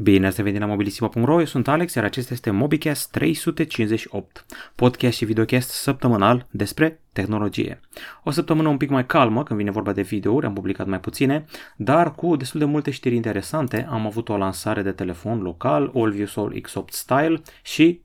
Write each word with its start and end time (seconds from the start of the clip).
Bine 0.00 0.26
ați 0.26 0.36
revenit 0.36 0.60
la 0.60 0.66
mobilisimo.ro, 0.66 1.38
eu 1.38 1.44
sunt 1.44 1.68
Alex, 1.68 1.94
iar 1.94 2.04
acesta 2.04 2.32
este 2.32 2.50
MobiCast 2.50 3.10
358, 3.10 4.46
podcast 4.74 5.16
și 5.16 5.24
videocast 5.24 5.70
săptămânal 5.70 6.46
despre 6.50 7.00
tehnologie. 7.12 7.80
O 8.24 8.30
săptămână 8.30 8.68
un 8.68 8.76
pic 8.76 8.90
mai 8.90 9.06
calmă 9.06 9.42
când 9.42 9.58
vine 9.58 9.70
vorba 9.70 9.92
de 9.92 10.02
videouri, 10.02 10.46
am 10.46 10.52
publicat 10.52 10.86
mai 10.86 11.00
puține, 11.00 11.44
dar 11.76 12.14
cu 12.14 12.36
destul 12.36 12.60
de 12.60 12.66
multe 12.66 12.90
știri 12.90 13.14
interesante. 13.14 13.86
Am 13.90 14.06
avut 14.06 14.28
o 14.28 14.36
lansare 14.36 14.82
de 14.82 14.92
telefon 14.92 15.40
local, 15.40 15.92
Allview 15.94 16.26
Soul 16.26 16.62
X8 16.66 16.88
Style 16.88 17.42
și 17.62 18.00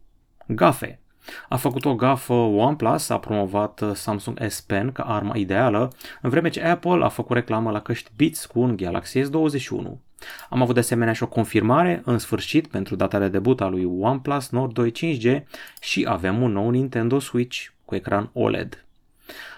gafe. 0.48 1.00
A 1.50 1.56
făcut 1.56 1.86
o 1.86 1.96
gafă 1.96 2.34
OnePlus, 2.34 3.10
a 3.10 3.20
promovat 3.20 3.84
Samsung 3.94 4.40
S 4.48 4.62
Pen 4.62 4.92
ca 4.92 5.04
arma 5.04 5.36
ideală, 5.36 5.92
în 6.22 6.30
vreme 6.30 6.50
ce 6.50 6.64
Apple 6.64 7.04
a 7.04 7.08
făcut 7.08 7.36
reclamă 7.36 7.72
la 7.72 7.82
căști 7.82 8.12
Beats 8.16 8.46
cu 8.46 8.60
un 8.60 8.76
Galaxy 8.76 9.22
S21. 9.22 10.13
Am 10.50 10.62
avut 10.62 10.74
de 10.74 10.80
asemenea 10.80 11.14
și 11.14 11.24
o 11.24 11.28
confirmare 11.28 12.02
în 12.06 12.18
sfârșit 12.18 12.68
pentru 12.68 12.96
data 12.96 13.20
de 13.20 13.28
debut 13.28 13.62
a 13.62 13.68
lui 13.68 13.86
OnePlus 14.00 14.50
Nord 14.50 14.74
2 14.74 14.92
5G 14.92 15.44
și 15.82 16.06
avem 16.10 16.42
un 16.42 16.52
nou 16.52 16.70
Nintendo 16.70 17.20
Switch 17.20 17.68
cu 17.86 17.96
ecran 17.96 18.30
OLED. 18.34 18.86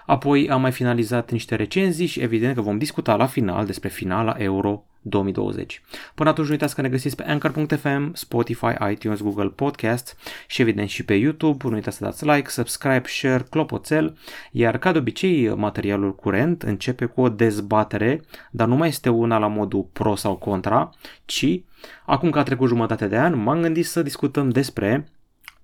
Apoi 0.06 0.50
am 0.50 0.60
mai 0.60 0.72
finalizat 0.72 1.30
niște 1.30 1.54
recenzii 1.54 2.06
și 2.06 2.20
evident 2.20 2.54
că 2.54 2.60
vom 2.60 2.78
discuta 2.78 3.16
la 3.16 3.26
final 3.26 3.66
despre 3.66 3.88
finala 3.88 4.34
Euro 4.38 4.84
2020. 5.08 5.82
Până 6.14 6.28
atunci 6.28 6.46
nu 6.46 6.52
uitați 6.52 6.74
că 6.74 6.80
ne 6.80 6.88
găsiți 6.88 7.16
pe 7.16 7.24
Anchor.fm, 7.26 8.12
Spotify, 8.12 8.90
iTunes, 8.90 9.20
Google 9.20 9.48
Podcast 9.48 10.16
și 10.46 10.60
evident 10.60 10.88
și 10.88 11.04
pe 11.04 11.14
YouTube. 11.14 11.68
Nu 11.68 11.74
uitați 11.74 11.96
să 11.96 12.04
dați 12.04 12.26
like, 12.26 12.48
subscribe, 12.48 13.02
share, 13.04 13.46
clopoțel, 13.50 14.16
iar 14.50 14.78
ca 14.78 14.92
de 14.92 14.98
obicei 14.98 15.48
materialul 15.48 16.14
curent 16.14 16.62
începe 16.62 17.04
cu 17.04 17.20
o 17.20 17.28
dezbatere, 17.28 18.20
dar 18.50 18.66
nu 18.66 18.76
mai 18.76 18.88
este 18.88 19.08
una 19.08 19.38
la 19.38 19.46
modul 19.46 19.88
pro 19.92 20.14
sau 20.14 20.36
contra, 20.36 20.90
ci 21.24 21.60
acum 22.06 22.30
că 22.30 22.38
a 22.38 22.42
trecut 22.42 22.68
jumătate 22.68 23.06
de 23.06 23.16
an, 23.16 23.42
m-am 23.42 23.60
gândit 23.60 23.86
să 23.86 24.02
discutăm 24.02 24.48
despre 24.48 25.08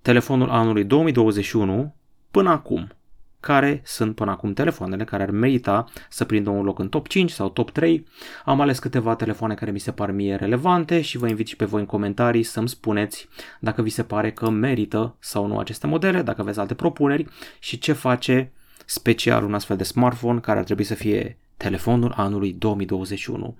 telefonul 0.02 0.51
anului 0.51 0.84
2021 0.84 1.95
până 2.30 2.51
acum 2.51 2.88
care 3.43 3.82
sunt 3.85 4.15
până 4.15 4.30
acum 4.30 4.52
telefoanele 4.52 5.04
care 5.04 5.23
ar 5.23 5.30
merita 5.30 5.85
să 6.09 6.24
prindă 6.24 6.51
un 6.51 6.65
loc 6.65 6.79
în 6.79 6.88
top 6.88 7.09
5 7.09 7.30
sau 7.30 7.49
top 7.49 7.71
3. 7.71 8.07
Am 8.45 8.60
ales 8.60 8.79
câteva 8.79 9.15
telefoane 9.15 9.54
care 9.54 9.71
mi 9.71 9.79
se 9.79 9.93
par 9.93 10.10
mie 10.10 10.34
relevante 10.34 11.01
și 11.01 11.18
vă 11.18 11.29
invit 11.29 11.46
și 11.46 11.57
pe 11.57 11.65
voi 11.65 11.80
în 11.80 11.87
comentarii 11.87 12.43
să-mi 12.43 12.68
spuneți 12.68 13.29
dacă 13.60 13.82
vi 13.82 13.90
se 13.90 14.02
pare 14.02 14.32
că 14.32 14.51
merită 14.51 15.16
sau 15.18 15.46
nu 15.46 15.59
aceste 15.59 15.87
modele, 15.87 16.23
dacă 16.23 16.40
aveți 16.40 16.59
alte 16.59 16.74
propuneri 16.74 17.26
și 17.59 17.79
ce 17.79 17.93
face 17.93 18.52
special 18.84 19.45
un 19.45 19.54
astfel 19.54 19.77
de 19.77 19.84
smartphone 19.84 20.40
care 20.40 20.59
ar 20.59 20.65
trebui 20.65 20.84
să 20.84 20.95
fie 20.95 21.38
telefonul 21.56 22.12
anului 22.16 22.52
2021. 22.52 23.56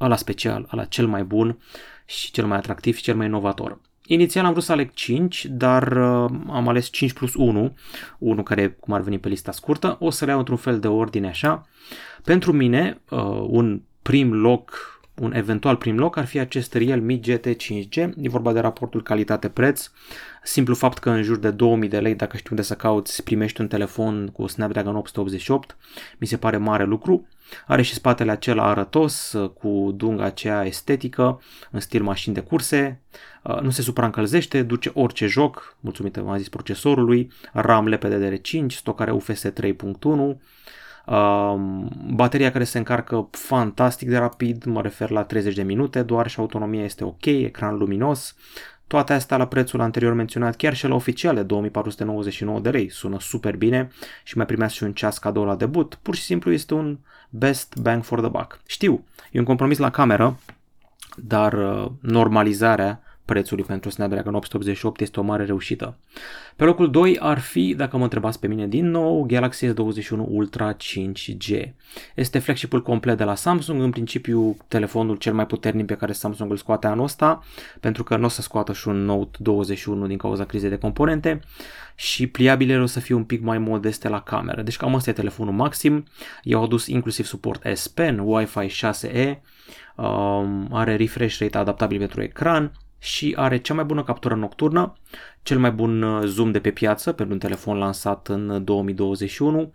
Ăla 0.00 0.16
special, 0.16 0.68
ăla 0.72 0.84
cel 0.84 1.06
mai 1.06 1.24
bun 1.24 1.58
și 2.04 2.30
cel 2.30 2.46
mai 2.46 2.56
atractiv 2.56 2.96
și 2.96 3.02
cel 3.02 3.16
mai 3.16 3.26
inovator. 3.26 3.80
Inițial 4.06 4.44
am 4.44 4.50
vrut 4.50 4.64
să 4.64 4.72
aleg 4.72 4.92
5, 4.92 5.44
dar 5.44 5.82
uh, 5.82 6.30
am 6.48 6.68
ales 6.68 6.88
5 6.88 7.12
plus 7.12 7.34
1, 7.34 7.74
unul 8.18 8.42
care 8.42 8.68
cum 8.68 8.94
ar 8.94 9.00
veni 9.00 9.18
pe 9.18 9.28
lista 9.28 9.52
scurtă. 9.52 9.96
O 10.00 10.10
să 10.10 10.24
le 10.24 10.30
iau 10.30 10.38
într-un 10.38 10.56
fel 10.56 10.80
de 10.80 10.88
ordine 10.88 11.28
așa. 11.28 11.66
Pentru 12.24 12.52
mine, 12.52 13.00
uh, 13.10 13.18
un 13.46 13.82
prim 14.02 14.32
loc 14.32 14.93
un 15.14 15.34
eventual 15.34 15.76
prim 15.76 15.98
loc 15.98 16.16
ar 16.16 16.24
fi 16.24 16.38
acest 16.38 16.74
Realme 16.74 17.14
GT 17.14 17.46
5G. 17.46 17.96
E 18.20 18.28
vorba 18.28 18.52
de 18.52 18.60
raportul 18.60 19.02
calitate-preț. 19.02 19.90
Simplu 20.42 20.74
fapt 20.74 20.98
că 20.98 21.10
în 21.10 21.22
jur 21.22 21.36
de 21.36 21.50
2000 21.50 21.88
de 21.88 21.98
lei, 21.98 22.14
dacă 22.14 22.36
știi 22.36 22.50
unde 22.50 22.62
să 22.62 22.74
cauți, 22.74 23.22
primești 23.22 23.60
un 23.60 23.68
telefon 23.68 24.26
cu 24.26 24.46
Snapdragon 24.46 24.96
888, 24.96 25.76
mi 26.18 26.26
se 26.26 26.36
pare 26.36 26.56
mare 26.56 26.84
lucru. 26.84 27.26
Are 27.66 27.82
și 27.82 27.94
spatele 27.94 28.30
acela 28.30 28.68
arătos, 28.68 29.36
cu 29.54 29.92
dunga 29.96 30.24
aceea 30.24 30.64
estetică, 30.64 31.40
în 31.70 31.80
stil 31.80 32.02
mașini 32.02 32.34
de 32.34 32.40
curse, 32.40 33.00
nu 33.62 33.70
se 33.70 33.82
supraîncălzește, 33.82 34.62
duce 34.62 34.90
orice 34.94 35.26
joc, 35.26 35.76
mulțumită, 35.80 36.20
v-am 36.20 36.38
zis, 36.38 36.48
procesorului, 36.48 37.30
RAM 37.52 37.94
LPDDR5, 37.94 38.66
stocare 38.66 39.10
UFS 39.10 39.46
3.1, 39.46 39.52
bateria 42.06 42.50
care 42.50 42.64
se 42.64 42.78
încarcă 42.78 43.28
fantastic 43.30 44.08
de 44.08 44.16
rapid, 44.16 44.64
mă 44.64 44.82
refer 44.82 45.10
la 45.10 45.22
30 45.22 45.54
de 45.54 45.62
minute 45.62 46.02
doar 46.02 46.28
și 46.28 46.40
autonomia 46.40 46.84
este 46.84 47.04
ok, 47.04 47.24
ecran 47.24 47.76
luminos, 47.76 48.36
toate 48.86 49.12
astea 49.12 49.36
la 49.36 49.46
prețul 49.46 49.80
anterior 49.80 50.12
menționat, 50.12 50.56
chiar 50.56 50.74
și 50.74 50.86
la 50.86 50.94
oficiale, 50.94 51.42
2499 51.42 52.60
de 52.60 52.70
lei, 52.70 52.90
sună 52.90 53.16
super 53.20 53.56
bine 53.56 53.90
și 54.24 54.36
mai 54.36 54.46
primeați 54.46 54.74
și 54.74 54.82
un 54.82 54.92
ceas 54.92 55.18
cadou 55.18 55.44
la 55.44 55.56
debut, 55.56 55.98
pur 56.02 56.14
și 56.14 56.22
simplu 56.22 56.52
este 56.52 56.74
un 56.74 56.98
best 57.30 57.74
bang 57.80 58.02
for 58.02 58.20
the 58.20 58.28
buck. 58.28 58.60
Știu, 58.66 59.04
e 59.30 59.38
un 59.38 59.44
compromis 59.44 59.78
la 59.78 59.90
cameră, 59.90 60.38
dar 61.16 61.52
uh, 61.52 61.90
normalizarea 62.00 63.02
prețului 63.24 63.64
pentru 63.64 63.90
Snapdragon 63.90 64.34
888 64.34 65.00
este 65.00 65.20
o 65.20 65.22
mare 65.22 65.44
reușită. 65.44 65.96
Pe 66.56 66.64
locul 66.64 66.90
2 66.90 67.18
ar 67.20 67.38
fi, 67.38 67.74
dacă 67.74 67.96
mă 67.96 68.02
întrebați 68.02 68.40
pe 68.40 68.46
mine 68.46 68.66
din 68.66 68.90
nou, 68.90 69.24
Galaxy 69.24 69.66
S21 69.66 70.10
Ultra 70.10 70.76
5G. 70.76 71.72
Este 72.14 72.38
flagship-ul 72.38 72.82
complet 72.82 73.16
de 73.16 73.24
la 73.24 73.34
Samsung, 73.34 73.82
în 73.82 73.90
principiu 73.90 74.56
telefonul 74.68 75.16
cel 75.16 75.34
mai 75.34 75.46
puternic 75.46 75.86
pe 75.86 75.94
care 75.94 76.12
Samsung 76.12 76.50
îl 76.50 76.56
scoate 76.56 76.86
anul 76.86 77.04
ăsta, 77.04 77.42
pentru 77.80 78.04
că 78.04 78.16
nu 78.16 78.24
o 78.24 78.28
să 78.28 78.42
scoată 78.42 78.72
și 78.72 78.88
un 78.88 79.04
Note 79.04 79.38
21 79.40 80.06
din 80.06 80.16
cauza 80.16 80.44
crizei 80.44 80.70
de 80.70 80.78
componente 80.78 81.40
și 81.94 82.26
pliabilele 82.26 82.82
o 82.82 82.86
să 82.86 83.00
fie 83.00 83.14
un 83.14 83.24
pic 83.24 83.42
mai 83.42 83.58
modeste 83.58 84.08
la 84.08 84.20
cameră. 84.20 84.62
Deci 84.62 84.76
cam 84.76 84.94
asta 84.94 85.10
e 85.10 85.12
telefonul 85.12 85.52
maxim. 85.52 86.04
I-au 86.42 86.62
adus 86.62 86.86
inclusiv 86.86 87.26
suport 87.26 87.76
S 87.76 87.88
Pen, 87.88 88.18
Wi-Fi 88.18 88.66
6E, 88.66 89.40
um, 89.96 90.68
are 90.72 90.96
refresh 90.96 91.38
rate 91.38 91.58
adaptabil 91.58 91.98
pentru 91.98 92.22
ecran, 92.22 92.72
și 93.04 93.34
are 93.36 93.58
cea 93.58 93.74
mai 93.74 93.84
bună 93.84 94.02
captură 94.02 94.34
nocturnă, 94.34 94.96
cel 95.42 95.58
mai 95.58 95.70
bun 95.70 96.02
uh, 96.02 96.26
zoom 96.26 96.50
de 96.50 96.60
pe 96.60 96.70
piață 96.70 97.12
pentru 97.12 97.34
un 97.34 97.40
telefon 97.40 97.76
lansat 97.76 98.28
în 98.28 98.64
2021 98.64 99.72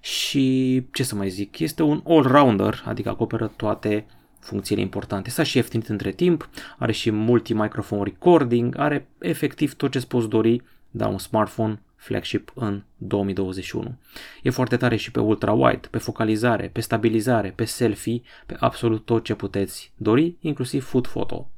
și 0.00 0.86
ce 0.92 1.02
să 1.02 1.14
mai 1.14 1.28
zic, 1.28 1.58
este 1.58 1.82
un 1.82 2.02
all-rounder, 2.06 2.82
adică 2.86 3.08
acoperă 3.08 3.52
toate 3.56 4.06
funcțiile 4.40 4.80
importante. 4.80 5.30
S-a 5.30 5.42
și 5.42 5.56
ieftinit 5.56 5.88
între 5.88 6.12
timp, 6.12 6.48
are 6.78 6.92
și 6.92 7.10
multi-microphone 7.10 8.02
recording, 8.02 8.78
are 8.78 9.08
efectiv 9.18 9.74
tot 9.74 9.90
ce 9.90 10.06
poți 10.08 10.28
dori 10.28 10.62
da 10.90 11.06
un 11.06 11.18
smartphone 11.18 11.82
flagship 11.96 12.52
în 12.54 12.82
2021. 12.96 13.94
E 14.42 14.50
foarte 14.50 14.76
tare 14.76 14.96
și 14.96 15.10
pe 15.10 15.20
ultra-wide, 15.20 15.88
pe 15.90 15.98
focalizare, 15.98 16.70
pe 16.72 16.80
stabilizare, 16.80 17.52
pe 17.54 17.64
selfie, 17.64 18.22
pe 18.46 18.56
absolut 18.58 19.04
tot 19.04 19.24
ce 19.24 19.34
puteți 19.34 19.92
dori, 19.96 20.36
inclusiv 20.40 20.84
food 20.84 21.06
photo. 21.06 21.50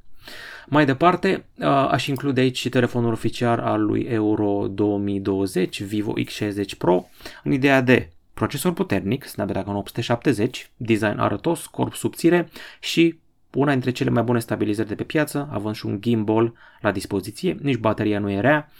Mai 0.67 0.85
departe, 0.85 1.45
aș 1.89 2.07
include 2.07 2.41
aici 2.41 2.57
și 2.57 2.69
telefonul 2.69 3.11
oficial 3.11 3.59
al 3.59 3.85
lui 3.85 4.01
Euro 4.01 4.67
2020, 4.67 5.81
Vivo 5.83 6.13
X60 6.19 6.77
Pro, 6.77 7.09
în 7.43 7.51
ideea 7.51 7.81
de 7.81 8.09
procesor 8.33 8.73
puternic, 8.73 9.25
Snapdragon 9.25 9.75
870, 9.75 10.71
design 10.77 11.19
arătos, 11.19 11.65
corp 11.65 11.93
subțire 11.93 12.49
și 12.79 13.19
una 13.53 13.71
dintre 13.71 13.91
cele 13.91 14.09
mai 14.09 14.23
bune 14.23 14.39
stabilizări 14.39 14.87
de 14.87 14.95
pe 14.95 15.03
piață, 15.03 15.49
având 15.51 15.75
și 15.75 15.85
un 15.85 16.01
gimbal 16.01 16.53
la 16.81 16.91
dispoziție, 16.91 17.57
nici 17.61 17.77
bateria 17.77 18.19
nu 18.19 18.29
e 18.31 18.39
rea 18.39 18.71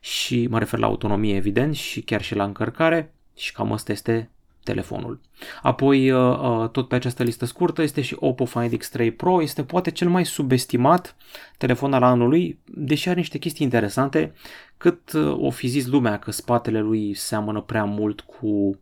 și 0.00 0.46
mă 0.46 0.58
refer 0.58 0.78
la 0.78 0.86
autonomie 0.86 1.36
evident 1.36 1.74
și 1.74 2.00
chiar 2.00 2.22
și 2.22 2.34
la 2.34 2.44
încărcare 2.44 3.12
și 3.36 3.52
cam 3.52 3.72
asta 3.72 3.92
este 3.92 4.30
telefonul. 4.64 5.20
Apoi, 5.62 6.10
uh, 6.10 6.38
uh, 6.38 6.68
tot 6.68 6.88
pe 6.88 6.94
această 6.94 7.22
listă 7.22 7.44
scurtă, 7.44 7.82
este 7.82 8.00
și 8.00 8.16
Oppo 8.18 8.44
Find 8.44 8.76
X3 8.76 9.16
Pro, 9.16 9.42
este 9.42 9.62
poate 9.62 9.90
cel 9.90 10.08
mai 10.08 10.24
subestimat 10.24 11.16
telefon 11.58 11.92
al 11.92 12.02
anului, 12.02 12.58
deși 12.64 13.08
are 13.08 13.18
niște 13.18 13.38
chestii 13.38 13.64
interesante, 13.64 14.32
cât 14.76 15.12
uh, 15.12 15.36
o 15.38 15.50
fi 15.50 15.66
zis 15.66 15.86
lumea 15.86 16.18
că 16.18 16.30
spatele 16.30 16.80
lui 16.80 17.14
seamănă 17.14 17.60
prea 17.60 17.84
mult 17.84 18.20
cu 18.20 18.78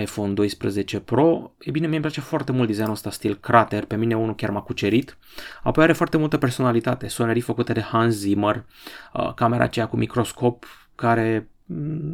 iPhone 0.00 0.32
12 0.32 1.00
Pro. 1.00 1.52
E 1.58 1.70
bine, 1.70 1.86
mi-e 1.86 2.00
place 2.00 2.20
foarte 2.20 2.52
mult 2.52 2.66
designul 2.66 2.92
ăsta 2.92 3.10
stil 3.10 3.34
crater, 3.34 3.84
pe 3.84 3.96
mine 3.96 4.16
unul 4.16 4.34
chiar 4.34 4.50
m-a 4.50 4.60
cucerit. 4.62 5.18
Apoi 5.62 5.84
are 5.84 5.92
foarte 5.92 6.16
multă 6.16 6.36
personalitate, 6.36 7.08
sonerii 7.08 7.40
făcute 7.40 7.72
de 7.72 7.80
Hans 7.80 8.14
Zimmer, 8.14 8.64
camera 9.34 9.64
aceea 9.64 9.86
cu 9.86 9.96
microscop 9.96 10.66
care 10.94 11.48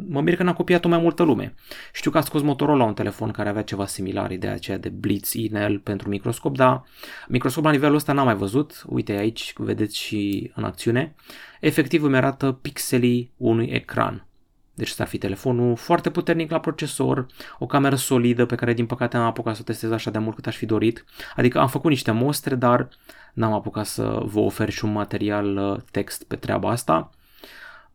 mă 0.07 0.21
mir 0.21 0.35
că 0.35 0.43
n-a 0.43 0.53
copiat-o 0.53 0.87
mai 0.87 0.99
multă 0.99 1.23
lume. 1.23 1.53
Știu 1.93 2.11
că 2.11 2.17
a 2.17 2.21
scos 2.21 2.41
Motorola 2.41 2.83
un 2.83 2.93
telefon 2.93 3.31
care 3.31 3.49
avea 3.49 3.61
ceva 3.61 3.85
similar, 3.85 4.31
ideea 4.31 4.53
aceea 4.53 4.77
de 4.77 4.89
Blitz 4.89 5.33
INL 5.33 5.79
pentru 5.79 6.09
microscop, 6.09 6.55
dar 6.55 6.83
microscop 7.27 7.63
la 7.63 7.71
nivelul 7.71 7.95
ăsta 7.95 8.13
n-am 8.13 8.25
mai 8.25 8.35
văzut. 8.35 8.83
Uite 8.87 9.11
aici, 9.11 9.53
vedeți 9.57 9.97
și 9.97 10.51
în 10.55 10.63
acțiune. 10.63 11.15
Efectiv 11.59 12.03
îmi 12.03 12.15
arată 12.15 12.51
pixelii 12.51 13.31
unui 13.37 13.65
ecran. 13.65 14.27
Deci 14.73 14.87
să 14.87 15.01
ar 15.01 15.07
fi 15.07 15.17
telefonul 15.17 15.75
foarte 15.75 16.09
puternic 16.09 16.51
la 16.51 16.59
procesor, 16.59 17.25
o 17.59 17.65
cameră 17.65 17.95
solidă 17.95 18.45
pe 18.45 18.55
care 18.55 18.73
din 18.73 18.85
păcate 18.85 19.17
n-am 19.17 19.25
apucat 19.25 19.55
să 19.55 19.61
o 19.61 19.63
testez 19.63 19.91
așa 19.91 20.11
de 20.11 20.17
mult 20.17 20.35
cât 20.35 20.47
aș 20.47 20.55
fi 20.55 20.65
dorit. 20.65 21.05
Adică 21.35 21.59
am 21.59 21.67
făcut 21.67 21.89
niște 21.89 22.11
mostre, 22.11 22.55
dar 22.55 22.89
n-am 23.33 23.53
apucat 23.53 23.85
să 23.85 24.21
vă 24.23 24.39
ofer 24.39 24.69
și 24.69 24.85
un 24.85 24.91
material 24.91 25.57
uh, 25.57 25.77
text 25.91 26.23
pe 26.23 26.35
treaba 26.35 26.69
asta. 26.69 27.09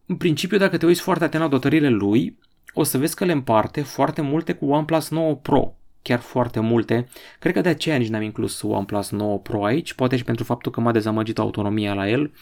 În 0.07 0.17
principiu, 0.17 0.59
dacă 0.59 0.77
te 0.77 0.87
uiți 0.87 1.01
foarte 1.01 1.25
atent 1.25 1.43
la 1.43 1.49
dotările 1.49 1.89
lui, 1.89 2.39
o 2.75 2.83
să 2.83 2.99
vezi 2.99 3.15
că 3.15 3.25
le 3.25 3.33
împarte 3.33 3.83
foarte 3.83 4.21
multe 4.21 4.53
cu 4.53 4.67
OnePlus 4.67 5.09
9 5.09 5.35
Pro. 5.35 5.75
chiar 6.03 6.19
foarte 6.19 6.61
multe. 6.61 7.09
Cred 7.39 7.53
că 7.53 7.61
de 7.61 7.69
aceea 7.69 7.97
nici 7.97 8.09
n-am 8.09 8.23
inclus 8.23 8.63
OnePlus 8.63 9.11
9 9.11 9.39
Pro 9.39 9.65
aici, 9.65 9.93
poate 9.93 10.17
și 10.17 10.25
pentru 10.25 10.45
faptul 10.45 10.73
că 10.73 10.81
m-a 10.81 10.93
dezamăgit 10.93 11.39
autonomia 11.39 11.95
la 11.95 12.09
el. 12.09 12.33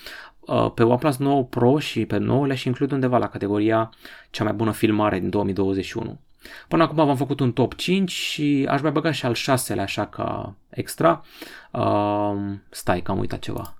Uh, 0.41 0.73
pe 0.75 0.83
OnePlus 0.83 1.17
9 1.17 1.45
Pro 1.45 1.79
și 1.79 2.07
pe 2.07 2.17
9 2.17 2.47
le-aș 2.47 2.65
include 2.65 2.95
undeva 2.95 3.19
la 3.19 3.29
categoria 3.29 3.91
cea 4.31 4.45
mai 4.45 4.53
bună 4.53 4.73
filmare 4.73 5.19
din 5.19 5.31
2021. 5.31 6.21
Până 6.69 6.83
acum 6.83 7.05
v-am 7.05 7.17
făcut 7.17 7.41
un 7.41 7.53
top 7.53 7.75
5 7.75 8.11
și 8.11 8.67
aș 8.69 8.81
mai 8.81 8.91
băga 8.91 9.11
și 9.11 9.27
al 9.27 9.35
șaselea 9.35 9.83
așa 9.83 10.07
ca 10.07 10.55
extra. 10.69 11.25
Uh, 11.73 12.35
stai 12.71 13.01
că 13.01 13.11
am 13.11 13.19
uitat 13.19 13.39
ceva. 13.39 13.80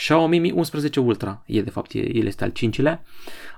Xiaomi 0.00 0.38
Mi 0.38 0.50
11 0.50 1.00
Ultra, 1.00 1.42
e 1.46 1.62
de 1.62 1.70
fapt, 1.70 1.92
el 1.92 2.26
este 2.26 2.44
al 2.44 2.50
cincilea. 2.50 3.02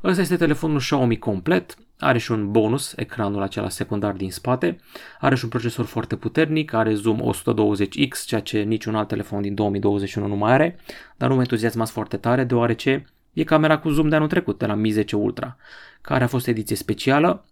Ăsta 0.04 0.20
este 0.20 0.36
telefonul 0.36 0.78
Xiaomi 0.78 1.18
complet, 1.18 1.76
are 1.98 2.18
și 2.18 2.32
un 2.32 2.50
bonus, 2.50 2.92
ecranul 2.96 3.42
acela 3.42 3.68
secundar 3.68 4.12
din 4.12 4.30
spate, 4.30 4.80
are 5.20 5.34
și 5.34 5.44
un 5.44 5.50
procesor 5.50 5.84
foarte 5.84 6.16
puternic, 6.16 6.72
are 6.72 6.94
zoom 6.94 7.32
120x, 7.32 8.24
ceea 8.26 8.40
ce 8.40 8.62
niciun 8.62 8.94
alt 8.94 9.08
telefon 9.08 9.42
din 9.42 9.54
2021 9.54 10.26
nu 10.26 10.36
mai 10.36 10.52
are, 10.52 10.78
dar 11.16 11.28
nu 11.28 11.34
mă 11.34 11.40
entuziasmați 11.40 11.92
foarte 11.92 12.16
tare, 12.16 12.44
deoarece 12.44 13.06
e 13.32 13.44
camera 13.44 13.78
cu 13.78 13.88
zoom 13.88 14.08
de 14.08 14.16
anul 14.16 14.28
trecut, 14.28 14.58
de 14.58 14.66
la 14.66 14.74
Mi 14.74 14.90
10 14.90 15.16
Ultra, 15.16 15.56
care 16.00 16.24
a 16.24 16.26
fost 16.26 16.46
ediție 16.46 16.76
specială, 16.76 17.44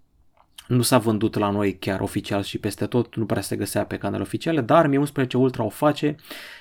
nu 0.67 0.83
s-a 0.83 0.99
vândut 0.99 1.39
la 1.39 1.51
noi 1.51 1.79
chiar 1.79 2.01
oficial 2.01 2.43
și 2.43 2.59
peste 2.59 2.87
tot, 2.87 3.17
nu 3.17 3.27
prea 3.27 3.43
se 3.43 3.57
găsea 3.57 3.85
pe 3.85 3.97
canale 3.97 4.23
oficiale, 4.23 4.61
dar 4.61 4.87
Mi 4.87 4.97
11 4.97 5.37
Ultra 5.37 5.65
o 5.65 5.69
face 5.69 6.17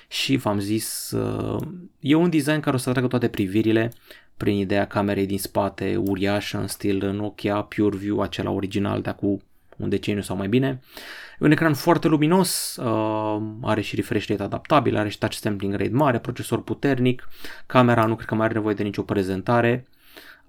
și 0.08 0.36
v-am 0.36 0.58
zis, 0.58 1.10
uh, 1.10 1.66
e 2.00 2.14
un 2.14 2.30
design 2.30 2.60
care 2.60 2.76
o 2.76 2.78
să 2.78 2.88
atragă 2.88 3.08
toate 3.08 3.28
privirile 3.28 3.92
prin 4.36 4.56
ideea 4.56 4.86
camerei 4.86 5.26
din 5.26 5.38
spate 5.38 5.96
uriașă 5.96 6.58
în 6.58 6.66
stil 6.66 7.12
Nokia 7.12 7.62
PureView, 7.62 8.20
acela 8.20 8.50
original 8.50 9.00
de 9.00 9.08
acum 9.08 9.42
un 9.76 9.88
deceniu 9.88 10.22
sau 10.22 10.36
mai 10.36 10.48
bine. 10.48 10.80
E 11.40 11.44
un 11.44 11.50
ecran 11.50 11.74
foarte 11.74 12.08
luminos, 12.08 12.76
uh, 12.76 13.42
are 13.62 13.80
și 13.80 13.96
refresh 13.96 14.28
rate 14.28 14.42
adaptabil, 14.42 14.96
are 14.96 15.08
și 15.08 15.18
touch 15.18 15.34
sampling 15.34 15.74
rate 15.74 15.90
mare, 15.92 16.18
procesor 16.18 16.62
puternic, 16.62 17.28
camera 17.66 18.06
nu 18.06 18.14
cred 18.14 18.28
că 18.28 18.34
mai 18.34 18.44
are 18.44 18.54
nevoie 18.54 18.74
de 18.74 18.82
nicio 18.82 19.02
prezentare, 19.02 19.84
Uh, 19.84 19.99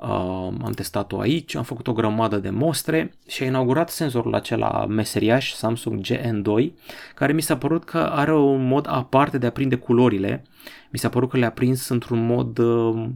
am 0.02 0.72
testat-o 0.76 1.20
aici, 1.20 1.56
am 1.56 1.64
făcut 1.64 1.88
o 1.88 1.94
grămadă 1.94 2.38
de 2.38 2.50
mostre 2.50 3.14
și 3.28 3.44
a 3.44 3.46
inaugurat 3.46 3.90
senzorul 3.90 4.34
acela 4.34 4.86
meseriaș 4.86 5.54
Samsung 5.54 6.06
GN2, 6.06 6.72
care 7.16 7.34
mi 7.34 7.42
s-a 7.42 7.58
părut 7.58 7.84
că 7.84 7.98
are 7.98 8.36
un 8.36 8.68
mod 8.68 8.88
aparte 8.90 9.38
de 9.38 9.46
a 9.46 9.52
prinde 9.52 9.76
culorile. 9.76 10.44
Mi 10.90 11.00
s-a 11.00 11.10
părut 11.10 11.30
că 11.30 11.38
le-a 11.38 11.52
prins 11.52 11.90
într-un 11.90 12.26
mod, 12.26 12.58
uh, 12.58 13.10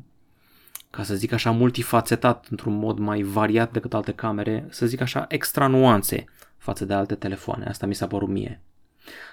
ca 0.90 1.04
să 1.04 1.16
zic 1.16 1.32
așa, 1.32 1.52
multifacetat, 1.52 2.48
într-un 2.50 2.78
mod 2.78 2.98
mai 2.98 3.22
variat 3.22 3.72
decât 3.72 3.94
alte 3.94 4.12
camere, 4.12 4.68
să 4.70 4.86
zic 4.86 5.02
așa, 5.02 5.26
extra 5.28 5.68
nuanțe 5.68 6.26
față 6.58 6.86
de 6.86 6.94
alte 6.94 7.16
telefoane. 7.16 7.66
Asta 7.66 7.86
mi 7.86 7.96
s-a 7.96 8.08
părut 8.08 8.30
mie. 8.30 8.62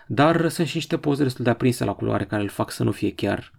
Dar 0.07 0.49
sunt 0.49 0.67
și 0.67 0.77
niște 0.77 0.99
poze 0.99 1.23
destul 1.23 1.45
de 1.45 1.51
aprinse 1.51 1.85
la 1.85 1.93
culoare 1.93 2.25
care 2.25 2.43
îl 2.43 2.49
fac 2.49 2.71
să 2.71 2.83
nu 2.83 2.91
fie 2.91 3.15
chiar 3.15 3.53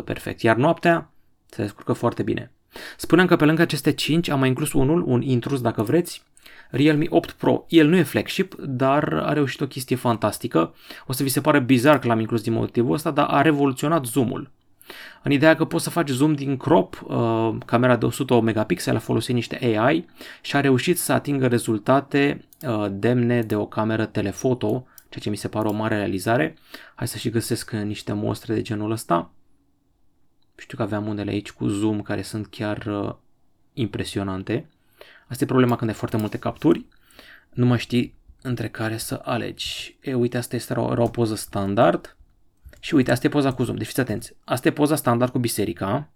100% 0.00 0.04
perfect. 0.04 0.40
Iar 0.40 0.56
noaptea 0.56 1.10
se 1.46 1.62
descurcă 1.62 1.92
foarte 1.92 2.22
bine. 2.22 2.52
Spuneam 2.96 3.26
că 3.26 3.36
pe 3.36 3.44
lângă 3.44 3.62
aceste 3.62 3.92
5 3.92 4.28
am 4.28 4.38
mai 4.38 4.48
inclus 4.48 4.72
unul, 4.72 5.02
un 5.06 5.22
intrus 5.22 5.60
dacă 5.60 5.82
vreți, 5.82 6.22
Realme 6.70 7.06
8 7.08 7.30
Pro. 7.30 7.64
El 7.68 7.88
nu 7.88 7.96
e 7.96 8.02
flagship, 8.02 8.54
dar 8.54 9.12
a 9.12 9.32
reușit 9.32 9.60
o 9.60 9.66
chestie 9.66 9.96
fantastică. 9.96 10.74
O 11.06 11.12
să 11.12 11.22
vi 11.22 11.28
se 11.28 11.40
pare 11.40 11.60
bizar 11.60 11.98
că 11.98 12.06
l-am 12.06 12.20
inclus 12.20 12.42
din 12.42 12.52
motivul 12.52 12.94
ăsta, 12.94 13.10
dar 13.10 13.26
a 13.30 13.42
revoluționat 13.42 14.04
zoomul. 14.04 14.50
În 15.22 15.30
ideea 15.30 15.56
că 15.56 15.64
poți 15.64 15.84
să 15.84 15.90
faci 15.90 16.08
zoom 16.08 16.34
din 16.34 16.56
crop, 16.56 17.02
uh, 17.04 17.54
camera 17.66 17.96
de 17.96 18.04
108 18.04 18.44
megapixel 18.44 18.96
a 18.96 18.98
folosit 18.98 19.34
niște 19.34 19.58
AI 19.78 20.06
și 20.40 20.56
a 20.56 20.60
reușit 20.60 20.98
să 20.98 21.12
atingă 21.12 21.46
rezultate 21.46 22.44
uh, 22.66 22.86
demne 22.90 23.42
de 23.42 23.56
o 23.56 23.66
cameră 23.66 24.04
telefoto, 24.04 24.86
ceea 25.08 25.20
ce 25.22 25.30
mi 25.30 25.36
se 25.36 25.48
pare 25.48 25.68
o 25.68 25.72
mare 25.72 25.96
realizare. 25.96 26.56
Hai 26.94 27.08
să 27.08 27.18
și 27.18 27.30
găsesc 27.30 27.70
niște 27.70 28.12
mostre 28.12 28.54
de 28.54 28.62
genul 28.62 28.90
ăsta. 28.90 29.30
Știu 30.62 30.76
că 30.76 30.82
aveam 30.82 31.06
unele 31.06 31.30
aici 31.30 31.52
cu 31.52 31.66
zoom 31.66 32.02
care 32.02 32.22
sunt 32.22 32.46
chiar 32.46 32.86
uh, 32.86 33.14
impresionante. 33.72 34.68
Asta 35.28 35.44
e 35.44 35.46
problema 35.46 35.76
când 35.76 35.90
ai 35.90 35.96
foarte 35.96 36.16
multe 36.16 36.38
capturi. 36.38 36.86
Nu 37.50 37.66
mai 37.66 37.78
știi 37.78 38.14
între 38.42 38.68
care 38.68 38.96
să 38.96 39.20
alegi. 39.24 39.98
E, 40.00 40.14
uite, 40.14 40.36
asta 40.36 40.56
este 40.56 40.72
era 40.72 40.80
o, 40.80 40.92
era 40.92 41.02
o 41.02 41.08
poză 41.08 41.34
standard. 41.34 42.16
Și 42.80 42.94
uite, 42.94 43.10
asta 43.10 43.26
e 43.26 43.30
poza 43.30 43.52
cu 43.52 43.62
zoom. 43.62 43.76
Deci 43.76 43.86
fiți 43.86 44.00
atenți. 44.00 44.34
Asta 44.44 44.68
e 44.68 44.72
poza 44.72 44.96
standard 44.96 45.32
cu 45.32 45.38
biserica. 45.38 46.08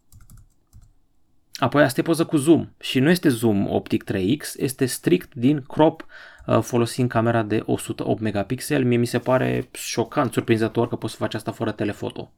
Apoi 1.54 1.82
asta 1.82 2.00
e 2.00 2.02
poză 2.02 2.24
cu 2.24 2.36
zoom. 2.36 2.68
Și 2.80 2.98
nu 2.98 3.10
este 3.10 3.28
zoom 3.28 3.70
optic 3.70 4.04
3x, 4.12 4.44
este 4.56 4.86
strict 4.86 5.34
din 5.34 5.62
crop 5.62 6.06
uh, 6.46 6.60
folosind 6.60 7.08
camera 7.08 7.42
de 7.42 7.62
108 7.66 8.20
megapixel. 8.20 8.84
Mie 8.84 8.98
mi 8.98 9.06
se 9.06 9.18
pare 9.18 9.68
șocant, 9.72 10.32
surprinzător 10.32 10.88
că 10.88 10.96
poți 10.96 11.12
să 11.12 11.18
faci 11.18 11.34
asta 11.34 11.52
fără 11.52 11.72
telefoto. 11.72 12.32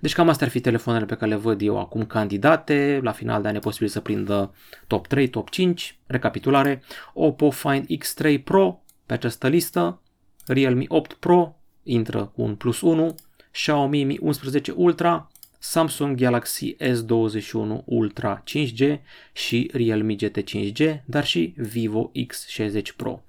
Deci 0.00 0.12
cam 0.12 0.28
astea 0.28 0.46
ar 0.46 0.52
fi 0.52 0.60
telefoanele 0.60 1.04
pe 1.04 1.14
care 1.14 1.30
le 1.30 1.36
văd 1.36 1.62
eu 1.62 1.78
acum 1.78 2.04
candidate. 2.04 3.00
La 3.02 3.12
final 3.12 3.42
de 3.42 3.48
an 3.48 3.54
e 3.54 3.58
posibil 3.58 3.88
să 3.88 4.00
prindă 4.00 4.54
top 4.86 5.06
3, 5.06 5.28
top 5.28 5.50
5. 5.50 5.98
Recapitulare. 6.06 6.82
Oppo 7.12 7.50
Find 7.50 7.86
X3 7.86 8.44
Pro 8.44 8.82
pe 9.06 9.12
această 9.12 9.48
listă. 9.48 10.00
Realme 10.46 10.84
8 10.88 11.12
Pro 11.12 11.56
intră 11.82 12.24
cu 12.34 12.42
un 12.42 12.54
plus 12.54 12.80
1. 12.80 13.14
Xiaomi 13.52 14.04
Mi 14.04 14.18
11 14.20 14.72
Ultra. 14.76 15.28
Samsung 15.58 16.16
Galaxy 16.16 16.76
S21 16.76 17.84
Ultra 17.84 18.42
5G 18.42 18.98
și 19.32 19.70
Realme 19.72 20.14
GT 20.14 20.38
5G, 20.38 21.04
dar 21.04 21.24
și 21.24 21.54
Vivo 21.56 22.12
X60 22.16 22.82
Pro. 22.96 23.22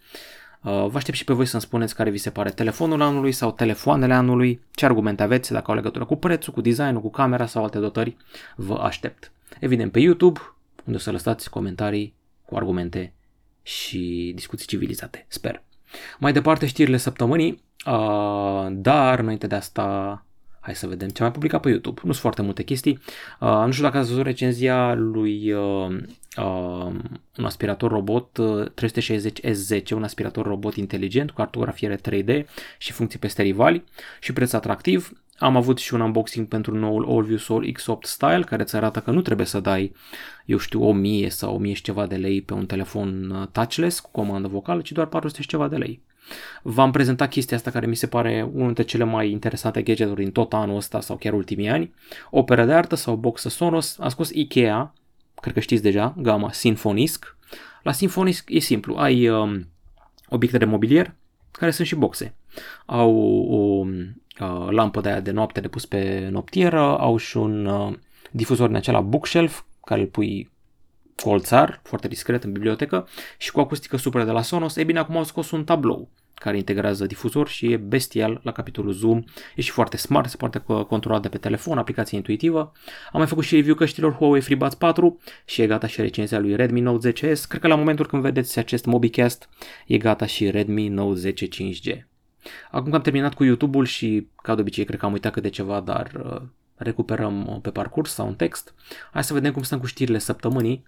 Uh, 0.65 0.85
vă 0.87 0.97
aștept 0.97 1.17
și 1.17 1.23
pe 1.23 1.33
voi 1.33 1.45
să-mi 1.45 1.61
spuneți 1.61 1.95
care 1.95 2.09
vi 2.09 2.17
se 2.17 2.29
pare 2.29 2.49
telefonul 2.49 3.01
anului 3.01 3.31
sau 3.31 3.51
telefoanele 3.51 4.13
anului, 4.13 4.61
ce 4.71 4.85
argumente 4.85 5.23
aveți 5.23 5.51
dacă 5.51 5.71
au 5.71 5.75
legătură 5.75 6.05
cu 6.05 6.15
prețul, 6.15 6.53
cu 6.53 6.61
designul, 6.61 7.01
cu 7.01 7.09
camera 7.09 7.45
sau 7.45 7.63
alte 7.63 7.79
dotări. 7.79 8.15
Vă 8.55 8.75
aștept. 8.75 9.31
Evident 9.59 9.91
pe 9.91 9.99
YouTube, 9.99 10.39
unde 10.85 10.97
o 10.97 11.01
să 11.01 11.11
lăsați 11.11 11.49
comentarii 11.49 12.13
cu 12.45 12.55
argumente 12.55 13.13
și 13.61 14.31
discuții 14.35 14.67
civilizate. 14.67 15.25
Sper. 15.27 15.63
Mai 16.19 16.33
departe 16.33 16.65
știrile 16.65 16.97
săptămânii, 16.97 17.63
uh, 17.85 18.67
dar 18.71 19.19
înainte 19.19 19.47
de 19.47 19.55
asta 19.55 20.24
Hai 20.65 20.75
să 20.75 20.87
vedem 20.87 21.09
ce 21.09 21.21
mai 21.21 21.31
publicat 21.31 21.61
pe 21.61 21.69
YouTube. 21.69 21.99
Nu 22.03 22.09
sunt 22.09 22.21
foarte 22.21 22.41
multe 22.41 22.63
chestii. 22.63 22.99
Uh, 23.39 23.63
nu 23.65 23.71
știu 23.71 23.83
dacă 23.83 23.97
ați 23.97 24.09
văzut 24.09 24.23
recenzia 24.23 24.93
lui 24.93 25.51
uh, 25.51 25.87
uh, 26.37 26.93
un 27.37 27.45
aspirator 27.45 27.91
robot 27.91 28.37
uh, 28.37 28.71
360 28.73 29.39
S10, 29.41 29.89
un 29.89 30.03
aspirator 30.03 30.45
robot 30.45 30.75
inteligent 30.75 31.29
cu 31.29 31.35
cartografiere 31.35 31.99
3D 32.09 32.45
și 32.77 32.91
funcții 32.91 33.19
peste 33.19 33.41
rivali 33.41 33.83
și 34.19 34.33
preț 34.33 34.53
atractiv. 34.53 35.11
Am 35.37 35.55
avut 35.55 35.77
și 35.77 35.93
un 35.93 36.01
unboxing 36.01 36.47
pentru 36.47 36.77
noul 36.77 37.05
Allview 37.09 37.37
Soul 37.37 37.65
X8 37.65 38.01
Style 38.01 38.43
care 38.45 38.61
îți 38.61 38.75
arată 38.75 38.99
că 38.99 39.11
nu 39.11 39.21
trebuie 39.21 39.45
să 39.45 39.59
dai, 39.59 39.91
eu 40.45 40.57
știu, 40.57 40.83
1000 40.83 41.29
sau 41.29 41.55
1000 41.55 41.73
și 41.73 41.81
ceva 41.81 42.05
de 42.07 42.15
lei 42.15 42.41
pe 42.41 42.53
un 42.53 42.65
telefon 42.65 43.29
uh, 43.29 43.47
touchless 43.51 43.99
cu 43.99 44.09
comandă 44.11 44.47
vocală, 44.47 44.81
ci 44.81 44.91
doar 44.91 45.07
400 45.07 45.41
și 45.41 45.47
ceva 45.47 45.67
de 45.67 45.75
lei. 45.75 46.01
V-am 46.61 46.91
prezentat 46.91 47.29
chestia 47.29 47.57
asta 47.57 47.71
care 47.71 47.85
mi 47.85 47.95
se 47.95 48.07
pare 48.07 48.49
unul 48.53 48.65
dintre 48.65 48.83
cele 48.83 49.03
mai 49.03 49.31
interesante 49.31 49.81
gadgeturi 49.81 50.23
din 50.23 50.31
tot 50.31 50.53
anul 50.53 50.75
ăsta 50.75 51.01
sau 51.01 51.15
chiar 51.17 51.33
ultimii 51.33 51.69
ani. 51.69 51.93
Opera 52.29 52.65
de 52.65 52.73
artă 52.73 52.95
sau 52.95 53.15
boxă 53.15 53.49
Sonos. 53.49 53.97
A 53.99 54.09
scos 54.09 54.29
Ikea, 54.29 54.93
cred 55.41 55.53
că 55.53 55.59
știți 55.59 55.81
deja, 55.81 56.15
gama 56.17 56.51
Symfonisk. 56.51 57.37
La 57.83 57.91
Symfonisk 57.91 58.49
e 58.49 58.59
simplu, 58.59 58.95
ai 58.95 59.29
um, 59.29 59.67
obiecte 60.29 60.57
de 60.57 60.65
mobilier 60.65 61.15
care 61.51 61.71
sunt 61.71 61.87
și 61.87 61.95
boxe. 61.95 62.35
Au 62.85 63.15
o 63.49 63.85
uh, 64.39 64.67
lampă 64.69 65.01
de 65.01 65.09
aia 65.09 65.19
de 65.19 65.31
noapte 65.31 65.59
de 65.59 65.67
pus 65.67 65.85
pe 65.85 66.27
noptieră, 66.31 66.97
au 66.99 67.17
și 67.17 67.37
un 67.37 67.65
uh, 67.65 67.93
difuzor 68.31 68.67
din 68.67 68.75
acela 68.75 69.01
bookshelf 69.01 69.63
care 69.85 70.01
îl 70.01 70.07
pui 70.07 70.51
colțar, 71.23 71.79
foarte 71.83 72.07
discret 72.07 72.43
în 72.43 72.51
bibliotecă 72.51 73.07
și 73.37 73.51
cu 73.51 73.59
acustică 73.59 73.97
super 73.97 74.23
de 74.23 74.31
la 74.31 74.41
Sonos, 74.41 74.75
e 74.75 74.83
bine, 74.83 74.99
acum 74.99 75.17
au 75.17 75.23
scos 75.23 75.51
un 75.51 75.63
tablou 75.63 76.09
care 76.35 76.57
integrează 76.57 77.05
difuzor 77.05 77.47
și 77.47 77.71
e 77.71 77.77
bestial 77.77 78.39
la 78.43 78.51
capitolul 78.51 78.93
Zoom. 78.93 79.23
E 79.55 79.61
și 79.61 79.71
foarte 79.71 79.97
smart, 79.97 80.29
se 80.29 80.37
poate 80.37 80.63
controla 80.87 81.19
de 81.19 81.29
pe 81.29 81.37
telefon, 81.37 81.77
aplicație 81.77 82.17
intuitivă. 82.17 82.59
Am 83.11 83.19
mai 83.19 83.27
făcut 83.27 83.43
și 83.43 83.55
review 83.55 83.75
căștilor 83.75 84.13
Huawei 84.13 84.41
FreeBuds 84.41 84.75
4 84.75 85.19
și 85.45 85.61
e 85.61 85.67
gata 85.67 85.87
și 85.87 86.01
recenzia 86.01 86.39
lui 86.39 86.55
Redmi 86.55 86.79
Note 86.79 87.11
10S. 87.11 87.41
Cred 87.47 87.61
că 87.61 87.67
la 87.67 87.75
momentul 87.75 88.05
când 88.05 88.21
vedeți 88.21 88.59
acest 88.59 88.85
MobiCast 88.85 89.49
e 89.87 89.97
gata 89.97 90.25
și 90.25 90.49
Redmi 90.49 90.87
Note 90.87 91.19
10 91.19 91.47
5G. 91.47 91.97
Acum 92.71 92.89
că 92.89 92.95
am 92.95 93.01
terminat 93.01 93.33
cu 93.33 93.43
YouTube-ul 93.43 93.85
și 93.85 94.27
ca 94.41 94.55
de 94.55 94.61
obicei 94.61 94.85
cred 94.85 94.99
că 94.99 95.05
am 95.05 95.11
uitat 95.11 95.31
câte 95.31 95.49
ceva, 95.49 95.79
dar 95.79 96.11
uh, 96.25 96.41
recuperăm 96.75 97.47
uh, 97.47 97.57
pe 97.61 97.69
parcurs 97.69 98.13
sau 98.13 98.27
un 98.27 98.35
text. 98.35 98.73
Hai 99.11 99.23
să 99.23 99.33
vedem 99.33 99.51
cum 99.51 99.63
stăm 99.63 99.79
cu 99.79 99.85
știrile 99.85 100.17
săptămânii. 100.17 100.83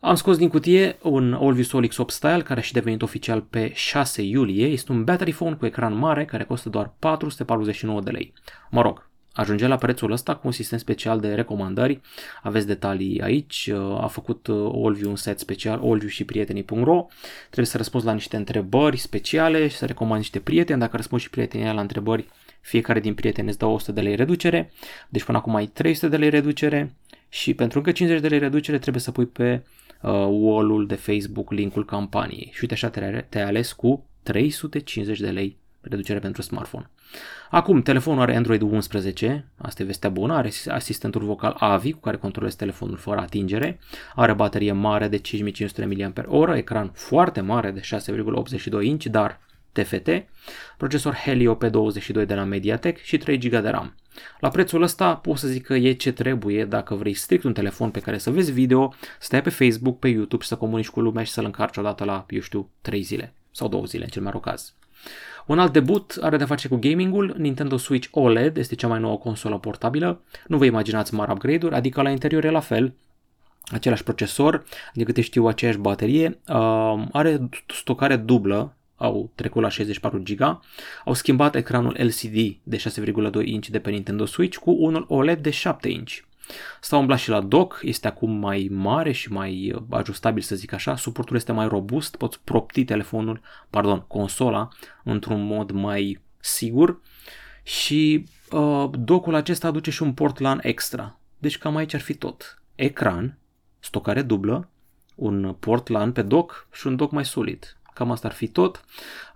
Am 0.00 0.14
scos 0.14 0.36
din 0.36 0.48
cutie 0.48 0.98
un 1.02 1.32
All 1.32 1.86
X8 1.88 2.06
Style 2.06 2.42
care 2.42 2.60
a 2.60 2.62
și 2.62 2.72
devenit 2.72 3.02
oficial 3.02 3.40
pe 3.40 3.72
6 3.74 4.22
iulie. 4.22 4.66
Este 4.66 4.92
un 4.92 5.04
battery 5.04 5.32
phone 5.32 5.54
cu 5.54 5.66
ecran 5.66 5.96
mare 5.96 6.24
care 6.24 6.44
costă 6.44 6.68
doar 6.68 6.92
449 6.98 8.00
de 8.00 8.10
lei. 8.10 8.32
Mă 8.70 8.82
rog, 8.82 9.10
ajunge 9.32 9.66
la 9.66 9.76
prețul 9.76 10.12
ăsta 10.12 10.34
cu 10.34 10.46
un 10.46 10.52
sistem 10.52 10.78
special 10.78 11.20
de 11.20 11.34
recomandări. 11.34 12.00
Aveți 12.42 12.66
detalii 12.66 13.20
aici, 13.20 13.70
a 14.00 14.06
făcut 14.06 14.48
Olviu 14.68 15.08
un 15.08 15.16
set 15.16 15.38
special, 15.38 15.80
olviu 15.82 16.08
și 16.08 16.24
prietenii.ro. 16.24 17.06
Trebuie 17.44 17.66
să 17.66 17.76
răspunzi 17.76 18.06
la 18.06 18.12
niște 18.12 18.36
întrebări 18.36 18.96
speciale 18.96 19.68
și 19.68 19.76
să 19.76 19.86
recomand 19.86 20.18
niște 20.18 20.38
prieteni. 20.38 20.80
Dacă 20.80 20.96
răspunzi 20.96 21.24
și 21.24 21.30
prietenii 21.30 21.74
la 21.74 21.80
întrebări, 21.80 22.28
fiecare 22.62 23.00
din 23.00 23.14
prieteni 23.14 23.48
îți 23.48 23.58
dă 23.58 23.66
100 23.66 23.92
de 23.92 24.00
lei 24.00 24.14
reducere. 24.14 24.72
Deci 25.08 25.24
până 25.24 25.38
acum 25.38 25.54
ai 25.54 25.66
300 25.66 26.08
de 26.08 26.16
lei 26.16 26.30
reducere 26.30 26.94
și 27.28 27.54
pentru 27.54 27.78
încă 27.78 27.92
50 27.92 28.20
de 28.20 28.28
lei 28.28 28.38
reducere 28.38 28.78
trebuie 28.78 29.02
să 29.02 29.10
pui 29.10 29.26
pe 29.26 29.62
uh, 30.02 30.10
wall-ul 30.30 30.86
de 30.86 30.94
Facebook 30.94 31.52
linkul 31.52 31.84
campaniei. 31.84 32.50
Și 32.52 32.58
uite 32.60 32.74
așa 32.74 32.88
te-ai 33.28 33.44
ales 33.44 33.72
cu 33.72 34.06
350 34.22 35.20
de 35.20 35.30
lei 35.30 35.56
reducere 35.80 36.18
pentru 36.18 36.42
smartphone. 36.42 36.90
Acum, 37.50 37.82
telefonul 37.82 38.22
are 38.22 38.36
Android 38.36 38.62
11, 38.62 39.46
asta 39.56 39.82
e 39.82 39.86
vestea 39.86 40.10
bună, 40.10 40.34
are 40.34 40.50
asistentul 40.68 41.24
vocal 41.24 41.56
AVI 41.58 41.92
cu 41.92 42.00
care 42.00 42.16
controlezi 42.16 42.56
telefonul 42.56 42.96
fără 42.96 43.20
atingere, 43.20 43.78
are 44.14 44.32
baterie 44.32 44.72
mare 44.72 45.08
de 45.08 45.16
5500 45.16 46.12
mAh, 46.28 46.56
ecran 46.56 46.90
foarte 46.94 47.40
mare 47.40 47.70
de 47.70 47.80
6,82 47.80 48.84
inch, 48.84 49.04
dar 49.04 49.40
TFT, 49.72 50.08
procesor 50.76 51.14
Helio 51.14 51.58
P22 51.64 52.26
de 52.26 52.34
la 52.34 52.44
Mediatek 52.44 53.02
și 53.02 53.18
3 53.18 53.38
GB 53.38 53.50
de 53.50 53.68
RAM. 53.68 53.94
La 54.40 54.48
prețul 54.48 54.82
ăsta 54.82 55.16
pot 55.16 55.36
să 55.36 55.48
zic 55.48 55.64
că 55.64 55.74
e 55.74 55.92
ce 55.92 56.12
trebuie 56.12 56.64
dacă 56.64 56.94
vrei 56.94 57.14
strict 57.14 57.44
un 57.44 57.52
telefon 57.52 57.90
pe 57.90 58.00
care 58.00 58.18
să 58.18 58.30
vezi 58.30 58.52
video, 58.52 58.94
să 58.98 59.26
stai 59.26 59.42
pe 59.42 59.50
Facebook, 59.50 59.98
pe 59.98 60.08
YouTube 60.08 60.42
și 60.42 60.48
să 60.48 60.56
comunici 60.56 60.88
cu 60.88 61.00
lumea 61.00 61.24
și 61.24 61.30
să-l 61.30 61.44
încarci 61.44 61.76
odată 61.76 62.04
la, 62.04 62.26
eu 62.28 62.40
știu, 62.40 62.70
3 62.80 63.02
zile 63.02 63.34
sau 63.50 63.68
2 63.68 63.82
zile 63.86 64.04
în 64.04 64.10
cel 64.10 64.22
mai 64.22 64.30
rog 64.30 64.44
caz. 64.44 64.74
Un 65.46 65.58
alt 65.58 65.72
debut 65.72 66.18
are 66.20 66.36
de 66.36 66.44
face 66.44 66.68
cu 66.68 66.76
gamingul, 66.76 67.34
Nintendo 67.38 67.76
Switch 67.76 68.08
OLED 68.10 68.56
este 68.56 68.74
cea 68.74 68.88
mai 68.88 69.00
nouă 69.00 69.18
consolă 69.18 69.58
portabilă, 69.58 70.22
nu 70.46 70.56
vă 70.56 70.64
imaginați 70.64 71.14
mari 71.14 71.30
upgrade-uri, 71.30 71.74
adică 71.74 72.02
la 72.02 72.10
interior 72.10 72.44
e 72.44 72.50
la 72.50 72.60
fel, 72.60 72.94
același 73.72 74.02
procesor, 74.02 74.64
de 74.94 75.04
câte 75.04 75.20
știu 75.20 75.46
aceeași 75.46 75.78
baterie, 75.78 76.38
uh, 76.48 77.04
are 77.12 77.48
stocare 77.66 78.16
dublă, 78.16 78.76
au 79.02 79.30
trecut 79.34 79.62
la 79.62 79.68
64 79.68 80.22
GB, 80.24 80.40
au 81.04 81.12
schimbat 81.12 81.54
ecranul 81.54 81.96
LCD 81.98 82.56
de 82.62 82.76
6,2 82.76 83.44
inch 83.44 83.66
de 83.66 83.78
pe 83.78 83.90
Nintendo 83.90 84.24
Switch 84.24 84.56
cu 84.56 84.70
unul 84.70 85.04
OLED 85.08 85.42
de 85.42 85.50
7 85.50 85.88
inch. 85.88 86.18
S-a 86.80 86.96
umblat 86.96 87.18
și 87.18 87.28
la 87.28 87.40
dock, 87.40 87.80
este 87.82 88.06
acum 88.06 88.30
mai 88.30 88.68
mare 88.70 89.12
și 89.12 89.32
mai 89.32 89.72
uh, 89.74 89.82
ajustabil 89.90 90.42
să 90.42 90.54
zic 90.54 90.72
așa, 90.72 90.96
suportul 90.96 91.36
este 91.36 91.52
mai 91.52 91.68
robust, 91.68 92.16
poți 92.16 92.40
propti 92.44 92.84
telefonul, 92.84 93.40
pardon, 93.70 94.00
consola 94.00 94.68
într-un 95.04 95.46
mod 95.46 95.70
mai 95.70 96.20
sigur 96.40 97.00
și 97.62 98.26
uh, 98.50 98.90
dockul 98.98 99.34
acesta 99.34 99.66
aduce 99.66 99.90
și 99.90 100.02
un 100.02 100.12
port 100.12 100.38
LAN 100.38 100.60
extra. 100.62 101.18
Deci 101.38 101.58
cam 101.58 101.76
aici 101.76 101.94
ar 101.94 102.00
fi 102.00 102.14
tot. 102.14 102.62
Ecran, 102.74 103.38
stocare 103.78 104.22
dublă, 104.22 104.68
un 105.14 105.56
port 105.58 105.88
LAN 105.88 106.12
pe 106.12 106.22
dock 106.22 106.68
și 106.72 106.86
un 106.86 106.96
dock 106.96 107.12
mai 107.12 107.24
solid. 107.24 107.76
Cam 107.92 108.10
asta 108.10 108.28
ar 108.28 108.34
fi 108.34 108.46
tot. 108.46 108.84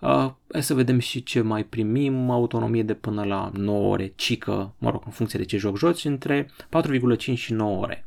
Uh, 0.00 0.30
hai 0.52 0.62
să 0.62 0.74
vedem 0.74 0.98
și 0.98 1.22
ce 1.22 1.40
mai 1.40 1.64
primim. 1.64 2.30
Autonomie 2.30 2.82
de 2.82 2.94
până 2.94 3.24
la 3.24 3.50
9 3.54 3.88
ore, 3.88 4.12
cică, 4.16 4.74
mă 4.78 4.90
rog, 4.90 5.02
în 5.04 5.12
funcție 5.12 5.38
de 5.38 5.44
ce 5.44 5.56
joc 5.56 5.76
joci, 5.76 6.04
între 6.04 6.50
4,5 7.18 7.34
și 7.34 7.52
9 7.52 7.80
ore. 7.80 8.06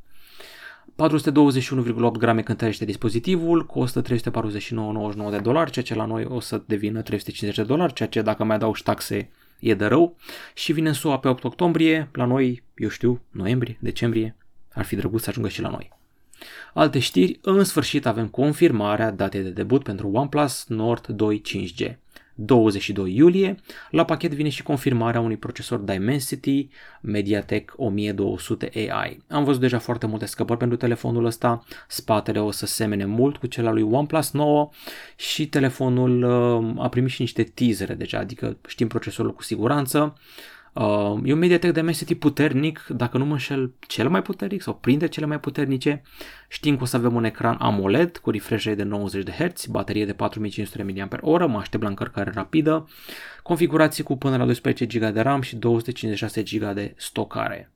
421,8 1.00 2.12
grame 2.18 2.42
cântărește 2.42 2.86
dispozitivul, 2.86 3.66
costă 3.66 4.02
349,99 4.02 5.30
de 5.30 5.38
dolari, 5.38 5.72
ceea 5.72 5.86
ce 5.86 5.96
la 5.96 6.06
noi 6.06 6.26
o 6.26 6.40
să 6.40 6.62
devină 6.66 7.02
350 7.02 7.56
de 7.56 7.74
dolari, 7.74 7.94
ceea 7.94 8.10
ce 8.10 8.22
dacă 8.22 8.44
mai 8.44 8.56
adaugi 8.56 8.84
taxe 8.84 9.30
e 9.60 9.74
de 9.74 9.86
rău. 9.86 10.16
Și 10.54 10.74
vine 10.74 10.88
în 10.88 10.94
SUA 10.94 11.20
pe 11.20 11.28
8 11.28 11.44
octombrie, 11.44 12.10
la 12.14 12.26
noi, 12.26 12.64
eu 12.76 12.90
știu, 12.90 13.22
noiembrie, 13.32 13.78
decembrie, 13.80 14.36
ar 14.74 14.86
fi 14.86 14.96
drăguț 14.96 15.24
să 15.24 15.30
ajungă 15.30 15.50
și 15.50 15.62
la 15.62 15.70
noi. 15.70 15.99
Alte 16.74 17.00
știri, 17.00 17.40
în 17.42 17.64
sfârșit 17.64 18.06
avem 18.06 18.28
confirmarea 18.28 19.12
datei 19.12 19.42
de 19.42 19.50
debut 19.50 19.84
pentru 19.84 20.10
OnePlus 20.12 20.66
Nord 20.68 21.08
2 21.08 21.42
5G. 21.48 21.96
22 22.46 23.16
iulie, 23.16 23.56
la 23.90 24.06
pachet 24.06 24.34
vine 24.34 24.50
și 24.50 24.64
confirmarea 24.64 25.20
unui 25.20 25.38
procesor 25.38 25.80
Dimensity 25.80 26.70
MediaTek 27.02 27.74
1200 27.76 28.70
AI. 28.74 29.24
Am 29.28 29.44
văzut 29.44 29.62
deja 29.62 29.80
foarte 29.80 30.06
multe 30.06 30.26
scăpări 30.26 30.60
pentru 30.60 30.78
telefonul 30.78 31.26
ăsta, 31.26 31.64
spatele 31.88 32.40
o 32.40 32.52
să 32.52 32.66
semene 32.66 33.06
mult 33.06 33.38
cu 33.38 33.48
cel 33.48 33.68
al 33.68 33.74
lui 33.74 33.84
OnePlus 33.84 34.32
9 34.32 34.70
și 35.16 35.48
telefonul 35.48 36.24
uh, 36.24 36.84
a 36.84 36.90
primit 36.90 37.12
și 37.12 37.22
niște 37.22 37.44
teasere 37.44 37.94
deja, 37.94 38.18
adică 38.20 38.58
știm 38.68 38.88
procesorul 38.88 39.34
cu 39.34 39.44
siguranță. 39.44 40.18
Uh, 40.74 41.20
e 41.24 41.34
un 41.34 41.40
Mediatek 41.40 41.72
Dimensity 41.74 42.16
puternic, 42.16 42.86
dacă 42.88 43.18
nu 43.18 43.26
mă 43.26 43.32
înșel, 43.32 43.74
cel 43.88 44.10
mai 44.10 44.22
puternic 44.22 44.62
sau 44.62 44.76
printre 44.76 45.08
cele 45.08 45.26
mai 45.26 45.40
puternice. 45.40 46.02
Știm 46.48 46.78
că 46.78 46.84
o 46.84 46.86
să 46.86 46.96
avem 46.96 47.16
un 47.16 47.24
ecran 47.24 47.56
AMOLED 47.60 48.18
cu 48.18 48.32
refresh 48.32 48.64
rate 48.66 48.76
de 48.76 48.84
90 48.84 49.24
de 49.24 49.32
Hz, 49.32 49.66
baterie 49.66 50.06
de 50.06 50.14
4500 50.14 51.08
mAh, 51.22 51.46
mă 51.48 51.58
aștept 51.58 51.84
la 51.84 51.90
încărcare 51.90 52.32
rapidă, 52.34 52.88
configurații 53.44 54.04
cu 54.04 54.18
până 54.18 54.38
la 54.38 54.46
12 54.46 54.86
GB 54.86 55.14
de 55.14 55.22
RAM 55.22 55.42
și 55.42 55.56
256 55.56 56.44
GB 56.44 56.74
de 56.74 56.94
stocare. 56.98 57.72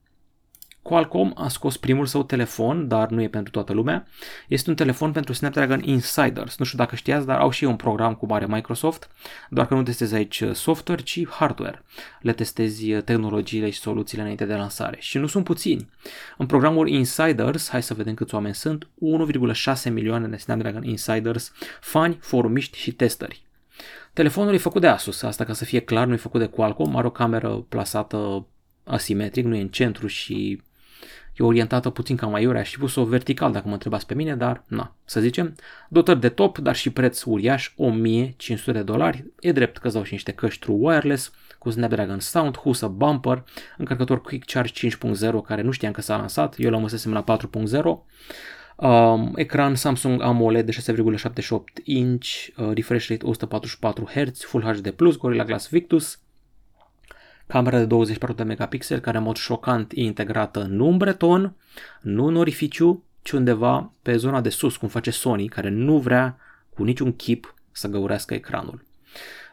Qualcomm 0.83 1.33
a 1.37 1.47
scos 1.47 1.77
primul 1.77 2.05
său 2.05 2.23
telefon, 2.23 2.87
dar 2.87 3.09
nu 3.09 3.21
e 3.21 3.27
pentru 3.27 3.51
toată 3.51 3.73
lumea. 3.73 4.07
Este 4.47 4.69
un 4.69 4.75
telefon 4.75 5.11
pentru 5.11 5.33
Snapdragon 5.33 5.81
Insiders. 5.83 6.57
Nu 6.57 6.65
știu 6.65 6.77
dacă 6.77 6.95
știați, 6.95 7.25
dar 7.25 7.39
au 7.39 7.49
și 7.49 7.63
un 7.63 7.75
program 7.75 8.15
cu 8.15 8.25
mare 8.25 8.45
Microsoft, 8.47 9.09
doar 9.49 9.67
că 9.67 9.73
nu 9.73 9.83
testezi 9.83 10.15
aici 10.15 10.43
software, 10.51 11.01
ci 11.01 11.27
hardware. 11.27 11.83
Le 12.21 12.33
testezi 12.33 12.85
tehnologiile 12.91 13.69
și 13.69 13.79
soluțiile 13.79 14.21
înainte 14.21 14.45
de 14.45 14.55
lansare. 14.55 14.97
Și 14.99 15.17
nu 15.17 15.27
sunt 15.27 15.43
puțini. 15.43 15.89
În 16.37 16.45
programul 16.45 16.87
Insiders, 16.87 17.69
hai 17.69 17.83
să 17.83 17.93
vedem 17.93 18.13
câți 18.13 18.33
oameni 18.33 18.55
sunt, 18.55 18.87
1,6 19.85 19.91
milioane 19.91 20.27
de 20.27 20.37
Snapdragon 20.37 20.83
Insiders, 20.83 21.51
fani, 21.81 22.17
forumiști 22.21 22.77
și 22.77 22.91
testări. 22.91 23.43
Telefonul 24.13 24.53
e 24.53 24.57
făcut 24.57 24.81
de 24.81 24.87
Asus, 24.87 25.21
asta 25.21 25.43
ca 25.43 25.53
să 25.53 25.65
fie 25.65 25.79
clar, 25.79 26.07
nu 26.07 26.13
e 26.13 26.17
făcut 26.17 26.39
de 26.39 26.45
Qualcomm, 26.45 26.95
are 26.95 27.07
o 27.07 27.09
cameră 27.09 27.65
plasată 27.69 28.47
asimetric, 28.83 29.45
nu 29.45 29.55
e 29.55 29.61
în 29.61 29.67
centru 29.67 30.07
și 30.07 30.61
e 31.37 31.43
orientată 31.43 31.89
puțin 31.89 32.15
cam 32.15 32.29
mai 32.29 32.43
aș 32.43 32.69
fi 32.69 32.77
pus-o 32.77 33.05
vertical 33.05 33.51
dacă 33.51 33.67
mă 33.67 33.73
întrebați 33.73 34.05
pe 34.05 34.13
mine, 34.13 34.35
dar 34.35 34.63
na, 34.67 34.95
să 35.05 35.19
zicem, 35.19 35.55
dotări 35.89 36.19
de 36.19 36.29
top, 36.29 36.57
dar 36.57 36.75
și 36.75 36.89
preț 36.89 37.23
uriaș, 37.23 37.73
1500 37.75 38.71
de 38.71 38.83
dolari, 38.83 39.25
e 39.39 39.51
drept 39.51 39.77
că 39.77 39.89
dau 39.89 40.03
și 40.03 40.13
niște 40.13 40.31
căști 40.31 40.59
true 40.59 40.77
wireless, 40.79 41.31
cu 41.57 41.69
Snapdragon 41.69 42.19
Sound, 42.19 42.57
husă 42.57 42.87
bumper, 42.87 43.43
încărcător 43.77 44.21
Quick 44.21 44.51
Charge 44.51 44.89
5.0 44.89 45.31
care 45.45 45.61
nu 45.61 45.71
știam 45.71 45.91
că 45.91 46.01
s-a 46.01 46.17
lansat, 46.17 46.55
eu 46.57 46.69
l-am 46.69 46.81
lăsasem 46.81 47.13
la 47.13 47.23
4.0, 47.23 48.05
Um, 48.75 49.31
ecran 49.35 49.75
Samsung 49.75 50.21
AMOLED 50.21 50.65
de 50.65 50.71
6,78 50.71 51.83
inch, 51.83 52.47
uh, 52.57 52.71
refresh 52.73 53.07
rate 53.09 53.25
144 53.25 54.05
Hz, 54.05 54.41
Full 54.43 54.63
HD+, 54.63 54.95
Gorilla 55.17 55.43
Glass 55.43 55.69
Victus, 55.69 56.19
camera 57.47 57.77
de 57.77 57.85
24 57.85 58.35
de 58.35 58.43
megapixel 58.43 58.99
care 58.99 59.17
în 59.17 59.23
mod 59.23 59.35
șocant 59.35 59.91
e 59.95 60.01
integrată 60.01 60.65
nu 60.69 60.87
în 60.87 60.97
breton, 60.97 61.55
nu 62.01 62.25
în 62.25 62.35
orificiu, 62.35 63.03
ci 63.21 63.31
undeva 63.31 63.91
pe 64.01 64.17
zona 64.17 64.41
de 64.41 64.49
sus, 64.49 64.77
cum 64.77 64.87
face 64.87 65.11
Sony, 65.11 65.47
care 65.47 65.69
nu 65.69 65.97
vrea 65.97 66.37
cu 66.69 66.83
niciun 66.83 67.15
chip 67.15 67.53
să 67.71 67.87
găurească 67.87 68.33
ecranul. 68.33 68.85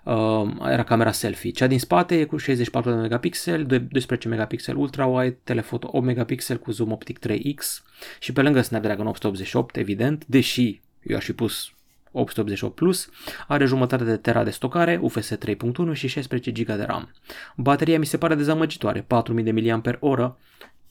Uh, 0.04 0.50
era 0.64 0.82
camera 0.82 1.12
selfie. 1.12 1.50
Cea 1.50 1.66
din 1.66 1.78
spate 1.78 2.20
e 2.20 2.24
cu 2.24 2.36
64 2.36 2.90
de 2.90 2.96
megapixel, 2.96 3.66
12 3.66 4.28
megapixel 4.28 4.76
ultra-wide, 4.76 5.38
telefoto 5.44 5.88
8 5.92 6.04
megapixel 6.04 6.58
cu 6.58 6.70
zoom 6.70 6.92
optic 6.92 7.18
3x 7.18 7.82
și 8.18 8.32
pe 8.32 8.42
lângă 8.42 8.60
Snapdragon 8.60 9.06
888, 9.06 9.76
evident, 9.76 10.26
deși 10.26 10.80
eu 11.02 11.16
aș 11.16 11.24
fi 11.24 11.32
pus 11.32 11.72
888 12.12 12.74
Plus, 12.74 13.08
are 13.46 13.64
jumătate 13.64 14.04
de 14.04 14.16
tera 14.16 14.44
de 14.44 14.50
stocare, 14.50 14.98
UFS 15.02 15.34
3.1 15.34 15.92
și 15.92 16.06
16 16.06 16.50
GB 16.50 16.66
de 16.66 16.82
RAM. 16.82 17.12
Bateria 17.56 17.98
mi 17.98 18.06
se 18.06 18.18
pare 18.18 18.34
dezamăgitoare, 18.34 19.04
4000 19.06 19.44
de 19.44 19.52
mAh, 19.52 20.30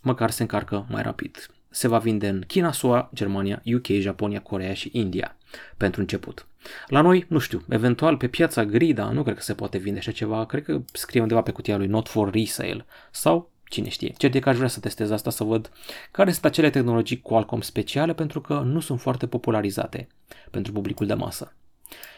măcar 0.02 0.30
se 0.30 0.42
încarcă 0.42 0.86
mai 0.90 1.02
rapid. 1.02 1.50
Se 1.70 1.88
va 1.88 1.98
vinde 1.98 2.28
în 2.28 2.44
China, 2.48 2.72
SUA, 2.72 3.10
Germania, 3.14 3.62
UK, 3.76 3.86
Japonia, 3.88 4.42
Corea 4.42 4.74
și 4.74 4.90
India, 4.94 5.36
pentru 5.78 6.02
început. 6.02 6.48
La 6.88 7.02
noi, 7.02 7.26
nu 7.28 7.38
știu, 7.38 7.64
eventual 7.70 8.18
pe 8.18 8.28
piața 8.28 8.66
Grida, 8.66 9.12
nu 9.12 9.24
cred 9.24 9.36
că 9.36 9.42
se 9.42 9.54
poate 9.54 9.78
vinde 9.78 10.00
așa 10.00 10.12
ceva, 10.12 10.46
cred 10.46 10.64
că 10.64 10.82
scrie 10.94 11.22
undeva 11.22 11.42
pe 11.42 11.52
cutia 11.52 11.78
lui 11.78 11.88
Not 11.88 12.08
for 12.08 12.32
Resale 12.32 12.86
sau 13.12 13.52
cine 13.70 13.90
știe. 13.90 14.14
Cert 14.18 14.36
e 14.36 14.40
că 14.40 14.50
aș 14.50 14.56
vrea 14.56 14.68
să 14.68 14.80
testez 14.80 15.12
asta 15.12 15.30
să 15.30 15.44
văd 15.44 15.72
care 16.12 16.32
sunt 16.32 16.46
acele 16.46 16.70
tehnologii 16.70 17.22
Qualcomm 17.22 17.62
speciale 17.62 18.14
pentru 18.14 18.42
că 18.42 18.54
nu 18.54 18.80
sunt 18.80 19.00
foarte 19.00 19.28
popularizate 19.28 20.08
pentru 20.52 20.72
publicul 20.72 21.08
de 21.08 21.14
masă. 21.14 21.54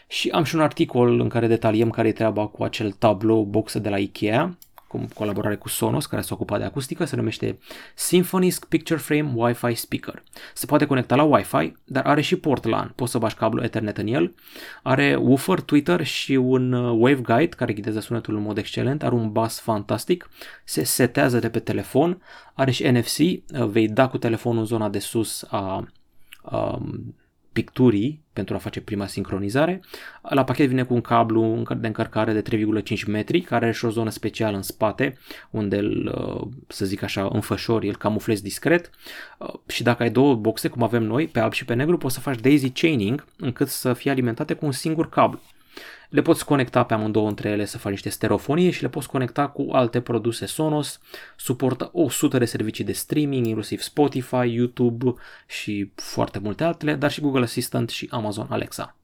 Și 0.08 0.28
am 0.28 0.44
și 0.44 0.54
un 0.54 0.60
articol 0.60 1.20
în 1.20 1.28
care 1.28 1.46
detaliem 1.46 1.90
care 1.90 2.08
e 2.08 2.12
treaba 2.12 2.46
cu 2.46 2.62
acel 2.62 2.92
tablou 2.92 3.44
boxă 3.44 3.78
de 3.78 3.88
la 3.88 3.98
Ikea, 3.98 4.56
cu 4.92 5.08
colaborare 5.14 5.56
cu 5.56 5.68
Sonos, 5.68 6.06
care 6.06 6.22
se 6.22 6.34
ocupa 6.34 6.58
de 6.58 6.64
acustică, 6.64 7.04
se 7.04 7.16
numește 7.16 7.58
Symphonisk 7.94 8.64
Picture 8.64 8.98
Frame 8.98 9.32
Wi-Fi 9.34 9.74
Speaker. 9.74 10.22
Se 10.54 10.66
poate 10.66 10.86
conecta 10.86 11.14
la 11.14 11.22
Wi-Fi, 11.22 11.76
dar 11.84 12.06
are 12.06 12.20
și 12.20 12.36
port 12.36 12.64
LAN, 12.64 12.92
poți 12.94 13.10
să 13.10 13.18
bași 13.18 13.34
cablu 13.34 13.62
Ethernet 13.62 13.98
în 13.98 14.06
el, 14.06 14.34
are 14.82 15.14
woofer, 15.14 15.60
tweeter 15.60 16.04
și 16.04 16.32
un 16.32 16.72
uh, 16.72 16.96
waveguide 16.98 17.56
care 17.56 17.72
ghidează 17.72 18.00
sunetul 18.00 18.36
în 18.36 18.42
mod 18.42 18.58
excelent, 18.58 19.02
are 19.02 19.14
un 19.14 19.32
bas 19.32 19.60
fantastic, 19.60 20.30
se 20.64 20.84
setează 20.84 21.38
de 21.38 21.48
pe 21.48 21.58
telefon, 21.58 22.22
are 22.54 22.70
și 22.70 22.88
NFC, 22.88 23.18
uh, 23.18 23.42
vei 23.66 23.88
da 23.88 24.08
cu 24.08 24.18
telefonul 24.18 24.60
în 24.60 24.66
zona 24.66 24.88
de 24.88 24.98
sus 24.98 25.44
a, 25.48 25.88
a 26.42 26.78
um, 26.80 27.14
picturii 27.52 28.20
pentru 28.32 28.54
a 28.54 28.58
face 28.58 28.80
prima 28.80 29.06
sincronizare. 29.06 29.80
La 30.22 30.44
pachet 30.44 30.68
vine 30.68 30.82
cu 30.82 30.94
un 30.94 31.00
cablu 31.00 31.62
de 31.76 31.86
încărcare 31.86 32.32
de 32.32 32.56
3,5 32.56 33.06
metri 33.06 33.40
care 33.40 33.64
are 33.64 33.74
și 33.74 33.84
o 33.84 33.90
zonă 33.90 34.10
specială 34.10 34.56
în 34.56 34.62
spate 34.62 35.18
unde 35.50 35.76
îl, 35.76 36.14
uh, 36.16 36.48
să 36.66 36.84
zic 36.84 37.02
așa, 37.02 37.28
înfășori, 37.32 37.88
îl 37.88 37.96
camuflezi 37.96 38.42
discret 38.42 38.90
uh, 39.38 39.48
și 39.66 39.82
dacă 39.82 40.02
ai 40.02 40.10
două 40.10 40.34
boxe 40.34 40.68
cum 40.68 40.82
avem 40.82 41.02
noi, 41.02 41.28
pe 41.28 41.40
alb 41.40 41.52
și 41.52 41.64
pe 41.64 41.74
negru, 41.74 41.96
poți 41.96 42.14
să 42.14 42.20
faci 42.20 42.40
daisy 42.40 42.70
chaining 42.70 43.24
încât 43.38 43.68
să 43.68 43.92
fie 43.92 44.10
alimentate 44.10 44.54
cu 44.54 44.64
un 44.66 44.72
singur 44.72 45.08
cablu. 45.08 45.40
Le 46.08 46.22
poți 46.22 46.44
conecta 46.44 46.84
pe 46.84 46.94
amândouă 46.94 47.28
între 47.28 47.48
ele 47.48 47.64
să 47.64 47.78
faci 47.78 47.90
niște 47.90 48.08
stereofonie 48.08 48.70
și 48.70 48.82
le 48.82 48.88
poți 48.88 49.08
conecta 49.08 49.48
cu 49.48 49.68
alte 49.72 50.00
produse 50.00 50.46
Sonos. 50.46 51.00
Suportă 51.36 51.90
100 51.92 52.38
de 52.38 52.44
servicii 52.44 52.84
de 52.84 52.92
streaming, 52.92 53.46
inclusiv 53.46 53.80
Spotify, 53.80 54.54
YouTube 54.54 55.14
și 55.46 55.92
foarte 55.94 56.38
multe 56.38 56.64
altele, 56.64 56.94
dar 56.94 57.10
și 57.10 57.20
Google 57.20 57.42
Assistant 57.42 57.88
și 57.88 58.08
Amazon 58.10 58.46
Alexa. 58.50 58.96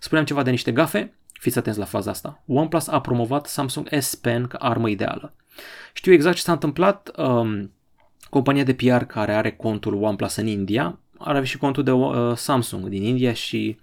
Spuneam 0.00 0.26
ceva 0.26 0.42
de 0.42 0.50
niște 0.50 0.72
gafe, 0.72 1.14
fiți 1.32 1.58
atenți 1.58 1.78
la 1.78 1.84
faza 1.84 2.10
asta. 2.10 2.42
OnePlus 2.46 2.88
a 2.88 3.00
promovat 3.00 3.46
Samsung 3.46 3.88
S 3.98 4.14
Pen 4.14 4.46
ca 4.46 4.58
armă 4.58 4.88
ideală. 4.88 5.34
Știu 5.92 6.12
exact 6.12 6.36
ce 6.36 6.42
s-a 6.42 6.52
întâmplat. 6.52 7.10
Um, 7.16 7.72
compania 8.30 8.64
de 8.64 8.74
PR 8.74 9.02
care 9.06 9.34
are 9.34 9.52
contul 9.52 10.02
OnePlus 10.02 10.36
în 10.36 10.46
India 10.46 10.98
are 11.24 11.44
și 11.44 11.58
contul 11.58 11.82
de 11.82 11.90
uh, 11.90 12.36
Samsung 12.36 12.88
din 12.88 13.02
India 13.02 13.32
și 13.32 13.78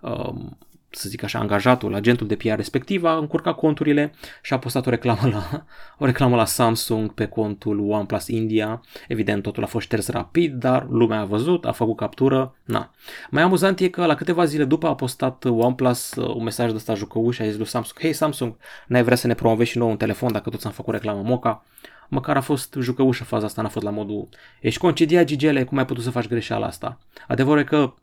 um, 0.00 0.58
să 0.94 1.08
zic 1.08 1.22
așa, 1.22 1.38
angajatul, 1.38 1.94
agentul 1.94 2.26
de 2.26 2.36
PR 2.36 2.54
respectiv 2.54 3.04
a 3.04 3.16
încurcat 3.16 3.56
conturile 3.56 4.12
și 4.42 4.52
a 4.52 4.58
postat 4.58 4.86
o 4.86 4.90
reclamă 4.90 5.28
la, 5.32 5.64
o 5.98 6.04
reclamă 6.04 6.36
la 6.36 6.44
Samsung 6.44 7.12
pe 7.12 7.26
contul 7.26 7.90
OnePlus 7.90 8.26
India. 8.26 8.80
Evident, 9.08 9.42
totul 9.42 9.62
a 9.62 9.66
fost 9.66 9.86
șters 9.86 10.08
rapid, 10.08 10.54
dar 10.54 10.86
lumea 10.88 11.20
a 11.20 11.24
văzut, 11.24 11.64
a 11.64 11.72
făcut 11.72 11.96
captură, 11.96 12.54
na. 12.64 12.90
Mai 13.30 13.42
amuzant 13.42 13.80
e 13.80 13.88
că 13.88 14.06
la 14.06 14.14
câteva 14.14 14.44
zile 14.44 14.64
după 14.64 14.86
a 14.86 14.94
postat 14.94 15.44
OnePlus 15.44 16.14
uh, 16.14 16.34
un 16.34 16.42
mesaj 16.42 16.70
de 16.70 16.76
ăsta 16.76 16.94
jucăuș 16.94 17.34
și 17.34 17.42
a 17.42 17.44
zis 17.44 17.56
lui 17.56 17.66
Samsung, 17.66 18.00
hei 18.00 18.12
Samsung, 18.12 18.56
n-ai 18.86 19.02
vrea 19.02 19.16
să 19.16 19.26
ne 19.26 19.34
promovezi 19.34 19.70
și 19.70 19.78
nou 19.78 19.90
un 19.90 19.96
telefon 19.96 20.32
dacă 20.32 20.50
toți 20.50 20.66
am 20.66 20.72
făcut 20.72 20.94
reclamă 20.94 21.22
Moca? 21.22 21.64
Măcar 22.08 22.36
a 22.36 22.40
fost 22.40 22.76
jucăușă 22.80 23.24
faza 23.24 23.46
asta, 23.46 23.62
n-a 23.62 23.68
fost 23.68 23.84
la 23.84 23.90
modul 23.90 24.28
ești 24.60 24.80
concediat 24.80 25.24
Gigele, 25.24 25.64
cum 25.64 25.78
ai 25.78 25.84
putut 25.84 26.02
să 26.02 26.10
faci 26.10 26.28
greșeala 26.28 26.66
asta? 26.66 26.98
Adevărul 27.28 27.60
e 27.60 27.64
că 27.64 27.94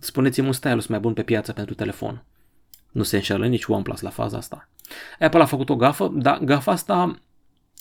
spuneți-mi 0.00 0.46
un 0.46 0.52
stylus 0.52 0.86
mai 0.86 0.98
bun 0.98 1.12
pe 1.12 1.22
piață 1.22 1.52
pentru 1.52 1.74
telefon. 1.74 2.24
Nu 2.90 3.02
se 3.02 3.16
înșelă 3.16 3.46
nici 3.46 3.66
OnePlus 3.66 4.00
la 4.00 4.10
faza 4.10 4.36
asta. 4.36 4.68
Apple 5.18 5.42
a 5.42 5.44
făcut 5.44 5.68
o 5.68 5.76
gafă, 5.76 6.10
dar 6.14 6.38
gafa 6.38 6.72
asta 6.72 7.18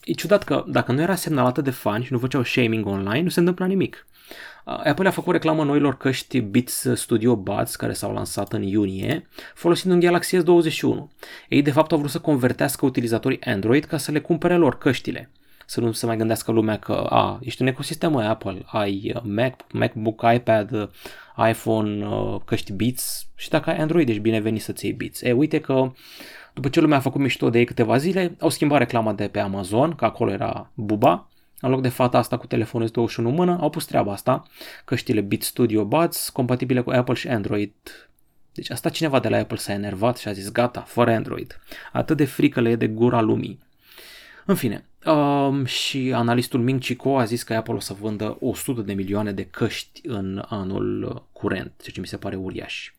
e 0.03 0.13
ciudat 0.13 0.43
că 0.43 0.65
dacă 0.67 0.91
nu 0.91 1.01
era 1.01 1.15
semnalată 1.15 1.61
de 1.61 1.71
fani 1.71 2.03
și 2.03 2.11
nu 2.11 2.19
făceau 2.19 2.43
shaming 2.43 2.85
online, 2.85 3.21
nu 3.21 3.29
se 3.29 3.39
întâmpla 3.39 3.65
nimic. 3.65 4.07
Apple 4.65 5.07
a 5.07 5.11
făcut 5.11 5.33
reclamă 5.33 5.63
noilor 5.63 5.97
căști 5.97 6.41
Beats 6.41 6.87
Studio 6.93 7.35
Buds 7.35 7.75
care 7.75 7.93
s-au 7.93 8.13
lansat 8.13 8.53
în 8.53 8.61
iunie, 8.61 9.27
folosind 9.53 9.93
un 9.93 9.99
Galaxy 9.99 10.37
S21. 10.37 11.03
Ei 11.49 11.61
de 11.61 11.71
fapt 11.71 11.91
au 11.91 11.97
vrut 11.97 12.09
să 12.09 12.19
convertească 12.19 12.85
utilizatorii 12.85 13.41
Android 13.41 13.83
ca 13.83 13.97
să 13.97 14.11
le 14.11 14.19
cumpere 14.19 14.55
lor 14.55 14.77
căștile. 14.77 15.31
Să 15.65 15.81
nu 15.81 15.91
se 15.91 16.05
mai 16.05 16.17
gândească 16.17 16.51
lumea 16.51 16.79
că 16.79 16.93
a, 16.93 17.39
ești 17.41 17.61
un 17.61 17.67
ecosistem 17.67 18.15
Apple, 18.15 18.63
ai 18.65 19.21
Mac, 19.23 19.55
MacBook, 19.71 20.23
iPad, 20.33 20.89
iPhone, 21.49 22.05
uh, 22.05 22.39
căști 22.45 22.73
Beats 22.73 23.27
și 23.35 23.49
dacă 23.49 23.69
ai 23.69 23.77
Android 23.77 24.09
ești 24.09 24.21
binevenit 24.21 24.61
să-ți 24.61 24.85
iei 24.85 24.93
Beats. 24.93 25.21
E, 25.21 25.31
uite 25.31 25.59
că 25.59 25.91
după 26.53 26.69
ce 26.69 26.81
lumea 26.81 26.97
a 26.97 27.01
făcut 27.01 27.21
mișto 27.21 27.49
de 27.49 27.59
ei 27.59 27.65
câteva 27.65 27.97
zile, 27.97 28.35
au 28.39 28.49
schimbat 28.49 28.79
reclama 28.79 29.13
de 29.13 29.27
pe 29.27 29.39
Amazon, 29.39 29.95
că 29.95 30.05
acolo 30.05 30.31
era 30.31 30.71
buba, 30.73 31.27
în 31.59 31.69
loc 31.69 31.81
de 31.81 31.89
fata 31.89 32.17
asta 32.17 32.37
cu 32.37 32.45
telefonul 32.45 32.89
S21 32.89 33.15
în 33.15 33.33
mână, 33.33 33.57
au 33.61 33.69
pus 33.69 33.85
treaba 33.85 34.11
asta, 34.11 34.43
căștile 34.85 35.21
Beat 35.21 35.41
Studio 35.41 35.85
Buds, 35.85 36.29
compatibile 36.29 36.81
cu 36.81 36.89
Apple 36.89 37.13
și 37.13 37.27
Android. 37.27 37.73
Deci 38.53 38.69
asta 38.69 38.89
cineva 38.89 39.19
de 39.19 39.29
la 39.29 39.37
Apple 39.37 39.57
s-a 39.57 39.73
enervat 39.73 40.17
și 40.17 40.27
a 40.27 40.31
zis 40.31 40.51
gata, 40.51 40.81
fără 40.81 41.11
Android. 41.11 41.59
Atât 41.91 42.17
de 42.17 42.25
frică 42.25 42.61
le 42.61 42.69
e 42.69 42.75
de 42.75 42.87
gura 42.87 43.21
lumii. 43.21 43.59
În 44.45 44.55
fine, 44.55 44.85
um, 45.05 45.65
și 45.65 46.11
analistul 46.15 46.59
Ming 46.59 46.79
Chico 46.79 47.17
a 47.17 47.23
zis 47.23 47.43
că 47.43 47.53
Apple 47.53 47.73
o 47.73 47.79
să 47.79 47.93
vândă 47.93 48.37
100 48.39 48.81
de 48.81 48.93
milioane 48.93 49.31
de 49.31 49.45
căști 49.45 50.01
în 50.07 50.43
anul 50.47 51.25
curent, 51.31 51.71
ceea 51.81 51.93
ce 51.93 51.99
mi 51.99 52.07
se 52.07 52.17
pare 52.17 52.35
uriaș. 52.35 52.91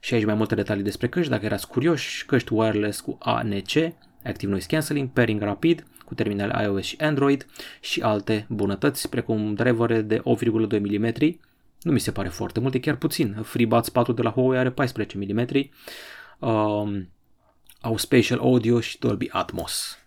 Și 0.00 0.14
aici 0.14 0.24
mai 0.24 0.34
multe 0.34 0.54
detalii 0.54 0.82
despre 0.82 1.08
căști, 1.08 1.30
dacă 1.30 1.44
erați 1.44 1.68
curioși, 1.68 2.26
căști 2.26 2.52
wireless 2.52 3.00
cu 3.00 3.18
ANC, 3.20 3.70
Active 4.24 4.50
Noise 4.50 4.66
Cancelling, 4.66 5.08
pairing 5.08 5.42
rapid, 5.42 5.86
cu 6.04 6.14
terminale 6.14 6.62
iOS 6.62 6.84
și 6.84 6.96
Android 7.00 7.46
și 7.80 8.00
alte 8.00 8.46
bunătăți, 8.48 9.08
precum 9.08 9.54
drivere 9.54 10.00
de 10.00 10.18
8,2 10.18 10.22
mm, 10.22 11.38
nu 11.82 11.92
mi 11.92 12.00
se 12.00 12.12
pare 12.12 12.28
foarte 12.28 12.60
mult, 12.60 12.74
e 12.74 12.78
chiar 12.78 12.96
puțin. 12.96 13.36
FreeBuds 13.42 13.88
4 13.88 14.12
de 14.12 14.22
la 14.22 14.30
Huawei 14.30 14.58
are 14.58 14.70
14 14.70 15.18
mm, 15.18 15.46
um, 16.48 17.08
au 17.80 17.96
Spatial 17.96 18.38
Audio 18.38 18.80
și 18.80 18.98
Dolby 18.98 19.28
Atmos. 19.30 20.01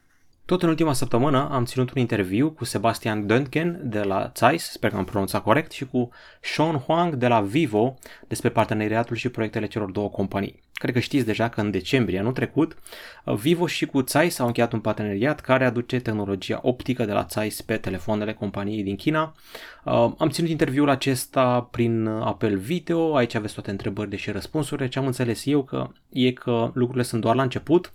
Tot 0.45 0.63
în 0.63 0.69
ultima 0.69 0.93
săptămână 0.93 1.49
am 1.51 1.65
ținut 1.65 1.91
un 1.91 2.01
interviu 2.01 2.51
cu 2.51 2.65
Sebastian 2.65 3.25
Döntgen 3.25 3.75
de 3.83 4.01
la 4.01 4.31
Zeiss, 4.35 4.71
sper 4.71 4.89
că 4.89 4.97
am 4.97 5.05
pronunțat 5.05 5.43
corect, 5.43 5.71
și 5.71 5.85
cu 5.85 6.09
Sean 6.41 6.75
Huang 6.75 7.15
de 7.15 7.27
la 7.27 7.41
Vivo 7.41 7.97
despre 8.27 8.49
parteneriatul 8.49 9.15
și 9.15 9.29
proiectele 9.29 9.67
celor 9.67 9.91
două 9.91 10.09
companii. 10.09 10.63
Cred 10.73 10.93
că 10.93 10.99
știți 10.99 11.25
deja 11.25 11.49
că 11.49 11.61
în 11.61 11.71
decembrie 11.71 12.19
anul 12.19 12.31
trecut 12.31 12.77
Vivo 13.23 13.67
și 13.67 13.85
cu 13.85 14.03
Zeiss 14.07 14.39
au 14.39 14.45
încheiat 14.45 14.73
un 14.73 14.79
parteneriat 14.79 15.39
care 15.39 15.65
aduce 15.65 15.99
tehnologia 15.99 16.59
optică 16.61 17.05
de 17.05 17.11
la 17.11 17.25
Zeiss 17.29 17.61
pe 17.61 17.77
telefoanele 17.77 18.33
companiei 18.33 18.83
din 18.83 18.95
China. 18.95 19.35
Uh, 19.83 19.93
am 20.17 20.29
ținut 20.29 20.49
interviul 20.49 20.89
acesta 20.89 21.67
prin 21.71 22.07
apel 22.07 22.57
video, 22.57 23.15
aici 23.15 23.35
aveți 23.35 23.53
toate 23.53 23.71
întrebările 23.71 24.15
și 24.15 24.31
răspunsurile. 24.31 24.87
Ce 24.87 24.99
am 24.99 25.05
înțeles 25.05 25.45
eu 25.45 25.63
că 25.63 25.89
e 26.09 26.31
că 26.31 26.71
lucrurile 26.73 27.03
sunt 27.03 27.21
doar 27.21 27.35
la 27.35 27.43
început 27.43 27.91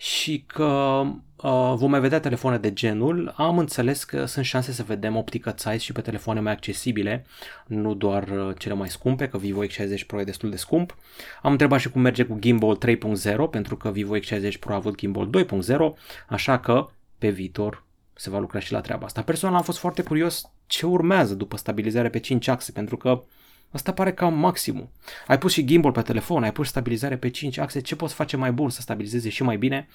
și 0.00 0.44
că 0.46 1.02
uh, 1.36 1.74
vom 1.76 1.90
mai 1.90 2.00
vedea 2.00 2.20
telefoane 2.20 2.58
de 2.58 2.72
genul. 2.72 3.32
Am 3.36 3.58
înțeles 3.58 4.04
că 4.04 4.24
sunt 4.24 4.44
șanse 4.44 4.72
să 4.72 4.82
vedem 4.82 5.16
optică 5.16 5.54
Zeiss 5.58 5.84
și 5.84 5.92
pe 5.92 6.00
telefoane 6.00 6.40
mai 6.40 6.52
accesibile, 6.52 7.26
nu 7.66 7.94
doar 7.94 8.28
uh, 8.28 8.54
cele 8.58 8.74
mai 8.74 8.88
scumpe, 8.88 9.28
că 9.28 9.38
Vivo 9.38 9.64
X60 9.64 10.06
Pro 10.06 10.20
e 10.20 10.24
destul 10.24 10.50
de 10.50 10.56
scump. 10.56 10.96
Am 11.42 11.52
întrebat 11.52 11.80
și 11.80 11.90
cum 11.90 12.00
merge 12.00 12.24
cu 12.24 12.36
gimbal 12.38 12.78
3.0, 12.86 13.50
pentru 13.50 13.76
că 13.76 13.90
Vivo 13.90 14.18
X60 14.18 14.58
Pro 14.60 14.72
a 14.72 14.76
avut 14.76 14.96
gimbal 14.96 15.30
2.0, 15.44 15.76
așa 16.28 16.58
că 16.58 16.88
pe 17.18 17.28
viitor 17.28 17.84
se 18.14 18.30
va 18.30 18.38
lucra 18.38 18.58
și 18.58 18.72
la 18.72 18.80
treaba 18.80 19.04
asta. 19.04 19.22
Personal 19.22 19.56
am 19.56 19.62
fost 19.62 19.78
foarte 19.78 20.02
curios 20.02 20.50
ce 20.66 20.86
urmează 20.86 21.34
după 21.34 21.56
stabilizare 21.56 22.08
pe 22.08 22.18
5 22.18 22.48
axe, 22.48 22.72
pentru 22.72 22.96
că 22.96 23.22
Asta 23.70 23.92
pare 23.92 24.12
cam 24.12 24.38
maximul. 24.38 24.88
Ai 25.26 25.38
pus 25.38 25.52
și 25.52 25.64
gimbal 25.64 25.92
pe 25.92 26.02
telefon, 26.02 26.42
ai 26.42 26.52
pus 26.52 26.68
stabilizare 26.68 27.16
pe 27.16 27.28
5 27.28 27.58
axe, 27.58 27.80
ce 27.80 27.96
poți 27.96 28.14
face 28.14 28.36
mai 28.36 28.52
bun 28.52 28.70
să 28.70 28.80
stabilizeze 28.80 29.28
și 29.28 29.42
mai 29.42 29.56
bine? 29.56 29.88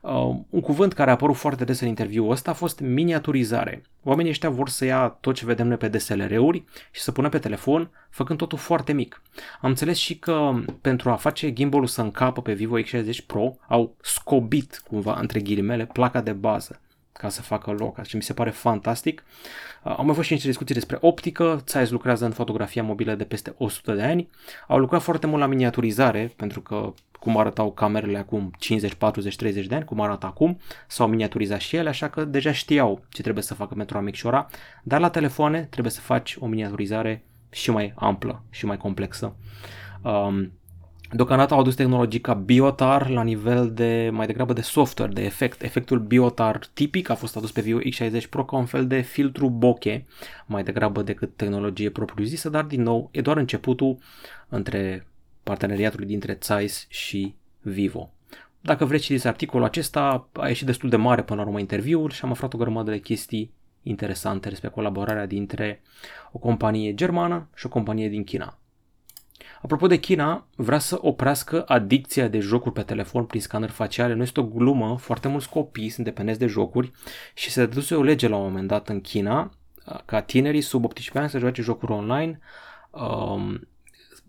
Uh, 0.00 0.12
un 0.50 0.60
cuvânt 0.60 0.92
care 0.92 1.10
a 1.10 1.12
apărut 1.12 1.36
foarte 1.36 1.64
des 1.64 1.80
în 1.80 1.88
interviul 1.88 2.30
ăsta 2.30 2.50
a 2.50 2.54
fost 2.54 2.80
miniaturizare. 2.80 3.82
Oamenii 4.02 4.30
ăștia 4.30 4.50
vor 4.50 4.68
să 4.68 4.84
ia 4.84 5.08
tot 5.20 5.34
ce 5.34 5.44
vedem 5.44 5.66
noi 5.66 5.76
pe 5.76 5.88
DSLR-uri 5.88 6.64
și 6.90 7.00
să 7.00 7.12
pună 7.12 7.28
pe 7.28 7.38
telefon, 7.38 7.90
făcând 8.10 8.38
totul 8.38 8.58
foarte 8.58 8.92
mic. 8.92 9.22
Am 9.60 9.68
înțeles 9.68 9.96
și 9.96 10.18
că 10.18 10.52
pentru 10.80 11.10
a 11.10 11.16
face 11.16 11.52
gimbalul 11.52 11.86
să 11.86 12.00
încapă 12.00 12.42
pe 12.42 12.52
Vivo 12.52 12.80
X60 12.80 13.26
Pro, 13.26 13.56
au 13.68 13.96
scobit 14.00 14.82
cumva, 14.88 15.18
între 15.20 15.40
ghilimele, 15.40 15.86
placa 15.86 16.20
de 16.20 16.32
bază 16.32 16.80
ca 17.12 17.28
să 17.28 17.42
facă 17.42 17.70
loc, 17.70 18.04
și 18.04 18.16
mi 18.16 18.22
se 18.22 18.32
pare 18.32 18.50
fantastic. 18.50 19.24
Uh, 19.82 19.94
au 19.96 20.04
mai 20.04 20.14
fost 20.14 20.26
și 20.26 20.32
niște 20.32 20.48
discuții 20.48 20.74
despre 20.74 20.98
optică, 21.00 21.62
Zeiss 21.66 21.90
lucrează 21.90 22.24
în 22.24 22.30
fotografia 22.30 22.82
mobilă 22.82 23.14
de 23.14 23.24
peste 23.24 23.54
100 23.58 23.92
de 23.92 24.02
ani, 24.02 24.28
au 24.68 24.78
lucrat 24.78 25.02
foarte 25.02 25.26
mult 25.26 25.40
la 25.40 25.46
miniaturizare, 25.46 26.32
pentru 26.36 26.60
că 26.60 26.92
cum 27.22 27.36
arătau 27.36 27.72
camerele 27.72 28.18
acum 28.18 28.50
50, 28.58 28.94
40, 28.94 29.36
30 29.36 29.66
de 29.66 29.74
ani, 29.74 29.84
cum 29.84 30.00
arată 30.00 30.26
acum, 30.26 30.58
s-au 30.86 31.06
miniaturizat 31.06 31.60
și 31.60 31.76
ele, 31.76 31.88
așa 31.88 32.08
că 32.08 32.24
deja 32.24 32.52
știau 32.52 33.04
ce 33.08 33.22
trebuie 33.22 33.44
să 33.44 33.54
facă 33.54 33.74
pentru 33.74 33.98
a 33.98 34.00
micșora, 34.00 34.46
dar 34.82 35.00
la 35.00 35.10
telefoane 35.10 35.66
trebuie 35.70 35.92
să 35.92 36.00
faci 36.00 36.36
o 36.38 36.46
miniaturizare 36.46 37.24
și 37.50 37.70
mai 37.70 37.92
amplă 37.96 38.42
și 38.50 38.66
mai 38.66 38.76
complexă. 38.76 39.36
Um, 40.02 40.52
Deocamdată 41.14 41.54
au 41.54 41.60
adus 41.60 41.74
tehnologii 41.74 42.20
ca 42.20 42.34
Biotar 42.34 43.08
la 43.08 43.22
nivel 43.22 43.72
de 43.72 44.10
mai 44.12 44.26
degrabă 44.26 44.52
de 44.52 44.60
software, 44.60 45.12
de 45.12 45.24
efect. 45.24 45.62
Efectul 45.62 45.98
Biotar 45.98 46.66
tipic 46.74 47.08
a 47.08 47.14
fost 47.14 47.36
adus 47.36 47.52
pe 47.52 47.60
Vivo 47.60 47.78
X60 47.78 48.28
Pro 48.30 48.44
ca 48.44 48.56
un 48.56 48.64
fel 48.64 48.86
de 48.86 49.00
filtru 49.00 49.48
bokeh, 49.48 50.00
mai 50.46 50.62
degrabă 50.62 51.02
decât 51.02 51.36
tehnologie 51.36 51.90
propriu-zisă, 51.90 52.48
dar 52.48 52.64
din 52.64 52.82
nou 52.82 53.08
e 53.12 53.20
doar 53.20 53.36
începutul 53.36 53.98
între 54.48 55.06
parteneriatul 55.42 56.04
dintre 56.04 56.38
Zeiss 56.42 56.86
și 56.88 57.34
Vivo. 57.60 58.12
dacă 58.60 58.84
vreți 58.84 59.04
citiți 59.04 59.26
articolul 59.26 59.66
acesta, 59.66 60.28
a 60.32 60.48
ieșit 60.48 60.66
destul 60.66 60.88
de 60.88 60.96
mare 60.96 61.22
până 61.22 61.40
la 61.40 61.46
urmă 61.46 61.58
interviul 61.58 62.10
și 62.10 62.24
am 62.24 62.30
aflat 62.30 62.54
o 62.54 62.58
grămadă 62.58 62.90
de 62.90 62.98
chestii 62.98 63.52
interesante 63.82 64.48
despre 64.48 64.68
colaborarea 64.68 65.26
dintre 65.26 65.82
o 66.32 66.38
companie 66.38 66.94
germană 66.94 67.48
și 67.54 67.66
o 67.66 67.68
companie 67.68 68.08
din 68.08 68.24
China. 68.24 68.56
Apropo 69.62 69.86
de 69.86 69.98
China, 69.98 70.46
vrea 70.56 70.78
să 70.78 70.98
oprească 71.00 71.64
adicția 71.66 72.28
de 72.28 72.38
jocuri 72.38 72.74
pe 72.74 72.82
telefon 72.82 73.24
prin 73.24 73.40
scanner 73.40 73.70
faciale. 73.70 74.14
Nu 74.14 74.22
este 74.22 74.40
o 74.40 74.44
glumă, 74.44 74.96
foarte 74.98 75.28
mulți 75.28 75.48
copii 75.48 75.88
sunt 75.88 76.06
dependenți 76.06 76.40
de 76.40 76.46
jocuri 76.46 76.92
și 77.34 77.50
se 77.50 77.60
dăduse 77.64 77.94
o 77.94 78.02
lege 78.02 78.28
la 78.28 78.36
un 78.36 78.42
moment 78.42 78.68
dat 78.68 78.88
în 78.88 79.00
China 79.00 79.52
ca 80.04 80.20
tinerii 80.20 80.60
sub 80.60 80.84
18 80.84 81.18
ani 81.18 81.30
să 81.30 81.38
joace 81.38 81.62
jocuri 81.62 81.92
online, 81.92 82.38
um, 82.90 83.68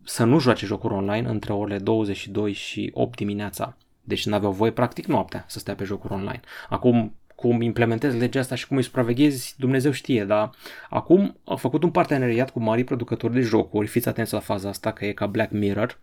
să 0.04 0.24
nu 0.24 0.40
joace 0.40 0.66
jocuri 0.66 0.94
online 0.94 1.30
între 1.30 1.54
orele 1.54 1.80
22 1.80 2.54
și 2.54 2.92
8 2.94 3.16
dimineața. 3.18 3.78
Deci 4.02 4.26
nu 4.26 4.36
aveau 4.36 4.52
voie 4.52 4.72
practic 4.72 5.06
noaptea 5.06 5.46
să 5.48 5.60
stea 5.60 5.76
pe 5.76 5.84
jocuri 5.84 6.14
online. 6.14 6.40
Acum 6.70 7.16
cum 7.36 7.62
implementezi 7.62 8.18
legea 8.18 8.40
asta 8.40 8.56
și 8.56 8.68
cum 8.68 8.78
îi 8.78 8.84
supraveghezi, 8.84 9.56
Dumnezeu 9.58 9.92
știe, 9.92 10.26
dar 10.26 10.50
acum 10.90 11.38
au 11.44 11.56
făcut 11.56 11.84
un 11.84 11.92
parteneriat 11.92 12.50
cu 12.50 12.60
mari 12.60 12.84
producători 12.84 13.34
de 13.34 13.42
jocuri, 13.42 13.88
fiți 13.88 14.08
atenți 14.08 14.34
la 14.34 14.40
faza 14.40 14.70
asta 14.70 14.92
că 14.92 15.06
e 15.06 15.12
ca 15.12 15.26
Black 15.26 15.52
Mirror, 15.52 16.00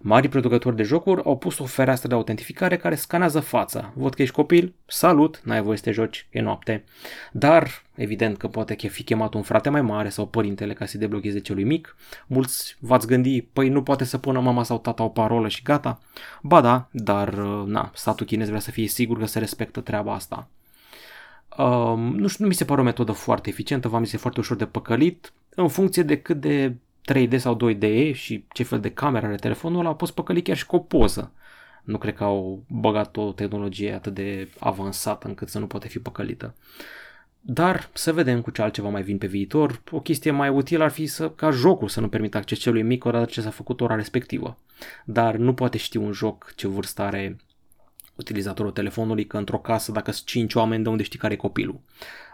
mari 0.00 0.28
producători 0.28 0.76
de 0.76 0.82
jocuri 0.82 1.22
au 1.24 1.38
pus 1.38 1.58
o 1.58 1.64
fereastră 1.64 2.08
de 2.08 2.14
autentificare 2.14 2.76
care 2.76 2.94
scanează 2.94 3.40
fața. 3.40 3.92
Văd 3.94 4.14
că 4.14 4.22
ești 4.22 4.34
copil, 4.34 4.74
salut, 4.86 5.40
n-ai 5.44 5.62
voie 5.62 5.76
să 5.76 5.82
te 5.82 5.90
joci, 5.90 6.26
e 6.30 6.40
noapte. 6.40 6.84
Dar, 7.32 7.82
evident 7.94 8.36
că 8.36 8.48
poate 8.48 8.74
că 8.74 8.86
fi 8.86 9.02
chemat 9.02 9.34
un 9.34 9.42
frate 9.42 9.68
mai 9.68 9.82
mare 9.82 10.08
sau 10.08 10.26
părintele 10.26 10.72
ca 10.72 10.86
să 10.86 10.98
deblocheze 10.98 11.38
celui 11.38 11.64
mic. 11.64 11.96
Mulți 12.26 12.76
v-ați 12.80 13.06
gândi, 13.06 13.42
păi 13.42 13.68
nu 13.68 13.82
poate 13.82 14.04
să 14.04 14.18
pună 14.18 14.40
mama 14.40 14.62
sau 14.62 14.78
tata 14.78 15.02
o 15.02 15.08
parolă 15.08 15.48
și 15.48 15.62
gata. 15.62 16.00
Ba 16.42 16.60
da, 16.60 16.88
dar 16.90 17.34
na, 17.66 17.90
statul 17.94 18.26
chinez 18.26 18.48
vrea 18.48 18.60
să 18.60 18.70
fie 18.70 18.86
sigur 18.86 19.18
că 19.18 19.26
se 19.26 19.38
respectă 19.38 19.80
treaba 19.80 20.14
asta. 20.14 20.48
Um, 21.58 22.14
nu 22.16 22.26
știu, 22.26 22.44
nu 22.44 22.50
mi 22.50 22.56
se 22.56 22.64
pare 22.64 22.80
o 22.80 22.84
metodă 22.84 23.12
foarte 23.12 23.48
eficientă, 23.48 23.88
v-am 23.88 24.04
zis, 24.04 24.12
e 24.12 24.16
foarte 24.16 24.40
ușor 24.40 24.56
de 24.56 24.66
păcălit. 24.66 25.32
În 25.54 25.68
funcție 25.68 26.02
de 26.02 26.20
cât 26.20 26.40
de 26.40 26.74
3D 27.12 27.36
sau 27.36 27.56
2D 27.56 27.82
e 27.82 28.12
și 28.12 28.44
ce 28.52 28.62
fel 28.62 28.80
de 28.80 28.90
cameră 28.90 29.26
are 29.26 29.36
telefonul 29.36 29.80
ăla, 29.80 29.94
poți 29.94 30.14
păcăli 30.14 30.42
chiar 30.42 30.56
și 30.56 30.66
cu 30.66 30.76
o 30.76 30.78
poză. 30.78 31.32
Nu 31.84 31.98
cred 31.98 32.14
că 32.14 32.24
au 32.24 32.64
băgat 32.68 33.16
o 33.16 33.32
tehnologie 33.32 33.92
atât 33.92 34.14
de 34.14 34.48
avansată 34.58 35.28
încât 35.28 35.48
să 35.48 35.58
nu 35.58 35.66
poate 35.66 35.88
fi 35.88 35.98
păcălită. 35.98 36.54
Dar 37.40 37.90
să 37.92 38.12
vedem 38.12 38.40
cu 38.40 38.50
ce 38.50 38.62
altceva 38.62 38.88
mai 38.88 39.02
vin 39.02 39.18
pe 39.18 39.26
viitor. 39.26 39.82
O 39.90 40.00
chestie 40.00 40.30
mai 40.30 40.48
utilă 40.48 40.84
ar 40.84 40.90
fi 40.90 41.06
să, 41.06 41.30
ca 41.30 41.50
jocul 41.50 41.88
să 41.88 42.00
nu 42.00 42.08
permită 42.08 42.36
acces 42.36 42.58
celui 42.58 42.82
mic 42.82 43.04
odată 43.04 43.24
ce 43.24 43.40
s-a 43.40 43.50
făcut 43.50 43.80
ora 43.80 43.94
respectivă. 43.94 44.58
Dar 45.04 45.36
nu 45.36 45.54
poate 45.54 45.78
ști 45.78 45.96
un 45.96 46.12
joc 46.12 46.52
ce 46.56 46.68
vârstă 46.68 47.02
are 47.02 47.36
utilizatorul 48.20 48.70
telefonului, 48.70 49.26
că 49.26 49.36
într-o 49.36 49.58
casă, 49.58 49.92
dacă 49.92 50.12
sunt 50.12 50.26
5 50.26 50.54
oameni, 50.54 50.82
de 50.82 50.88
unde 50.88 51.02
știi 51.02 51.18
care 51.18 51.32
e 51.32 51.36
copilul. 51.36 51.80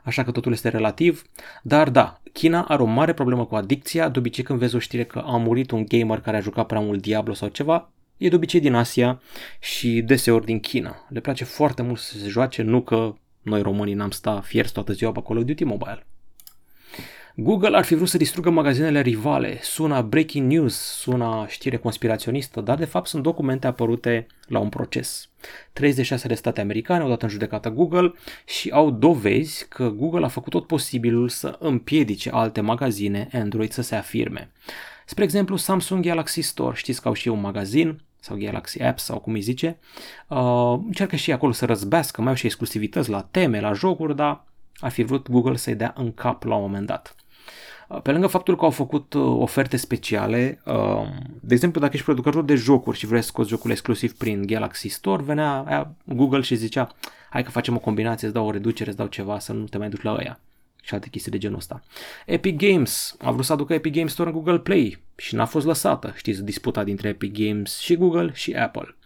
Așa 0.05 0.25
că 0.25 0.31
totul 0.31 0.53
este 0.53 0.69
relativ, 0.69 1.23
dar 1.63 1.91
da, 1.91 2.21
China 2.33 2.65
are 2.69 2.83
o 2.83 2.87
mare 2.87 3.13
problemă 3.13 3.47
cu 3.47 3.55
adicția, 3.55 4.09
de 4.09 4.19
obicei 4.19 4.45
când 4.45 4.59
vezi 4.59 4.77
o 4.77 4.79
știre 4.79 5.05
că 5.05 5.19
a 5.19 5.37
murit 5.37 5.71
un 5.71 5.85
gamer 5.89 6.21
care 6.21 6.37
a 6.37 6.41
jucat 6.41 6.67
prea 6.67 6.81
mult 6.81 7.03
Diablo 7.03 7.35
sau 7.35 7.49
ceva, 7.49 7.91
e 8.17 8.29
de 8.29 8.35
obicei 8.35 8.61
din 8.61 8.75
Asia 8.75 9.21
și 9.61 10.03
deseori 10.03 10.45
din 10.45 10.61
China. 10.61 11.07
Le 11.09 11.21
place 11.21 11.45
foarte 11.45 11.83
mult 11.83 11.99
să 11.99 12.19
se 12.19 12.29
joace, 12.29 12.63
nu 12.63 12.83
că 12.83 13.15
noi 13.43 13.63
românii 13.63 13.95
n-am 13.95 14.11
sta 14.11 14.41
fierți 14.41 14.73
toată 14.73 14.93
ziua 14.93 15.13
pe 15.13 15.23
Call 15.23 15.39
of 15.39 15.45
Duty 15.45 15.65
Mobile. 15.65 16.07
Google 17.39 17.77
ar 17.77 17.85
fi 17.85 17.95
vrut 17.95 18.09
să 18.09 18.17
distrugă 18.17 18.51
magazinele 18.51 19.01
rivale, 19.01 19.59
sună 19.63 20.03
breaking 20.03 20.51
news, 20.53 20.75
sună 20.75 21.45
știre 21.49 21.77
conspiraționistă, 21.77 22.61
dar 22.61 22.77
de 22.77 22.85
fapt 22.85 23.09
sunt 23.09 23.23
documente 23.23 23.67
apărute 23.67 24.27
la 24.47 24.59
un 24.59 24.69
proces. 24.69 25.29
36 25.73 26.29
de 26.29 26.35
state 26.35 26.61
americane 26.61 27.03
au 27.03 27.09
dat 27.09 27.23
în 27.23 27.29
judecată 27.29 27.71
Google 27.71 28.13
și 28.47 28.71
au 28.71 28.91
dovezi 28.91 29.69
că 29.69 29.89
Google 29.89 30.25
a 30.25 30.29
făcut 30.29 30.53
tot 30.53 30.67
posibilul 30.67 31.29
să 31.29 31.57
împiedice 31.59 32.31
alte 32.31 32.61
magazine 32.61 33.29
Android 33.33 33.73
să 33.73 33.83
se 33.83 33.95
afirme. 33.95 34.53
Spre 35.07 35.25
exemplu, 35.25 35.57
Samsung 35.57 36.05
Galaxy 36.05 36.41
Store, 36.41 36.77
știți 36.77 37.03
că 37.03 37.09
au 37.09 37.15
și 37.15 37.29
un 37.29 37.41
magazin, 37.41 38.01
sau 38.21 38.37
Galaxy 38.37 38.83
Apps 38.83 39.03
sau 39.03 39.19
cum 39.19 39.33
îi 39.33 39.41
zice, 39.41 39.79
uh, 40.29 40.79
încearcă 40.87 41.17
și 41.17 41.33
acolo 41.33 41.53
să 41.53 41.65
răzbească, 41.65 42.21
mai 42.21 42.31
au 42.31 42.37
și 42.37 42.47
exclusivități 42.47 43.11
la 43.11 43.23
teme, 43.31 43.61
la 43.61 43.73
jocuri, 43.73 44.17
dar 44.17 44.45
ar 44.77 44.91
fi 44.91 45.03
vrut 45.03 45.31
Google 45.31 45.57
să-i 45.57 45.75
dea 45.75 45.93
în 45.97 46.13
cap 46.13 46.43
la 46.43 46.55
un 46.55 46.61
moment 46.61 46.87
dat. 46.87 47.17
Pe 48.03 48.13
lângă 48.13 48.27
faptul 48.27 48.57
că 48.57 48.65
au 48.65 48.71
făcut 48.71 49.15
uh, 49.15 49.23
oferte 49.23 49.77
speciale, 49.77 50.61
uh, 50.65 51.09
de 51.41 51.55
exemplu, 51.55 51.81
dacă 51.81 51.93
ești 51.93 52.05
producător 52.05 52.45
de 52.45 52.55
jocuri 52.55 52.99
și 52.99 53.07
vrei 53.07 53.21
să 53.21 53.27
scoți 53.27 53.49
jocul 53.49 53.71
exclusiv 53.71 54.17
prin 54.17 54.47
Galaxy 54.47 54.89
Store, 54.89 55.23
venea 55.23 55.95
Google 56.05 56.41
și 56.41 56.55
zicea 56.55 56.95
hai 57.31 57.43
că 57.43 57.51
facem 57.51 57.75
o 57.75 57.79
combinație, 57.79 58.27
îți 58.27 58.37
dau 58.37 58.47
o 58.47 58.51
reducere, 58.51 58.89
îți 58.89 58.99
dau 58.99 59.07
ceva, 59.07 59.39
să 59.39 59.53
nu 59.53 59.65
te 59.65 59.79
mai 59.79 59.89
duci 59.89 60.03
la 60.03 60.13
ăia 60.13 60.41
și 60.83 60.95
alte 60.95 61.09
chestii 61.09 61.31
de 61.31 61.39
genul 61.39 61.57
ăsta. 61.57 61.83
Epic 62.27 62.57
Games 62.57 63.17
a 63.19 63.31
vrut 63.31 63.45
să 63.45 63.53
aducă 63.53 63.75
Epic 63.75 63.95
Games 63.95 64.13
Store 64.13 64.29
în 64.29 64.35
Google 64.35 64.59
Play 64.59 65.03
și 65.17 65.35
n-a 65.35 65.45
fost 65.45 65.67
lăsată, 65.67 66.13
știți, 66.17 66.45
disputa 66.45 66.85
dintre 66.85 67.09
Epic 67.09 67.47
Games 67.47 67.79
și 67.79 67.97
Google 67.97 68.31
și 68.35 68.53
Apple. 68.53 68.97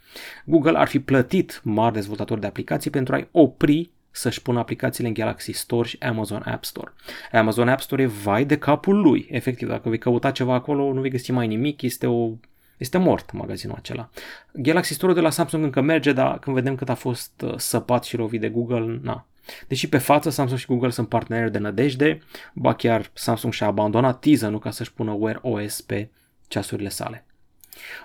Google 0.44 0.78
ar 0.78 0.88
fi 0.88 0.98
plătit 0.98 1.60
mari 1.64 1.94
dezvoltatori 1.94 2.40
de 2.40 2.46
aplicații 2.46 2.90
pentru 2.90 3.14
a-i 3.14 3.28
opri 3.30 3.90
să-și 4.10 4.42
pună 4.42 4.58
aplicațiile 4.58 5.08
în 5.08 5.14
Galaxy 5.14 5.52
Store 5.52 5.88
și 5.88 5.96
Amazon 6.00 6.42
App 6.46 6.64
Store. 6.64 6.92
Amazon 7.32 7.68
App 7.68 7.80
Store 7.80 8.02
e 8.02 8.06
vai 8.06 8.44
de 8.44 8.58
capul 8.58 9.00
lui. 9.00 9.26
Efectiv, 9.30 9.68
dacă 9.68 9.88
vei 9.88 9.98
căuta 9.98 10.30
ceva 10.30 10.54
acolo, 10.54 10.92
nu 10.92 11.00
vei 11.00 11.10
găsi 11.10 11.30
mai 11.30 11.46
nimic, 11.46 11.82
este 11.82 12.06
o 12.06 12.30
este 12.76 12.98
mort 12.98 13.32
magazinul 13.32 13.76
acela. 13.78 14.10
Galaxy 14.52 14.92
Store 14.92 15.12
de 15.12 15.20
la 15.20 15.30
Samsung 15.30 15.64
încă 15.64 15.80
merge, 15.80 16.12
dar 16.12 16.38
când 16.38 16.56
vedem 16.56 16.74
cât 16.74 16.88
a 16.88 16.94
fost 16.94 17.42
uh, 17.44 17.54
săpat 17.56 18.04
și 18.04 18.16
lovit 18.16 18.40
de 18.40 18.48
Google, 18.48 18.98
na. 19.02 19.26
Deși 19.68 19.88
pe 19.88 19.98
față 19.98 20.30
Samsung 20.30 20.58
și 20.58 20.66
Google 20.66 20.90
sunt 20.90 21.08
parteneri 21.08 21.52
de 21.52 21.58
nădejde, 21.58 22.22
ba 22.54 22.74
chiar 22.74 23.10
Samsung 23.12 23.52
și-a 23.52 23.66
abandonat 23.66 24.20
teaser 24.20 24.50
nu 24.50 24.58
ca 24.58 24.70
să-și 24.70 24.92
pună 24.92 25.12
Wear 25.12 25.38
OS 25.42 25.80
pe 25.80 26.08
ceasurile 26.48 26.88
sale. 26.88 27.24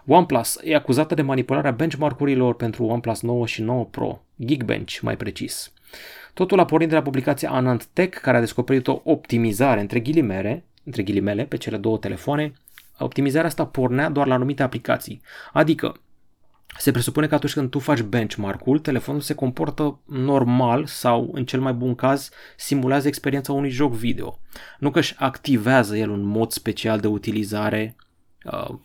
OnePlus 0.05 0.59
e 0.63 0.75
acuzată 0.75 1.13
de 1.13 1.21
manipularea 1.21 1.71
benchmark-urilor 1.71 2.55
pentru 2.55 2.85
OnePlus 2.85 3.21
9 3.21 3.45
și 3.45 3.61
9 3.61 3.85
Pro, 3.85 4.21
Geekbench 4.45 4.99
mai 4.99 5.17
precis. 5.17 5.73
Totul 6.33 6.59
a 6.59 6.65
pornit 6.65 6.89
de 6.89 6.95
la 6.95 7.01
publicația 7.01 7.49
Anand 7.49 7.83
Tech, 7.83 8.21
care 8.21 8.37
a 8.37 8.39
descoperit 8.39 8.87
o 8.87 9.01
optimizare 9.03 9.79
între 9.79 9.99
ghilimele, 9.99 10.63
între 10.83 11.03
ghilimele 11.03 11.43
pe 11.43 11.57
cele 11.57 11.77
două 11.77 11.97
telefoane. 11.97 12.53
Optimizarea 12.97 13.47
asta 13.47 13.65
pornea 13.65 14.09
doar 14.09 14.27
la 14.27 14.33
anumite 14.33 14.63
aplicații. 14.63 15.21
Adică, 15.53 15.99
se 16.77 16.91
presupune 16.91 17.27
că 17.27 17.35
atunci 17.35 17.53
când 17.53 17.69
tu 17.69 17.79
faci 17.79 18.01
benchmark-ul, 18.01 18.79
telefonul 18.79 19.21
se 19.21 19.33
comportă 19.33 19.99
normal 20.05 20.85
sau, 20.85 21.29
în 21.33 21.45
cel 21.45 21.59
mai 21.59 21.73
bun 21.73 21.95
caz, 21.95 22.29
simulează 22.55 23.07
experiența 23.07 23.53
unui 23.53 23.69
joc 23.69 23.93
video. 23.93 24.39
Nu 24.79 24.91
că 24.91 24.99
își 24.99 25.15
activează 25.17 25.97
el 25.97 26.09
un 26.09 26.21
mod 26.21 26.51
special 26.51 26.99
de 26.99 27.07
utilizare 27.07 27.95
uh, 28.43 28.75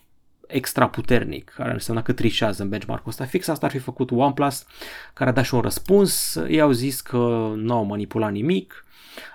extra 0.51 0.87
puternic, 0.87 1.51
care 1.55 1.71
înseamnă 1.71 2.03
că 2.03 2.11
trișează 2.11 2.63
în 2.63 2.69
benchmark-ul 2.69 3.09
ăsta. 3.09 3.25
Fix 3.25 3.47
asta 3.47 3.65
ar 3.65 3.71
fi 3.71 3.77
făcut 3.77 4.11
OnePlus, 4.11 4.65
care 5.13 5.29
a 5.29 5.33
dat 5.33 5.43
și 5.43 5.53
un 5.53 5.61
răspuns. 5.61 6.35
Ei 6.47 6.61
au 6.61 6.71
zis 6.71 7.01
că 7.01 7.51
nu 7.55 7.73
au 7.73 7.83
manipulat 7.83 8.31
nimic, 8.31 8.85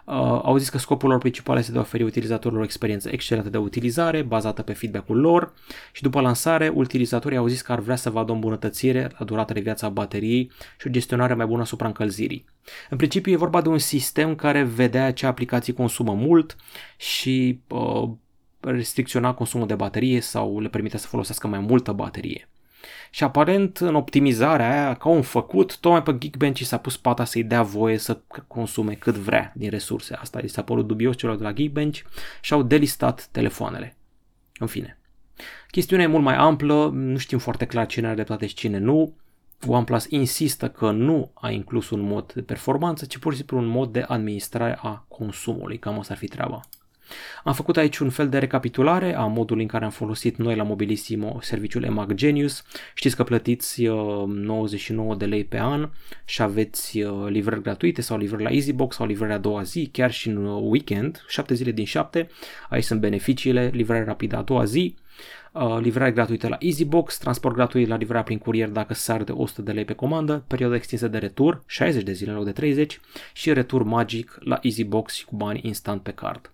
Uh, 0.05 0.15
au 0.43 0.57
zis 0.57 0.69
că 0.69 0.79
scopul 0.79 1.09
lor 1.09 1.19
principal 1.19 1.59
este 1.59 1.73
de 1.73 1.79
a 1.79 1.81
oferi 1.81 2.03
utilizatorilor 2.03 2.63
o 2.63 2.65
experiență 2.65 3.09
excelentă 3.13 3.51
de 3.51 3.59
utilizare, 3.59 4.23
bazată 4.23 4.63
pe 4.63 4.73
feedback-ul 4.73 5.21
lor 5.21 5.53
și 5.93 6.03
după 6.03 6.21
lansare, 6.21 6.69
utilizatorii 6.75 7.39
au 7.39 7.47
zis 7.47 7.63
că 7.63 7.73
ar 7.73 7.79
vrea 7.79 7.97
să 7.97 8.11
vadă 8.11 8.31
o 8.31 8.35
îmbunătățire 8.35 9.11
la 9.19 9.25
durata 9.25 9.53
de 9.53 9.61
viață 9.61 9.85
a 9.85 9.89
bateriei 9.89 10.51
și 10.81 10.87
o 10.87 10.91
gestionare 10.91 11.35
mai 11.35 11.47
bună 11.47 11.63
asupra 11.63 11.87
încălzirii. 11.87 12.45
În 12.91 12.97
principiu 12.97 13.33
e 13.33 13.37
vorba 13.37 13.61
de 13.61 13.69
un 13.69 13.79
sistem 13.79 14.35
care 14.35 14.63
vedea 14.63 15.13
ce 15.13 15.27
aplicații 15.27 15.73
consumă 15.73 16.13
mult 16.13 16.57
și 16.97 17.61
uh, 17.69 18.09
restricționa 18.71 19.35
consumul 19.35 19.67
de 19.67 19.75
baterie 19.75 20.21
sau 20.21 20.61
le 20.61 20.69
permite 20.69 20.99
să 20.99 21.07
folosească 21.07 21.47
mai 21.47 21.59
multă 21.59 21.93
baterie. 21.93 22.49
Și 23.11 23.25
aparent 23.25 23.77
în 23.77 23.95
optimizarea 23.95 24.71
aia, 24.71 24.95
ca 24.95 25.09
un 25.09 25.23
făcut, 25.23 25.79
tocmai 25.79 26.03
pe 26.03 26.19
Geekbench 26.19 26.61
s-a 26.61 26.79
pus 26.79 26.97
pata 26.97 27.25
să-i 27.25 27.45
dea 27.45 27.63
voie 27.63 27.99
să 27.99 28.21
consume 28.47 28.95
cât 28.95 29.15
vrea 29.15 29.53
din 29.55 29.71
resurse. 29.71 30.15
Asta 30.15 30.41
i 30.41 30.49
s-a 30.49 30.63
părut 30.63 30.87
dubios 30.87 31.17
celor 31.17 31.37
de 31.37 31.43
la 31.43 31.53
Geekbench 31.53 31.99
și 32.41 32.53
au 32.53 32.63
delistat 32.63 33.29
telefoanele. 33.33 33.97
În 34.59 34.67
fine. 34.67 34.99
Chestiunea 35.71 36.07
e 36.07 36.09
mult 36.09 36.23
mai 36.23 36.37
amplă, 36.37 36.91
nu 36.93 37.19
știm 37.19 37.39
foarte 37.39 37.67
clar 37.67 37.87
cine 37.87 38.07
are 38.07 38.15
dreptate 38.15 38.47
și 38.47 38.55
cine 38.55 38.79
nu. 38.79 39.15
OnePlus 39.67 40.07
insistă 40.09 40.69
că 40.69 40.91
nu 40.91 41.31
a 41.35 41.51
inclus 41.51 41.91
un 41.91 42.01
mod 42.01 42.33
de 42.33 42.43
performanță, 42.43 43.05
ci 43.05 43.19
pur 43.19 43.33
și 43.33 43.39
simplu 43.39 43.59
un 43.59 43.67
mod 43.67 43.93
de 43.93 44.05
administrare 44.09 44.79
a 44.83 45.05
consumului. 45.09 45.79
Cam 45.79 45.99
asta 45.99 46.13
ar 46.13 46.19
fi 46.19 46.27
treaba. 46.27 46.61
Am 47.45 47.53
făcut 47.53 47.77
aici 47.77 47.99
un 47.99 48.11
fel 48.11 48.29
de 48.29 48.39
recapitulare 48.39 49.15
a 49.15 49.27
modului 49.27 49.63
în 49.63 49.69
care 49.69 49.85
am 49.85 49.91
folosit 49.91 50.37
noi 50.37 50.57
la 50.57 50.63
Mobilissimo 50.63 51.39
serviciul 51.41 51.83
EMAG 51.83 52.15
Genius. 52.15 52.65
Știți 52.95 53.17
că 53.17 53.25
plătiți 53.25 53.83
99 54.27 55.11
uh, 55.11 55.19
de 55.19 55.25
lei 55.25 55.45
pe 55.45 55.59
an 55.59 55.91
și 56.25 56.43
aveți 56.43 57.01
uh, 57.01 57.29
livrări 57.29 57.63
gratuite 57.63 58.01
sau 58.01 58.19
livrări 58.19 58.43
la 58.43 58.51
EasyBox 58.51 58.97
sau 58.97 59.07
livrări 59.07 59.33
a 59.33 59.39
doua 59.39 59.63
zi, 59.63 59.89
chiar 59.93 60.13
și 60.13 60.29
în 60.29 60.45
uh, 60.45 60.63
weekend, 60.63 61.25
7 61.29 61.55
zile 61.55 61.71
din 61.71 61.85
7. 61.85 62.29
Aici 62.69 62.85
sunt 62.85 63.01
beneficiile, 63.01 63.71
livrare 63.73 64.05
rapidă 64.05 64.37
a 64.37 64.43
doua 64.43 64.65
zi, 64.65 64.97
uh, 65.53 65.79
livrare 65.81 66.11
gratuită 66.11 66.49
la 66.49 66.57
EasyBox, 66.61 67.19
transport 67.19 67.55
gratuit 67.55 67.89
la 67.89 67.97
livrarea 67.97 68.23
prin 68.23 68.39
curier 68.39 68.69
dacă 68.69 68.95
sar 68.95 69.23
de 69.23 69.33
100 69.33 69.63
de 69.63 69.73
lei 69.73 69.85
pe 69.85 69.93
comandă, 69.93 70.45
perioada 70.47 70.75
extinsă 70.75 71.09
de 71.09 71.19
retur, 71.19 71.63
60 71.67 72.03
de 72.03 72.13
zile 72.13 72.31
în 72.31 72.37
loc 72.37 72.45
de 72.45 72.53
30 72.53 73.01
și 73.33 73.53
retur 73.53 73.83
magic 73.83 74.39
la 74.41 74.59
EasyBox 74.63 75.15
și 75.15 75.25
cu 75.25 75.37
bani 75.37 75.61
instant 75.63 76.03
pe 76.03 76.11
card. 76.11 76.51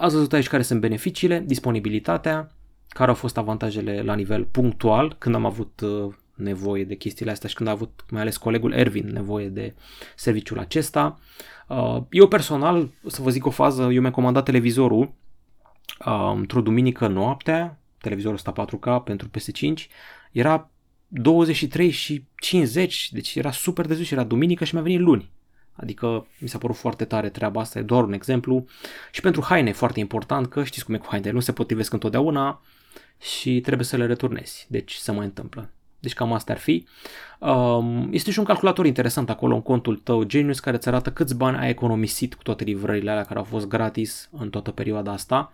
Ați 0.00 0.14
văzut 0.14 0.32
aici 0.32 0.48
care 0.48 0.62
sunt 0.62 0.80
beneficiile, 0.80 1.44
disponibilitatea, 1.46 2.50
care 2.88 3.08
au 3.08 3.16
fost 3.16 3.36
avantajele 3.36 4.02
la 4.02 4.14
nivel 4.14 4.44
punctual, 4.44 5.16
când 5.18 5.34
am 5.34 5.44
avut 5.44 5.80
uh, 5.80 6.14
nevoie 6.34 6.84
de 6.84 6.94
chestiile 6.94 7.30
astea 7.30 7.48
și 7.48 7.54
când 7.54 7.68
a 7.68 7.72
avut 7.72 8.04
mai 8.10 8.20
ales 8.20 8.36
colegul 8.36 8.72
Ervin 8.72 9.06
nevoie 9.06 9.48
de 9.48 9.74
serviciul 10.16 10.58
acesta. 10.58 11.18
Uh, 11.68 12.02
eu 12.10 12.28
personal, 12.28 12.88
să 13.06 13.22
vă 13.22 13.30
zic 13.30 13.46
o 13.46 13.50
fază, 13.50 13.82
eu 13.82 14.00
mi-am 14.00 14.12
comandat 14.12 14.44
televizorul 14.44 15.12
uh, 16.06 16.32
într-o 16.34 16.60
duminică 16.60 17.06
noaptea, 17.06 17.78
televizorul 18.00 18.36
ăsta 18.36 18.66
4K 18.66 19.04
pentru 19.04 19.28
PS5, 19.28 19.72
era 20.32 20.70
23 21.08 21.90
și 21.90 22.24
50, 22.36 23.12
deci 23.12 23.34
era 23.34 23.50
super 23.50 23.86
de 23.86 23.94
sus, 23.94 24.10
era 24.10 24.24
duminică 24.24 24.64
și 24.64 24.74
mi-a 24.74 24.82
venit 24.82 25.00
luni. 25.00 25.30
Adică 25.80 26.26
mi 26.38 26.48
s-a 26.48 26.58
părut 26.58 26.76
foarte 26.76 27.04
tare 27.04 27.28
treaba 27.28 27.60
asta, 27.60 27.78
e 27.78 27.82
doar 27.82 28.04
un 28.04 28.12
exemplu. 28.12 28.66
Și 29.10 29.20
pentru 29.20 29.42
haine 29.44 29.68
e 29.68 29.72
foarte 29.72 30.00
important 30.00 30.46
că 30.46 30.64
știți 30.64 30.84
cum 30.84 30.94
e 30.94 30.98
cu 30.98 31.06
hainele, 31.08 31.32
nu 31.32 31.40
se 31.40 31.52
potrivesc 31.52 31.92
întotdeauna 31.92 32.60
și 33.20 33.60
trebuie 33.60 33.86
să 33.86 33.96
le 33.96 34.06
returnezi. 34.06 34.66
Deci 34.68 34.94
se 34.94 35.12
mai 35.12 35.24
întâmplă. 35.24 35.70
Deci 35.98 36.12
cam 36.12 36.32
asta 36.32 36.52
ar 36.52 36.58
fi. 36.58 36.86
Um, 37.38 38.08
este 38.12 38.30
și 38.30 38.38
un 38.38 38.44
calculator 38.44 38.86
interesant 38.86 39.30
acolo 39.30 39.54
în 39.54 39.62
contul 39.62 39.96
tău 39.96 40.22
Genius 40.22 40.60
care 40.60 40.76
îți 40.76 40.88
arată 40.88 41.12
câți 41.12 41.36
bani 41.36 41.56
ai 41.56 41.68
economisit 41.68 42.34
cu 42.34 42.42
toate 42.42 42.64
livrările 42.64 43.10
alea 43.10 43.24
care 43.24 43.38
au 43.38 43.44
fost 43.44 43.66
gratis 43.66 44.28
în 44.32 44.50
toată 44.50 44.70
perioada 44.70 45.12
asta. 45.12 45.52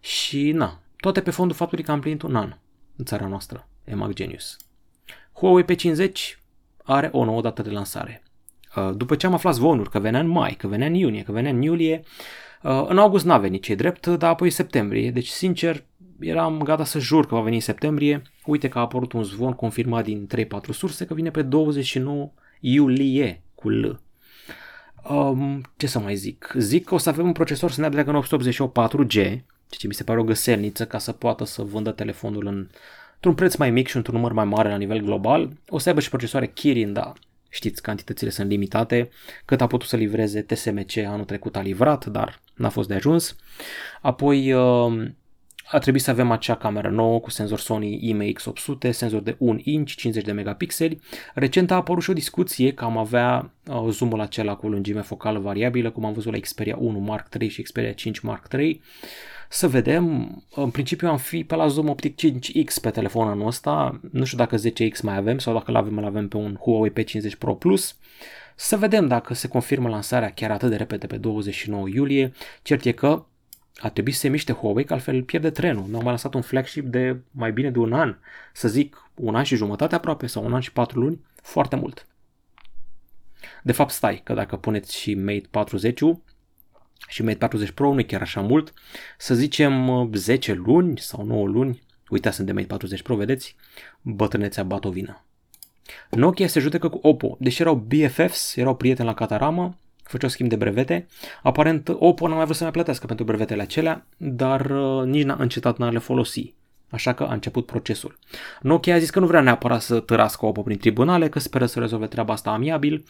Și 0.00 0.52
na, 0.52 0.80
toate 0.96 1.20
pe 1.20 1.30
fondul 1.30 1.56
faptului 1.56 1.84
că 1.84 1.90
am 1.90 2.00
plinit 2.00 2.22
un 2.22 2.36
an 2.36 2.56
în 2.96 3.04
țara 3.04 3.26
noastră, 3.26 3.68
EMAG 3.84 4.12
Genius. 4.12 4.56
Huawei 5.32 5.64
P50 5.64 6.38
are 6.84 7.08
o 7.12 7.24
nouă 7.24 7.40
dată 7.40 7.62
de 7.62 7.70
lansare. 7.70 8.22
Uh, 8.76 8.90
după 8.96 9.14
ce 9.14 9.26
am 9.26 9.32
aflat 9.32 9.54
zvonuri 9.54 9.90
că 9.90 9.98
venea 9.98 10.20
în 10.20 10.28
mai, 10.28 10.54
că 10.58 10.66
venea 10.66 10.86
în 10.86 10.94
iunie, 10.94 11.22
că 11.22 11.32
venea 11.32 11.50
în 11.50 11.62
iulie, 11.62 12.02
uh, 12.62 12.84
în 12.88 12.98
august 12.98 13.24
n-a 13.24 13.38
venit 13.38 13.62
ce 13.62 13.74
drept, 13.74 14.06
dar 14.06 14.30
apoi 14.30 14.50
septembrie. 14.50 15.10
Deci, 15.10 15.28
sincer, 15.28 15.84
eram 16.20 16.62
gata 16.62 16.84
să 16.84 16.98
jur 16.98 17.26
că 17.26 17.34
va 17.34 17.40
veni 17.40 17.54
în 17.54 17.60
septembrie. 17.60 18.22
Uite 18.46 18.68
că 18.68 18.78
a 18.78 18.80
apărut 18.80 19.12
un 19.12 19.22
zvon 19.22 19.52
confirmat 19.52 20.04
din 20.04 20.28
3-4 20.36 20.46
surse 20.70 21.04
că 21.04 21.14
vine 21.14 21.30
pe 21.30 21.42
29 21.42 22.32
iulie 22.60 23.42
cu 23.54 23.68
L. 23.68 24.00
Um, 25.08 25.60
ce 25.76 25.86
să 25.86 25.98
mai 25.98 26.14
zic? 26.14 26.52
Zic 26.56 26.84
că 26.84 26.94
o 26.94 26.98
să 26.98 27.08
avem 27.08 27.26
un 27.26 27.32
procesor 27.32 27.70
Snapdragon 27.70 28.14
888 28.14 28.78
4G, 28.78 29.12
ceea 29.12 29.42
ce 29.68 29.86
mi 29.86 29.94
se 29.94 30.04
pare 30.04 30.18
o 30.18 30.24
găselniță 30.24 30.86
ca 30.86 30.98
să 30.98 31.12
poată 31.12 31.44
să 31.44 31.62
vândă 31.62 31.90
telefonul 31.90 32.46
în, 32.46 32.68
într-un 33.14 33.34
preț 33.34 33.56
mai 33.56 33.70
mic 33.70 33.88
și 33.88 33.96
într-un 33.96 34.14
număr 34.14 34.32
mai 34.32 34.44
mare 34.44 34.68
la 34.68 34.76
nivel 34.76 35.00
global. 35.00 35.52
O 35.68 35.78
să 35.78 35.88
aibă 35.88 36.00
și 36.00 36.08
procesoare 36.08 36.46
Kirin, 36.46 36.92
da, 36.92 37.12
știți, 37.48 37.82
cantitățile 37.82 38.30
sunt 38.30 38.48
limitate. 38.48 39.08
Cât 39.44 39.60
a 39.60 39.66
putut 39.66 39.88
să 39.88 39.96
livreze 39.96 40.42
TSMC 40.42 40.96
anul 40.96 41.24
trecut 41.24 41.56
a 41.56 41.60
livrat, 41.60 42.06
dar 42.06 42.40
n-a 42.54 42.68
fost 42.68 42.88
de 42.88 42.94
ajuns. 42.94 43.36
Apoi 44.00 44.52
um, 44.52 45.16
a 45.70 45.78
trebuit 45.78 46.02
să 46.02 46.10
avem 46.10 46.30
acea 46.30 46.56
cameră 46.56 46.88
nouă 46.88 47.20
cu 47.20 47.30
senzor 47.30 47.58
Sony 47.58 48.14
IMX800, 48.14 48.90
senzor 48.90 49.20
de 49.20 49.36
1 49.38 49.60
inch, 49.62 49.90
50 49.90 50.24
de 50.24 50.32
megapixeli. 50.32 51.00
Recent 51.34 51.70
a 51.70 51.74
apărut 51.74 52.02
și 52.02 52.10
o 52.10 52.12
discuție 52.12 52.72
că 52.72 52.84
am 52.84 52.96
avea 52.96 53.52
uh, 53.66 53.86
zoomul 53.90 54.20
acela 54.20 54.54
cu 54.54 54.68
lungime 54.68 55.00
focală 55.00 55.38
variabilă, 55.38 55.90
cum 55.90 56.04
am 56.04 56.12
văzut 56.12 56.32
la 56.32 56.38
Xperia 56.38 56.76
1 56.78 56.98
Mark 56.98 57.34
III 57.40 57.48
și 57.48 57.62
Xperia 57.62 57.92
5 57.92 58.20
Mark 58.20 58.52
III. 58.52 58.82
Să 59.48 59.68
vedem, 59.68 60.36
în 60.54 60.70
principiu 60.70 61.08
am 61.08 61.18
fi 61.18 61.44
pe 61.44 61.54
la 61.54 61.66
zoom 61.66 61.88
optic 61.88 62.20
5X 62.20 62.80
pe 62.80 62.90
telefonul 62.90 63.46
ăsta, 63.46 64.00
nu 64.12 64.24
știu 64.24 64.38
dacă 64.38 64.56
10X 64.56 65.00
mai 65.02 65.16
avem 65.16 65.38
sau 65.38 65.52
dacă 65.52 65.70
l-avem, 65.70 65.98
îl 65.98 66.04
avem 66.04 66.28
pe 66.28 66.36
un 66.36 66.54
Huawei 66.54 66.92
P50 66.92 67.38
Pro 67.38 67.54
Plus. 67.54 67.96
Să 68.56 68.76
vedem 68.76 69.06
dacă 69.06 69.34
se 69.34 69.48
confirmă 69.48 69.88
lansarea 69.88 70.30
chiar 70.30 70.50
atât 70.50 70.70
de 70.70 70.76
repede 70.76 71.06
pe 71.06 71.16
29 71.16 71.88
iulie. 71.88 72.32
Cert 72.62 72.84
e 72.84 72.92
că 72.92 73.24
a 73.76 73.88
trebuit 73.88 74.14
să 74.14 74.20
se 74.20 74.28
miște 74.28 74.52
Huawei, 74.52 74.84
că 74.84 74.92
altfel 74.92 75.22
pierde 75.22 75.50
trenul. 75.50 75.84
Nu 75.88 75.96
au 75.96 76.02
mai 76.02 76.12
lăsat 76.12 76.34
un 76.34 76.42
flagship 76.42 76.84
de 76.84 77.20
mai 77.30 77.52
bine 77.52 77.70
de 77.70 77.78
un 77.78 77.92
an, 77.92 78.16
să 78.52 78.68
zic 78.68 79.10
un 79.14 79.34
an 79.34 79.42
și 79.44 79.56
jumătate 79.56 79.94
aproape 79.94 80.26
sau 80.26 80.44
un 80.44 80.54
an 80.54 80.60
și 80.60 80.72
patru 80.72 81.00
luni, 81.00 81.20
foarte 81.42 81.76
mult. 81.76 82.06
De 83.62 83.72
fapt, 83.72 83.90
stai, 83.90 84.20
că 84.24 84.34
dacă 84.34 84.56
puneți 84.56 84.96
și 84.96 85.14
Mate 85.14 85.46
40 85.50 86.00
și 87.08 87.22
Mate 87.22 87.36
40 87.36 87.70
Pro 87.70 87.92
nu 87.92 88.00
e 88.00 88.02
chiar 88.02 88.20
așa 88.20 88.40
mult, 88.40 88.72
să 89.18 89.34
zicem 89.34 90.10
10 90.14 90.52
luni 90.52 90.98
sau 90.98 91.24
9 91.24 91.46
luni, 91.46 91.82
uitați 92.08 92.34
sunt 92.34 92.46
de 92.46 92.52
Mate 92.52 92.66
40 92.66 93.02
Pro, 93.02 93.16
vedeți, 93.16 93.56
bătrânețea 94.00 94.62
batovină. 94.62 95.22
Nokia 96.10 96.46
se 96.46 96.60
judecă 96.60 96.88
cu 96.88 96.98
Oppo, 97.02 97.36
deși 97.40 97.60
erau 97.60 97.74
BFFs, 97.74 98.56
erau 98.56 98.76
prieteni 98.76 99.08
la 99.08 99.14
Catarama, 99.14 99.76
făceau 100.02 100.28
schimb 100.28 100.48
de 100.48 100.56
brevete. 100.56 101.06
Aparent 101.42 101.88
Oppo 101.98 102.28
n-a 102.28 102.34
mai 102.34 102.44
vrut 102.44 102.56
să 102.56 102.62
mai 102.62 102.72
plătească 102.72 103.06
pentru 103.06 103.24
brevetele 103.24 103.62
acelea, 103.62 104.06
dar 104.16 104.70
uh, 104.70 105.04
nici 105.04 105.24
n-a 105.24 105.36
încetat 105.38 105.78
n-a 105.78 105.90
le 105.90 105.98
folosi. 105.98 106.54
Așa 106.90 107.12
că 107.12 107.22
a 107.22 107.32
început 107.32 107.66
procesul. 107.66 108.18
Nokia 108.60 108.94
a 108.94 108.98
zis 108.98 109.10
că 109.10 109.20
nu 109.20 109.26
vrea 109.26 109.40
neapărat 109.40 109.80
să 109.80 110.00
tărască 110.00 110.46
Oppo 110.46 110.62
prin 110.62 110.78
tribunale, 110.78 111.28
că 111.28 111.38
speră 111.38 111.66
să 111.66 111.78
rezolve 111.78 112.06
treaba 112.06 112.32
asta 112.32 112.50
amiabil 112.50 113.04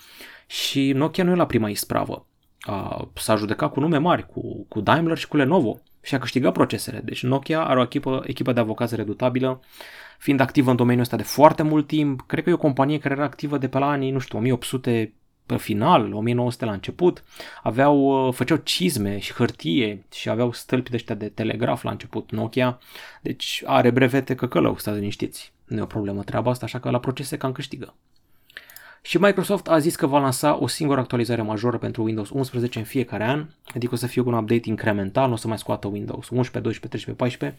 și 0.46 0.92
Nokia 0.92 1.24
nu 1.24 1.31
e 1.31 1.35
la 1.35 1.46
prima 1.46 1.68
ispravă. 1.68 2.27
A, 2.61 3.09
s-a 3.14 3.37
judecat 3.37 3.73
cu 3.73 3.81
nume 3.81 3.99
mari, 3.99 4.27
cu, 4.27 4.66
cu 4.68 4.81
Daimler 4.81 5.18
și 5.18 5.29
cu 5.29 5.37
Lenovo 5.37 5.81
și 6.03 6.14
a 6.14 6.18
câștigat 6.18 6.53
procesele. 6.53 7.01
Deci 7.05 7.23
Nokia 7.23 7.64
are 7.64 7.79
o 7.79 7.83
echipă, 7.83 8.23
echipă 8.27 8.53
de 8.53 8.61
avocați 8.61 8.97
redutabilă, 8.97 9.61
fiind 10.18 10.40
activă 10.40 10.71
în 10.71 10.77
domeniul 10.77 11.03
ăsta 11.03 11.16
de 11.16 11.23
foarte 11.23 11.62
mult 11.62 11.87
timp. 11.87 12.21
Cred 12.27 12.44
că 12.44 12.51
e 12.51 12.53
o 12.53 12.57
companie 12.59 12.99
care 12.99 13.14
era 13.14 13.25
activă 13.25 13.59
de 13.59 13.68
pe 13.68 13.79
la 13.79 13.88
anii, 13.88 14.11
nu 14.11 14.18
știu, 14.18 14.38
1800 14.38 15.12
pe 15.47 15.57
final, 15.57 16.12
1900 16.12 16.64
la 16.64 16.73
început, 16.73 17.25
aveau, 17.62 18.27
uh, 18.27 18.35
făceau 18.35 18.57
cizme 18.57 19.18
și 19.18 19.33
hârtie 19.33 20.05
și 20.12 20.29
aveau 20.29 20.53
stâlpi 20.53 20.90
de 20.90 20.97
ăștia 20.97 21.14
de 21.14 21.29
telegraf 21.29 21.83
la 21.83 21.90
început 21.90 22.31
Nokia, 22.31 22.79
deci 23.23 23.62
are 23.66 23.90
brevete 23.90 24.35
căcălău, 24.35 24.79
stați 24.79 24.99
liniștiți. 24.99 25.53
Nu 25.64 25.77
e 25.77 25.81
o 25.81 25.87
problemă 25.87 26.23
treaba 26.23 26.51
asta, 26.51 26.64
așa 26.64 26.79
că 26.79 26.90
la 26.90 26.99
procese 26.99 27.37
cam 27.37 27.53
câștigă. 27.53 27.94
Și 29.09 29.18
Microsoft 29.18 29.68
a 29.68 29.79
zis 29.79 29.97
că 29.97 30.07
va 30.07 30.18
lansa 30.18 30.59
o 30.61 30.66
singură 30.66 31.01
actualizare 31.01 31.42
majoră 31.42 31.79
pentru 31.79 32.03
Windows 32.03 32.31
11 32.31 32.79
în 32.79 32.85
fiecare 32.85 33.25
an, 33.25 33.47
adică 33.75 33.94
o 33.94 33.97
să 33.97 34.07
fie 34.07 34.23
un 34.23 34.33
update 34.33 34.68
incremental, 34.68 35.27
nu 35.27 35.33
o 35.33 35.37
să 35.37 35.49
mai 35.49 35.59
scoată 35.59 35.87
Windows 35.87 36.29
11, 36.29 36.59
12, 36.61 37.16
13, 37.16 37.23
14, 37.23 37.59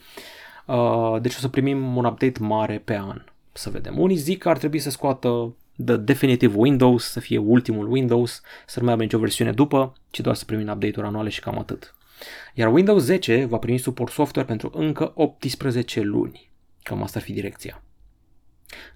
uh, 0.66 1.22
deci 1.22 1.36
o 1.36 1.40
să 1.40 1.48
primim 1.48 1.96
un 1.96 2.06
update 2.06 2.40
mare 2.40 2.82
pe 2.86 2.98
an. 2.98 3.22
Să 3.52 3.70
vedem. 3.70 4.00
Unii 4.00 4.16
zic 4.16 4.38
că 4.38 4.50
ar 4.50 4.58
trebui 4.58 4.80
să 4.80 4.90
scoată 4.90 5.56
The 5.86 5.98
Definitive 5.98 6.56
Windows, 6.56 7.04
să 7.04 7.20
fie 7.20 7.38
ultimul 7.38 7.92
Windows, 7.92 8.42
să 8.66 8.80
nu 8.80 8.86
mai 8.86 8.94
avem 8.94 9.06
nicio 9.06 9.20
versiune 9.20 9.52
după, 9.52 9.94
ci 10.10 10.20
doar 10.20 10.36
să 10.36 10.46
primim 10.46 10.68
update-uri 10.68 11.08
anuale 11.08 11.30
și 11.30 11.40
cam 11.40 11.60
atât. 11.60 11.96
Iar 12.54 12.74
Windows 12.74 13.04
10 13.04 13.46
va 13.46 13.58
primi 13.58 13.78
suport 13.78 14.12
software 14.12 14.48
pentru 14.48 14.72
încă 14.74 15.12
18 15.16 16.02
luni. 16.02 16.50
Cam 16.84 17.04
asta 17.04 17.20
ar 17.20 17.26
fi 17.26 17.34
direcția. 17.34 17.82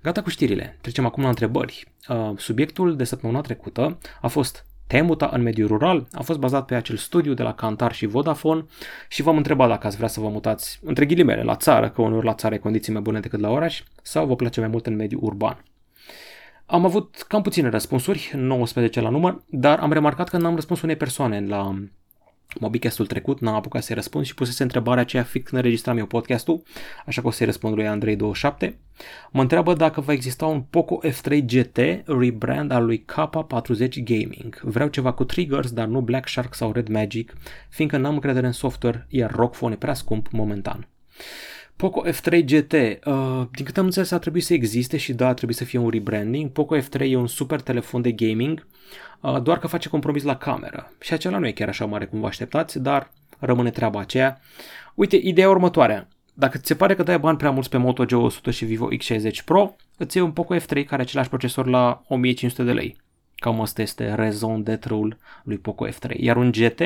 Gata 0.02 0.22
cu 0.22 0.30
știrile. 0.30 0.78
Trecem 0.82 1.06
acum 1.06 1.24
la 1.24 1.30
întrebări. 1.30 1.88
Uh, 2.10 2.32
subiectul 2.38 2.96
de 2.96 3.04
săptămâna 3.04 3.42
trecută 3.42 3.98
a 4.22 4.28
fost 4.28 4.66
te 4.88 5.02
muta 5.02 5.30
în 5.34 5.42
mediul 5.42 5.68
rural? 5.68 6.08
A 6.12 6.22
fost 6.22 6.40
bazat 6.40 6.66
pe 6.66 6.76
acel 6.76 6.96
studiu 6.96 7.34
de 7.34 7.44
la 7.44 7.54
Cantar 7.54 7.94
și 7.94 8.06
Vodafone 8.06 8.66
și 9.08 9.22
v-am 9.22 9.38
întrebat 9.38 9.68
dacă 9.68 9.88
ați 9.88 9.96
vrea 9.96 10.08
să 10.08 10.20
vă 10.20 10.30
mutați 10.30 10.80
între 10.84 11.06
ghilimele 11.06 11.44
la 11.44 11.56
țară, 11.56 11.90
că 11.90 12.02
uneori 12.02 12.26
la 12.26 12.34
țară 12.34 12.56
e 12.56 12.58
condiții 12.58 12.94
mai 12.94 13.02
bune 13.02 13.20
decât 13.20 13.40
la 13.40 13.50
oraș, 13.50 13.84
sau 14.02 14.26
vă 14.26 14.36
place 14.36 14.60
mai 14.60 14.70
mult 14.70 14.86
în 14.86 14.96
mediul 14.96 15.24
urban. 15.24 15.64
Am 16.66 16.86
avut 16.86 17.26
cam 17.28 17.42
puține 17.42 17.70
răspunsuri, 17.70 18.32
19 18.36 19.02
la 19.02 19.10
număr, 19.10 19.44
dar 19.50 19.80
am 19.80 19.92
remarcat 19.92 20.30
că 20.30 20.38
n-am 20.38 20.56
răspuns 20.56 20.82
unei 20.82 20.96
persoane 20.96 21.46
la 21.48 21.76
Mobicastul 22.60 23.06
trecut, 23.06 23.39
n-am 23.39 23.56
apucat 23.56 23.84
să-i 23.84 23.96
răspund 23.96 24.26
și 24.26 24.34
pusese 24.34 24.63
întrebarea 24.63 25.02
aceea 25.02 25.24
fix 25.24 25.50
când 25.50 25.62
înregistram 25.62 25.98
eu 25.98 26.06
podcastul, 26.06 26.63
așa 27.06 27.22
că 27.22 27.28
o 27.28 27.32
să-i 27.32 27.46
răspund 27.46 27.76
lui 27.76 27.86
Andrei27. 27.86 28.74
Mă 29.32 29.42
întreabă 29.42 29.74
dacă 29.74 30.02
va 30.02 30.13
exista 30.13 30.46
un 30.46 30.62
Poco 30.62 31.00
F3 31.08 31.46
GT 31.46 31.78
rebrand 32.06 32.72
al 32.72 32.86
lui 32.86 33.06
K40 33.12 33.88
Gaming. 34.04 34.60
Vreau 34.62 34.88
ceva 34.88 35.13
cu 35.13 35.24
triggers, 35.24 35.72
dar 35.72 35.88
nu 35.88 36.02
Black 36.02 36.28
Shark 36.28 36.54
sau 36.54 36.72
Red 36.72 36.88
Magic, 36.88 37.34
fiindcă 37.70 37.98
n-am 37.98 38.13
încredere 38.13 38.46
în 38.46 38.52
software, 38.52 39.06
iar 39.10 39.32
ROG 39.32 39.52
Phone 39.52 39.74
e 39.74 39.78
prea 39.78 39.94
scump 39.94 40.28
momentan. 40.32 40.88
Poco 41.76 42.04
F3 42.08 42.44
GT, 42.46 42.74
uh, 42.74 43.48
din 43.52 43.66
câte 43.66 43.80
am 43.80 43.86
înțeles, 43.86 44.12
a 44.12 44.20
trebuit 44.20 44.44
să 44.44 44.54
existe 44.54 44.98
și 44.98 45.14
da, 45.14 45.28
a 45.28 45.34
trebuit 45.34 45.58
să 45.58 45.64
fie 45.64 45.80
un 45.80 45.90
rebranding. 45.90 46.50
Poco 46.50 46.78
F3 46.78 47.00
e 47.00 47.16
un 47.16 47.28
super 47.28 47.62
telefon 47.62 48.02
de 48.02 48.12
gaming, 48.12 48.68
uh, 49.22 49.42
doar 49.42 49.60
că 49.60 49.68
face 49.68 49.90
compromis 49.90 50.24
la 50.24 50.36
cameră. 50.36 50.92
Și 51.00 51.14
acela 51.14 51.38
nu 51.38 51.48
e 51.48 51.52
chiar 51.52 51.68
așa 51.68 51.86
mare 51.86 52.06
cum 52.06 52.20
vă 52.20 52.28
așteptați, 52.28 52.80
dar 52.80 53.12
rămâne 53.40 53.70
treaba 53.70 54.00
aceea. 54.00 54.40
Uite, 54.94 55.16
ideea 55.16 55.50
următoare. 55.50 56.08
Dacă 56.34 56.58
ți 56.58 56.68
se 56.68 56.76
pare 56.76 56.96
că 56.96 57.04
dai 57.04 57.20
bani 57.20 57.38
prea 57.38 57.52
mulți 57.52 57.70
pe 57.70 57.78
Moto 57.78 58.06
G100 58.06 58.54
și 58.54 58.66
Vivo 58.66 58.88
X60 58.96 59.44
Pro, 59.46 59.76
îți 59.98 60.18
iei 60.18 60.26
un 60.26 60.32
Poco 60.32 60.56
F3 60.56 60.68
care 60.68 60.86
are 60.90 61.02
același 61.02 61.30
procesor 61.30 61.68
la 61.68 62.04
1500 62.08 62.64
de 62.64 62.72
lei. 62.72 63.02
Cam 63.36 63.62
asta 63.62 63.82
este 63.82 64.14
raison 64.14 64.64
d'être 64.64 64.90
lui 65.44 65.58
Poco 65.58 65.88
F3. 65.88 66.18
Iar 66.18 66.38
un 66.38 66.52
GT 66.52 66.82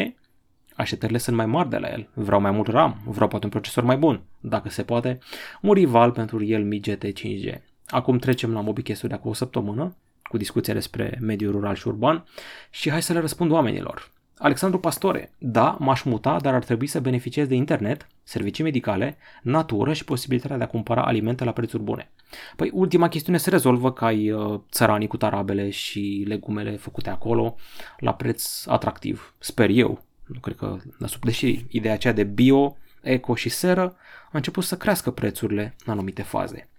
Așteptările 0.77 1.17
sunt 1.17 1.35
mai 1.35 1.45
mari 1.45 1.69
de 1.69 1.77
la 1.77 1.87
el. 1.87 2.09
Vreau 2.13 2.41
mai 2.41 2.51
mult 2.51 2.67
RAM, 2.67 3.01
vreau 3.05 3.27
poate 3.27 3.45
un 3.45 3.51
procesor 3.51 3.83
mai 3.83 3.97
bun, 3.97 4.21
dacă 4.39 4.69
se 4.69 4.83
poate, 4.83 5.19
un 5.61 5.73
rival 5.73 6.11
pentru 6.11 6.37
Realme 6.37 6.77
GT 6.77 7.05
5G. 7.05 7.55
Acum 7.87 8.17
trecem 8.17 8.53
la 8.53 8.61
MobiCast-ul 8.61 9.09
de 9.09 9.15
acum 9.15 9.29
o 9.29 9.33
săptămână, 9.33 9.95
cu 10.23 10.37
discuția 10.37 10.73
despre 10.73 11.17
mediul 11.21 11.51
rural 11.51 11.75
și 11.75 11.87
urban 11.87 12.25
și 12.69 12.89
hai 12.89 13.01
să 13.01 13.13
le 13.13 13.19
răspund 13.19 13.51
oamenilor. 13.51 14.11
Alexandru 14.37 14.79
Pastore, 14.79 15.31
da, 15.37 15.77
m-aș 15.79 16.03
muta, 16.03 16.39
dar 16.41 16.53
ar 16.53 16.63
trebui 16.63 16.87
să 16.87 16.99
beneficiez 16.99 17.47
de 17.47 17.55
internet, 17.55 18.07
servicii 18.23 18.63
medicale, 18.63 19.17
natură 19.41 19.93
și 19.93 20.03
posibilitatea 20.03 20.57
de 20.57 20.63
a 20.63 20.67
cumpăra 20.67 21.03
alimente 21.03 21.43
la 21.43 21.51
prețuri 21.51 21.83
bune. 21.83 22.11
Păi 22.55 22.69
ultima 22.73 23.07
chestiune 23.07 23.37
se 23.37 23.49
rezolvă 23.49 23.93
că 23.93 24.05
ai 24.05 24.31
uh, 24.31 24.59
țăranii 24.71 25.07
cu 25.07 25.17
tarabele 25.17 25.69
și 25.69 26.23
legumele 26.27 26.75
făcute 26.75 27.09
acolo 27.09 27.55
la 27.99 28.13
preț 28.13 28.65
atractiv. 28.65 29.33
Sper 29.37 29.69
eu. 29.69 30.05
Nu 30.27 30.39
cred 30.39 30.55
că, 30.55 30.77
deși 31.21 31.65
ideea 31.69 31.93
aceea 31.93 32.13
de 32.13 32.23
bio, 32.23 32.77
eco 33.01 33.35
și 33.35 33.49
seră 33.49 33.95
a 34.25 34.29
început 34.31 34.63
să 34.63 34.77
crească 34.77 35.11
prețurile 35.11 35.75
în 35.85 35.91
anumite 35.93 36.21
faze. 36.21 36.69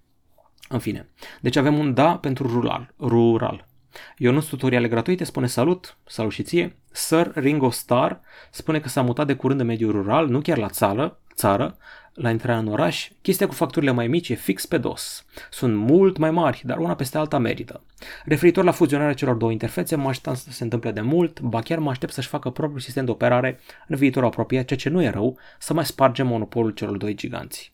În 0.69 0.79
fine, 0.79 1.09
deci 1.41 1.57
avem 1.57 1.79
un 1.79 1.95
da 1.95 2.17
pentru 2.17 2.47
rural. 2.47 2.95
rural. 2.99 3.69
Ionuț 4.17 4.45
Tutoriale 4.45 4.89
Gratuite 4.89 5.25
spune 5.25 5.47
salut, 5.47 5.97
salut 6.05 6.33
și 6.33 6.43
ție. 6.43 6.77
Sir 6.91 7.31
Ringo 7.35 7.71
Star 7.71 8.21
spune 8.51 8.81
că 8.81 8.89
s-a 8.89 9.03
mutat 9.03 9.27
de 9.27 9.35
curând 9.35 9.61
în 9.61 9.67
mediul 9.67 9.93
rural, 9.93 10.29
nu 10.29 10.41
chiar 10.41 10.59
la 10.59 10.69
țară, 10.69 11.21
țară, 11.39 11.77
la 12.15 12.31
intrarea 12.31 12.59
în 12.59 12.69
oraș, 12.69 13.11
chestia 13.23 13.47
cu 13.47 13.55
facturile 13.55 13.91
mai 13.91 14.07
mici 14.07 14.29
e 14.29 14.35
fix 14.35 14.67
pe 14.67 14.79
dos. 14.79 15.25
Sunt 15.51 15.77
mult 15.77 16.17
mai 16.17 16.31
mari, 16.31 16.63
dar 16.65 16.79
una 16.79 16.95
peste 16.95 17.19
alta 17.19 17.39
merită. 17.39 17.83
Referitor 18.25 18.65
la 18.65 18.73
fuzionarea 18.73 19.15
celor 19.15 19.35
două 19.35 19.53
interfețe, 19.53 19.97
mă 19.97 20.09
așteptam 20.09 20.35
să 20.35 20.51
se 20.51 20.63
întâmple 20.63 20.91
de 20.91 21.01
mult, 21.01 21.41
ba 21.41 21.61
chiar 21.61 21.79
mă 21.79 21.91
aștept 21.91 22.13
să-și 22.13 22.29
facă 22.29 22.51
propriul 22.51 22.81
sistem 22.81 23.05
de 23.05 23.11
operare 23.11 23.61
în 23.87 23.97
viitor 23.97 24.25
apropiat, 24.25 24.65
ceea 24.65 24.79
ce 24.79 24.89
nu 24.89 25.03
e 25.03 25.09
rău, 25.09 25.39
să 25.59 25.75
mai 25.75 25.85
spargem 25.85 26.27
monopolul 26.27 26.71
celor 26.71 26.97
doi 26.97 27.15
giganți. 27.15 27.73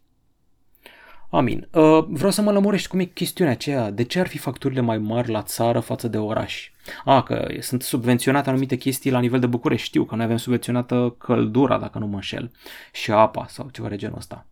Amin. 1.35 1.69
Uh, 1.73 2.05
vreau 2.09 2.31
să 2.31 2.43
mă 2.43 2.53
lămurești 2.53 2.89
cum 2.89 2.99
e 2.99 3.05
chestiunea 3.05 3.53
aceea. 3.53 3.91
De 3.91 4.03
ce 4.03 4.21
ar 4.21 4.27
fi 4.27 4.39
facturile 4.39 4.81
mai 4.81 4.99
mari 4.99 5.31
la 5.31 5.43
țară 5.43 5.81
față 5.81 6.09
de 6.09 6.19
oraș? 6.19 6.71
A, 7.05 7.23
că 7.23 7.47
sunt 7.61 7.83
subvenționate 7.83 8.49
anumite 8.49 8.77
chestii 8.77 9.11
la 9.11 9.19
nivel 9.19 9.41
de 9.41 9.47
București. 9.47 9.87
Știu 9.87 10.05
că 10.05 10.15
noi 10.15 10.25
avem 10.25 10.37
subvenționată 10.37 11.15
căldura, 11.19 11.79
dacă 11.79 11.99
nu 11.99 12.07
mă 12.07 12.15
înșel, 12.15 12.51
și 12.93 13.11
apa 13.11 13.47
sau 13.49 13.69
ceva 13.73 13.89
de 13.89 13.97
genul 13.97 14.17
ăsta. 14.17 14.47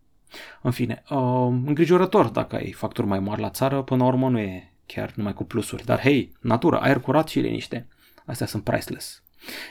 În 0.61 0.71
fine, 0.71 1.03
uh, 1.09 1.17
îngrijorător 1.65 2.25
dacă 2.25 2.55
ai 2.55 2.71
facturi 2.71 3.07
mai 3.07 3.19
mari 3.19 3.41
la 3.41 3.49
țară, 3.49 3.81
până 3.81 4.03
la 4.03 4.09
urmă 4.09 4.29
nu 4.29 4.39
e 4.39 4.71
chiar 4.85 5.11
numai 5.15 5.33
cu 5.33 5.43
plusuri. 5.43 5.85
Dar 5.85 5.99
hei, 5.99 6.31
natura, 6.39 6.77
aer 6.77 6.99
curat 6.99 7.27
și 7.27 7.39
liniște. 7.39 7.87
Astea 8.25 8.47
sunt 8.47 8.63
priceless. 8.63 9.23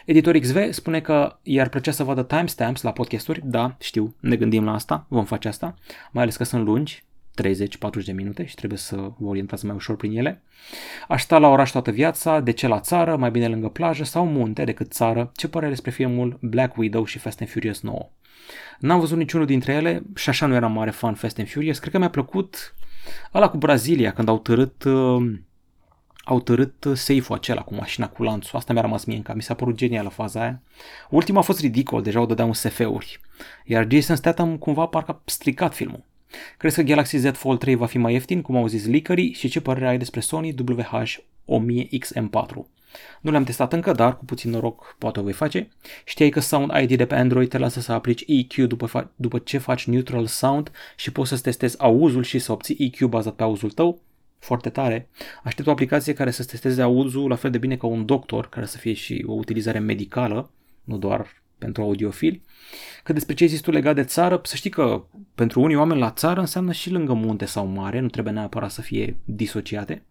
Editor 0.04 0.38
XV 0.38 0.72
spune 0.72 1.00
că 1.00 1.38
i-ar 1.42 1.68
plăcea 1.68 1.90
să 1.90 2.04
vadă 2.04 2.22
timestamps 2.22 2.82
la 2.82 2.92
podcasturi. 2.92 3.40
Da, 3.44 3.76
știu, 3.80 4.14
ne 4.20 4.36
gândim 4.36 4.64
la 4.64 4.72
asta, 4.72 5.06
vom 5.08 5.24
face 5.24 5.48
asta, 5.48 5.74
mai 6.12 6.22
ales 6.22 6.36
că 6.36 6.44
sunt 6.44 6.64
lungi, 6.64 7.04
30-40 7.40 8.04
de 8.04 8.12
minute 8.12 8.44
și 8.44 8.54
trebuie 8.54 8.78
să 8.78 8.96
vă 8.96 9.26
orientați 9.26 9.66
mai 9.66 9.74
ușor 9.74 9.96
prin 9.96 10.16
ele. 10.18 10.42
Aș 11.08 11.22
sta 11.22 11.38
la 11.38 11.48
oraș 11.48 11.70
toată 11.70 11.90
viața, 11.90 12.40
de 12.40 12.50
ce 12.50 12.66
la 12.66 12.80
țară, 12.80 13.16
mai 13.16 13.30
bine 13.30 13.48
lângă 13.48 13.68
plajă 13.68 14.04
sau 14.04 14.26
munte 14.26 14.64
decât 14.64 14.92
țară? 14.92 15.30
Ce 15.34 15.48
părere 15.48 15.70
despre 15.70 15.90
filmul 15.90 16.38
Black 16.40 16.76
Widow 16.76 17.04
și 17.04 17.18
Fast 17.18 17.40
and 17.40 17.50
Furious 17.50 17.80
9? 17.80 18.08
N-am 18.78 19.00
văzut 19.00 19.18
niciunul 19.18 19.46
dintre 19.46 19.72
ele 19.72 20.02
și 20.14 20.28
așa 20.28 20.46
nu 20.46 20.54
eram 20.54 20.72
mare 20.72 20.90
fan 20.90 21.14
Fast 21.14 21.38
and 21.38 21.48
Furious. 21.48 21.78
Cred 21.78 21.92
că 21.92 21.98
mi-a 21.98 22.10
plăcut 22.10 22.74
ăla 23.34 23.48
cu 23.48 23.56
Brazilia, 23.56 24.12
când 24.12 24.28
au 24.28 24.38
târât 24.38 24.84
uh, 24.84 25.32
au 26.24 26.40
târât 26.40 26.74
safe-ul 26.94 27.38
acela 27.38 27.62
cu 27.62 27.74
mașina 27.74 28.08
cu 28.08 28.22
lanțul. 28.22 28.58
Asta 28.58 28.72
mi-a 28.72 28.82
rămas 28.82 29.04
mie 29.04 29.16
în 29.16 29.22
cap. 29.22 29.34
Mi 29.34 29.42
s-a 29.42 29.54
părut 29.54 29.74
genială 29.74 30.08
faza 30.08 30.40
aia. 30.40 30.62
Ultima 31.10 31.38
a 31.38 31.42
fost 31.42 31.60
ridicol, 31.60 32.02
deja 32.02 32.20
o 32.20 32.26
dădeau 32.26 32.46
în 32.46 32.52
SF-uri. 32.52 33.20
Iar 33.64 33.86
Jason 33.90 34.16
Statham 34.16 34.56
cumva 34.56 34.86
parcă 34.86 35.10
a 35.10 35.22
stricat 35.24 35.74
filmul. 35.74 36.04
Crezi 36.56 36.76
că 36.76 36.82
Galaxy 36.82 37.16
Z 37.16 37.30
Fold 37.32 37.58
3 37.58 37.74
va 37.74 37.86
fi 37.86 37.98
mai 37.98 38.12
ieftin, 38.12 38.42
cum 38.42 38.56
au 38.56 38.66
zis 38.66 38.86
leakerii, 38.86 39.32
și 39.32 39.48
ce 39.48 39.60
părere 39.60 39.88
ai 39.88 39.98
despre 39.98 40.20
Sony 40.20 40.54
WH-1000XM4? 40.54 42.54
Nu 43.20 43.30
le-am 43.30 43.44
testat 43.44 43.72
încă, 43.72 43.92
dar 43.92 44.16
cu 44.16 44.24
puțin 44.24 44.50
noroc 44.50 44.94
poate 44.98 45.20
o 45.20 45.22
voi 45.22 45.32
face. 45.32 45.68
Știai 46.04 46.28
că 46.28 46.40
Sound 46.40 46.70
ID 46.80 46.96
de 46.96 47.06
pe 47.06 47.14
Android 47.14 47.48
te 47.48 47.58
lasă 47.58 47.80
să 47.80 47.92
aplici 47.92 48.24
EQ 48.26 48.66
după, 48.66 48.88
fa- 48.88 49.16
după 49.16 49.38
ce 49.38 49.58
faci 49.58 49.86
neutral 49.86 50.26
sound 50.26 50.70
și 50.96 51.12
poți 51.12 51.28
să-ți 51.28 51.42
testezi 51.42 51.80
auzul 51.80 52.22
și 52.22 52.38
să 52.38 52.52
obții 52.52 52.76
EQ 52.78 53.08
bazat 53.08 53.34
pe 53.34 53.42
auzul 53.42 53.70
tău? 53.70 54.00
Foarte 54.42 54.70
tare. 54.70 55.08
Aștept 55.42 55.68
o 55.68 55.70
aplicație 55.70 56.12
care 56.12 56.30
să 56.30 56.44
testeze 56.44 56.82
auzul 56.82 57.28
la 57.28 57.34
fel 57.34 57.50
de 57.50 57.58
bine 57.58 57.76
ca 57.76 57.86
un 57.86 58.06
doctor, 58.06 58.48
care 58.48 58.66
să 58.66 58.78
fie 58.78 58.92
și 58.92 59.24
o 59.26 59.32
utilizare 59.32 59.78
medicală, 59.78 60.50
nu 60.84 60.98
doar 60.98 61.42
pentru 61.58 61.82
audiofili. 61.82 62.42
Că 63.02 63.12
despre 63.12 63.34
ce 63.34 63.42
ai 63.42 63.48
zis 63.48 63.60
tu 63.60 63.70
legat 63.70 63.94
de 63.94 64.04
țară, 64.04 64.40
să 64.44 64.56
știi 64.56 64.70
că 64.70 65.04
pentru 65.34 65.60
unii 65.60 65.76
oameni 65.76 66.00
la 66.00 66.10
țară 66.10 66.40
înseamnă 66.40 66.72
și 66.72 66.90
lângă 66.90 67.12
munte 67.12 67.44
sau 67.44 67.66
mare, 67.66 68.00
nu 68.00 68.08
trebuie 68.08 68.32
neapărat 68.32 68.70
să 68.70 68.80
fie 68.80 69.16
disociate. 69.24 70.02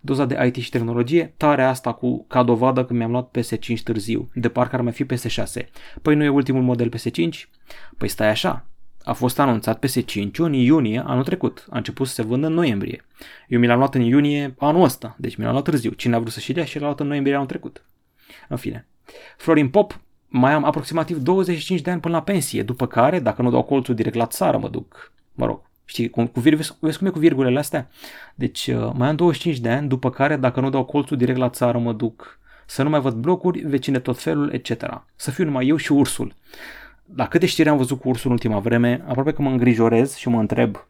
Doza 0.00 0.24
de 0.24 0.46
IT 0.46 0.56
și 0.56 0.70
tehnologie, 0.70 1.34
tare 1.36 1.62
asta 1.64 1.92
cu 1.92 2.24
ca 2.28 2.42
dovadă 2.42 2.84
că 2.84 2.92
mi-am 2.92 3.10
luat 3.10 3.38
PS5 3.38 3.82
târziu, 3.84 4.30
de 4.34 4.48
parcă 4.48 4.74
ar 4.74 4.80
mai 4.80 4.92
fi 4.92 5.04
PS6. 5.04 5.68
Păi 6.02 6.14
nu 6.14 6.24
e 6.24 6.28
ultimul 6.28 6.62
model 6.62 6.92
PS5? 6.96 7.48
Păi 7.98 8.08
stai 8.08 8.28
așa, 8.28 8.66
a 9.06 9.12
fost 9.12 9.38
anunțat 9.38 9.86
PS5 9.86 10.30
în 10.36 10.52
iunie 10.52 11.02
anul 11.06 11.24
trecut. 11.24 11.66
A 11.70 11.76
început 11.76 12.06
să 12.06 12.14
se 12.14 12.22
vândă 12.22 12.46
în 12.46 12.52
noiembrie. 12.52 13.04
Eu 13.48 13.58
mi 13.58 13.66
l-am 13.66 13.78
luat 13.78 13.94
în 13.94 14.00
iunie 14.00 14.54
anul 14.58 14.82
ăsta, 14.82 15.16
deci 15.18 15.36
mi 15.36 15.44
l-am 15.44 15.52
luat 15.52 15.64
târziu. 15.64 15.90
Cine 15.90 16.14
a 16.14 16.18
vrut 16.18 16.32
să-și 16.32 16.52
dea 16.52 16.64
și 16.64 16.78
l-a 16.78 16.84
luat 16.84 17.00
în 17.00 17.06
noiembrie 17.06 17.34
anul 17.34 17.46
trecut. 17.46 17.84
În 18.48 18.56
fine. 18.56 18.86
Florin 19.36 19.68
Pop, 19.68 20.00
mai 20.28 20.52
am 20.52 20.64
aproximativ 20.64 21.16
25 21.16 21.80
de 21.80 21.90
ani 21.90 22.00
până 22.00 22.14
la 22.14 22.22
pensie, 22.22 22.62
după 22.62 22.86
care, 22.86 23.18
dacă 23.18 23.42
nu 23.42 23.50
dau 23.50 23.62
colțul 23.62 23.94
direct 23.94 24.16
la 24.16 24.26
țară, 24.26 24.58
mă 24.58 24.68
duc, 24.68 25.12
mă 25.34 25.46
rog, 25.46 25.60
știi, 25.84 26.10
cu, 26.10 26.24
cu 26.24 26.40
virgule, 26.40 26.68
vezi 26.80 26.98
cum 26.98 27.06
e 27.06 27.10
cu 27.10 27.18
virgulele 27.18 27.58
astea? 27.58 27.90
Deci 28.34 28.66
uh, 28.66 28.90
mai 28.94 29.08
am 29.08 29.16
25 29.16 29.58
de 29.58 29.70
ani, 29.70 29.88
după 29.88 30.10
care, 30.10 30.36
dacă 30.36 30.60
nu 30.60 30.70
dau 30.70 30.84
colțul 30.84 31.16
direct 31.16 31.38
la 31.38 31.48
țară, 31.48 31.78
mă 31.78 31.92
duc 31.92 32.38
să 32.66 32.82
nu 32.82 32.88
mai 32.88 33.00
văd 33.00 33.14
blocuri, 33.14 33.58
vecine 33.58 33.98
tot 33.98 34.18
felul, 34.18 34.52
etc. 34.52 35.02
Să 35.16 35.30
fiu 35.30 35.44
numai 35.44 35.66
eu 35.66 35.76
și 35.76 35.92
ursul. 35.92 36.34
La 37.14 37.28
câte 37.28 37.46
știri 37.46 37.68
am 37.68 37.76
văzut 37.76 38.00
cu 38.00 38.08
ursul 38.08 38.26
în 38.30 38.32
ultima 38.32 38.58
vreme, 38.58 39.04
aproape 39.06 39.32
că 39.32 39.42
mă 39.42 39.50
îngrijorez 39.50 40.14
și 40.14 40.28
mă 40.28 40.40
întreb 40.40 40.86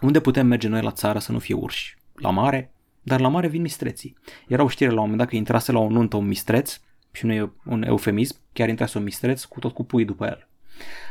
unde 0.00 0.20
putem 0.20 0.46
merge 0.46 0.68
noi 0.68 0.82
la 0.82 0.90
țară 0.90 1.18
să 1.18 1.32
nu 1.32 1.38
fie 1.38 1.54
urși? 1.54 1.96
La 2.14 2.30
mare? 2.30 2.72
Dar 3.02 3.20
la 3.20 3.28
mare 3.28 3.48
vin 3.48 3.60
mistreții. 3.60 4.16
Era 4.48 4.62
o 4.62 4.68
știre 4.68 4.90
la 4.90 4.94
un 4.94 5.00
moment 5.00 5.18
dat 5.18 5.28
că 5.28 5.36
intrase 5.36 5.72
la 5.72 5.78
o 5.78 5.88
nuntă 5.88 6.16
un 6.16 6.26
mistreț 6.26 6.80
și 7.12 7.26
nu 7.26 7.32
e 7.32 7.52
un 7.64 7.82
eufemism, 7.82 8.36
chiar 8.52 8.68
intrase 8.68 8.98
un 8.98 9.04
mistreț 9.04 9.44
cu 9.44 9.60
tot 9.60 9.72
cu 9.72 9.84
pui 9.84 10.04
după 10.04 10.24
el. 10.24 10.48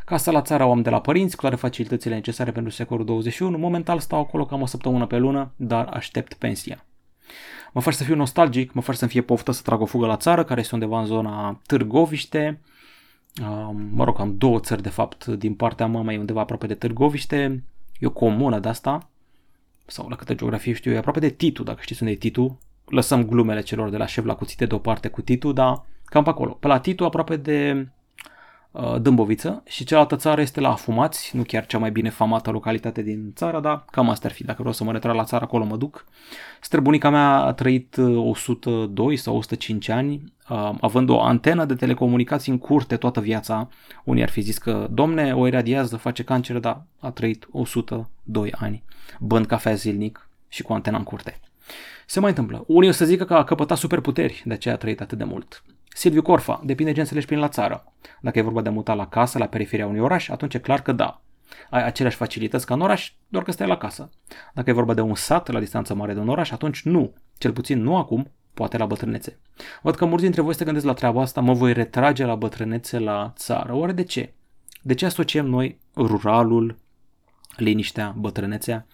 Casa 0.06 0.32
la 0.32 0.42
țară 0.42 0.64
o 0.64 0.72
am 0.72 0.82
de 0.82 0.90
la 0.90 1.02
părinți, 1.02 1.36
cu 1.36 1.42
toate 1.42 1.56
facilitățile 1.56 2.16
necesare 2.16 2.52
pentru 2.52 2.72
secolul 2.72 3.06
21. 3.06 3.58
Momental 3.58 4.00
stau 4.00 4.20
acolo 4.20 4.46
cam 4.46 4.62
o 4.62 4.66
săptămână 4.66 5.06
pe 5.06 5.18
lună, 5.18 5.54
dar 5.56 5.88
aștept 5.88 6.34
pensia. 6.34 6.86
Mă 7.74 7.82
faci 7.82 7.94
să 7.94 8.04
fiu 8.04 8.16
nostalgic, 8.16 8.74
mă 8.74 8.82
faci 8.82 8.96
să-mi 8.96 9.12
fie 9.12 9.22
poftă 9.22 9.52
să 9.52 9.62
trag 9.62 9.82
o 9.82 9.86
fugă 9.86 10.06
la 10.06 10.18
țară, 10.18 10.44
care 10.44 10.60
este 10.60 10.74
undeva 10.76 11.00
în 11.00 11.06
zona 11.06 11.62
Târgoviște. 11.66 12.62
Mă 13.94 14.04
rog, 14.04 14.20
am 14.20 14.38
două 14.38 14.60
țări 14.60 14.82
de 14.82 14.90
fapt 14.90 15.26
din 15.26 15.54
partea 15.54 15.88
mamei 15.88 16.18
undeva 16.18 16.42
aproape 16.42 16.68
de 16.68 16.76
Târgoviște. 16.76 17.64
E 18.00 18.06
o 18.06 18.12
comună 18.12 18.60
de 18.60 18.68
asta, 18.68 19.10
sau 19.86 20.08
la 20.10 20.16
câtă 20.16 20.36
geografie 20.36 20.74
știu, 20.74 20.92
e 20.92 20.98
aproape 20.98 21.20
de 21.20 21.30
Titu, 21.30 21.64
dacă 21.64 21.80
știți 21.82 22.02
unde 22.02 22.14
e 22.14 22.18
Titu, 22.18 22.60
lăsăm 22.86 23.26
glumele 23.26 23.62
celor 23.62 23.90
de 23.90 23.98
la 23.98 24.06
șef 24.06 24.26
la 24.26 24.36
cuțite 24.36 24.66
deoparte 24.66 25.08
cu 25.08 25.22
Titu, 25.22 25.52
dar 25.52 25.86
cam 26.06 26.24
pe 26.24 26.30
acolo. 26.30 26.52
Pe 26.52 26.68
la 26.68 26.80
Titu, 26.80 27.04
aproape 27.04 27.36
de 27.36 27.74
uh, 27.78 27.86
Dâmboviță 29.02 29.64
și 29.68 29.84
cealaltă 29.84 30.16
țară 30.16 30.42
este 30.42 30.60
la 30.60 30.72
Afumați, 30.72 31.36
nu 31.36 31.44
chiar 31.44 31.66
cea 31.66 31.78
mai 31.78 31.92
bine 31.92 32.10
famată 32.10 32.52
localitate 32.52 33.02
din 33.02 33.32
țară, 33.36 33.60
dar 33.60 33.86
cam 33.92 34.10
asta 34.10 34.28
ar 34.28 34.34
fi. 34.34 34.44
Dacă 34.44 34.58
vreau 34.60 34.74
să 34.74 34.84
mă 34.84 34.92
retrag 34.92 35.16
la 35.16 35.24
țară, 35.24 35.44
acolo 35.44 35.64
mă 35.64 35.78
duc. 35.78 36.06
Străbunica 36.62 37.10
mea 37.10 37.42
a 37.42 37.54
trăit 37.54 37.98
102 37.98 39.06
uh, 39.06 39.18
sau 39.18 39.36
105 39.36 39.90
ani, 39.90 40.34
uh, 40.50 40.72
având 40.82 41.10
o 41.10 41.22
antenă 41.22 41.66
de 41.66 41.76
telecomunicații 41.76 42.52
în 42.52 42.58
curte 42.58 42.98
toată 42.98 43.20
viața. 43.20 43.70
Unii 44.04 44.24
ar 44.24 44.30
fi 44.30 44.42
zis 44.42 44.58
că, 44.58 44.88
domne, 44.92 45.36
o 45.36 45.48
iradiază, 45.48 45.98
face 45.98 46.24
cancer, 46.24 46.60
dar 46.60 46.84
a 47.00 47.10
trăit 47.10 47.48
102 47.52 48.54
ani, 48.58 48.84
bând 49.20 49.46
cafea 49.46 49.74
zilnic 49.74 50.28
și 50.48 50.62
cu 50.62 50.74
antena 50.74 50.98
în 50.98 51.04
curte. 51.04 51.40
Se 52.06 52.20
mai 52.20 52.30
întâmplă. 52.30 52.64
Unii 52.68 52.90
o 52.90 52.92
să 52.92 53.06
zică 53.06 53.26
că 53.26 53.34
a 53.34 53.44
căpătat 53.44 53.78
superputeri, 53.78 54.42
de 54.46 54.54
aceea 54.54 54.74
a 54.74 54.78
trăit 54.78 55.02
atât 55.02 55.18
de 55.18 55.24
mult. 55.24 55.64
Silviu 55.94 56.22
Corfa, 56.22 56.62
depinde 56.64 56.92
ce 56.92 57.00
înțelegi 57.00 57.26
prin 57.26 57.40
la 57.40 57.48
țară. 57.48 57.94
Dacă 58.22 58.40
e 58.40 58.42
vorba 58.42 58.62
de 58.62 58.70
a 58.70 58.72
muta 58.72 58.94
la 58.94 59.08
casă, 59.08 59.38
la 59.38 59.48
periferia 59.48 59.88
unui 59.88 60.00
oraș, 60.00 60.30
atunci 60.30 60.54
e 60.54 60.60
clar 60.60 60.82
că 60.82 60.92
da. 60.92 61.22
Ai 61.70 61.86
aceleași 61.86 62.18
facilități 62.18 62.66
ca 62.66 62.74
în 62.74 62.82
oraș, 62.82 63.14
doar 63.28 63.44
că 63.44 63.52
stai 63.52 63.68
la 63.68 63.78
casă. 63.78 64.10
Dacă 64.54 64.70
e 64.70 64.74
vorba 64.74 64.94
de 64.94 65.02
un 65.02 65.16
sat 65.16 65.48
la 65.48 65.60
distanță 65.60 65.94
mare 65.94 66.14
de 66.14 66.20
un 66.20 66.30
oraș, 66.30 66.52
atunci 66.52 66.82
nu. 66.84 67.14
Cel 67.38 67.52
puțin 67.52 67.82
nu 67.82 67.98
acum, 67.98 68.32
poate 68.54 68.78
la 68.78 68.86
bătrânețe. 68.86 69.40
Văd 69.82 69.96
că 69.96 70.06
mulți 70.06 70.24
dintre 70.24 70.42
voi 70.42 70.56
se 70.56 70.66
gândesc 70.66 70.86
la 70.86 70.94
treaba 70.94 71.22
asta, 71.22 71.42
mă 71.42 71.54
voi 71.54 71.74
retrage 71.74 72.26
la 72.26 72.36
bătrânețe 72.36 73.00
la 73.00 73.34
țară. 73.36 73.74
Oare 73.74 73.92
de 73.92 74.04
ce? 74.04 74.34
De 74.82 74.94
ce 74.94 75.06
asociem 75.06 75.46
noi 75.46 75.80
ruralul, 75.96 76.78
liniștea, 77.56 78.14
bătrânețea 78.18 78.88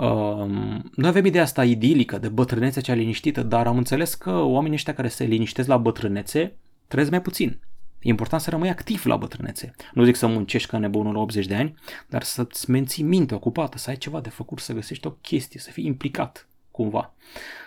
Um, 0.00 0.90
noi 0.94 1.08
avem 1.08 1.24
ideea 1.24 1.42
asta 1.42 1.64
idilică 1.64 2.18
de 2.18 2.28
bătrânețe 2.28 2.80
cea 2.80 2.94
liniștită, 2.94 3.42
dar 3.42 3.66
am 3.66 3.76
înțeles 3.76 4.14
că 4.14 4.30
oamenii 4.30 4.76
ăștia 4.76 4.94
care 4.94 5.08
se 5.08 5.24
liniștesc 5.24 5.68
la 5.68 5.76
bătrânețe 5.76 6.56
trăiesc 6.86 7.10
mai 7.10 7.22
puțin. 7.22 7.60
E 8.00 8.08
important 8.08 8.42
să 8.42 8.50
rămâi 8.50 8.68
activ 8.68 9.04
la 9.04 9.16
bătrânețe. 9.16 9.74
Nu 9.92 10.04
zic 10.04 10.16
să 10.16 10.26
muncești 10.26 10.68
ca 10.68 10.78
nebunul 10.78 11.14
la 11.14 11.20
80 11.20 11.46
de 11.46 11.54
ani, 11.54 11.74
dar 12.08 12.22
să-ți 12.22 12.70
menții 12.70 13.02
mintea 13.02 13.36
ocupată, 13.36 13.78
să 13.78 13.90
ai 13.90 13.96
ceva 13.96 14.20
de 14.20 14.28
făcut, 14.28 14.58
să 14.58 14.72
găsești 14.72 15.06
o 15.06 15.10
chestie, 15.10 15.60
să 15.60 15.70
fii 15.70 15.86
implicat 15.86 16.48
cumva. 16.70 17.14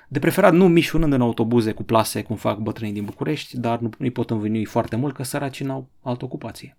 De 0.07 0.19
preferat 0.19 0.53
nu 0.53 0.67
mișunând 0.67 1.13
în 1.13 1.21
autobuze 1.21 1.71
cu 1.71 1.83
plase, 1.83 2.23
cum 2.23 2.35
fac 2.35 2.57
bătrânii 2.57 2.93
din 2.93 3.05
București, 3.05 3.57
dar 3.57 3.79
nu 3.79 3.89
îi 3.97 4.11
pot 4.11 4.29
învinui 4.29 4.65
foarte 4.65 4.95
mult 4.95 5.15
că 5.15 5.23
săracii 5.23 5.65
n-au 5.65 5.87
altă 6.01 6.25
ocupație. 6.25 6.77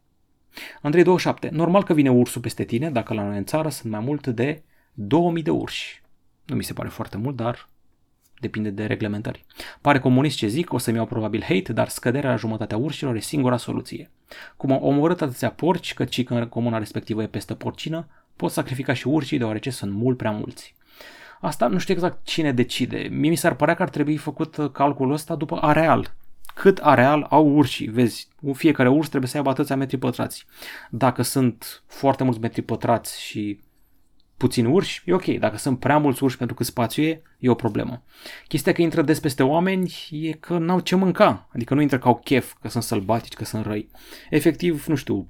Andrei 0.82 1.04
27. 1.04 1.48
Normal 1.56 1.84
că 1.84 1.94
vine 1.94 2.10
ursul 2.10 2.40
peste 2.40 2.64
tine, 2.64 2.90
dacă 2.90 3.14
la 3.14 3.22
noi 3.22 3.36
în 3.36 3.44
țară 3.44 3.68
sunt 3.68 3.92
mai 3.92 4.00
mult 4.00 4.26
de 4.26 4.62
2000 4.92 5.42
de 5.42 5.50
urși. 5.50 6.02
Nu 6.44 6.56
mi 6.56 6.64
se 6.64 6.72
pare 6.72 6.88
foarte 6.88 7.16
mult, 7.16 7.36
dar 7.36 7.68
depinde 8.40 8.70
de 8.70 8.86
reglementări. 8.86 9.44
Pare 9.80 9.98
comunist 9.98 10.36
ce 10.36 10.46
zic, 10.46 10.72
o 10.72 10.78
să-mi 10.78 10.96
iau 10.96 11.06
probabil 11.06 11.42
hate, 11.42 11.72
dar 11.72 11.88
scăderea 11.88 12.30
la 12.30 12.36
jumătatea 12.36 12.76
urșilor 12.76 13.14
e 13.14 13.20
singura 13.20 13.56
soluție. 13.56 14.10
Cum 14.56 14.72
au 14.72 14.78
omorât 14.78 15.20
atâția 15.20 15.50
porci, 15.50 15.94
că 15.94 16.04
ci 16.04 16.24
că 16.24 16.46
comuna 16.46 16.78
respectivă 16.78 17.22
e 17.22 17.26
peste 17.26 17.54
porcină, 17.54 18.08
pot 18.36 18.50
sacrifica 18.50 18.92
și 18.92 19.08
urșii 19.08 19.38
deoarece 19.38 19.70
sunt 19.70 19.92
mult 19.92 20.16
prea 20.16 20.30
mulți. 20.30 20.74
Asta 21.40 21.66
nu 21.66 21.78
știu 21.78 21.94
exact 21.94 22.24
cine 22.24 22.52
decide. 22.52 23.08
Mie 23.10 23.30
mi 23.30 23.36
s-ar 23.36 23.54
părea 23.54 23.74
că 23.74 23.82
ar 23.82 23.88
trebui 23.88 24.16
făcut 24.16 24.56
uh, 24.56 24.70
calculul 24.70 25.12
ăsta 25.12 25.34
după 25.34 25.58
areal. 25.60 26.14
Cât 26.54 26.78
areal 26.78 27.26
au 27.30 27.48
urșii, 27.48 27.88
vezi, 27.88 28.28
fiecare 28.52 28.88
urs 28.88 29.08
trebuie 29.08 29.30
să 29.30 29.36
aibă 29.36 29.50
atâția 29.50 29.76
metri 29.76 29.96
pătrați. 29.96 30.46
Dacă 30.90 31.22
sunt 31.22 31.82
foarte 31.86 32.24
mulți 32.24 32.40
metri 32.40 32.62
pătrați 32.62 33.20
și 33.20 33.60
puțini 34.36 34.68
urși, 34.68 35.02
e 35.04 35.12
ok. 35.12 35.24
Dacă 35.24 35.56
sunt 35.56 35.78
prea 35.78 35.98
mulți 35.98 36.22
urși 36.24 36.36
pentru 36.36 36.56
că 36.56 36.64
spațiu 36.64 37.02
e, 37.02 37.22
e 37.38 37.48
o 37.48 37.54
problemă. 37.54 38.02
Chestia 38.48 38.72
că 38.72 38.82
intră 38.82 39.02
des 39.02 39.20
peste 39.20 39.42
oameni 39.42 40.08
e 40.10 40.32
că 40.32 40.58
n-au 40.58 40.80
ce 40.80 40.96
mânca. 40.96 41.48
Adică 41.54 41.74
nu 41.74 41.80
intră 41.80 41.98
ca 41.98 42.08
au 42.08 42.20
chef, 42.24 42.54
că 42.60 42.68
sunt 42.68 42.82
sălbatici, 42.82 43.34
că 43.34 43.44
sunt 43.44 43.66
răi. 43.66 43.88
Efectiv, 44.30 44.86
nu 44.86 44.94
știu, 44.94 45.28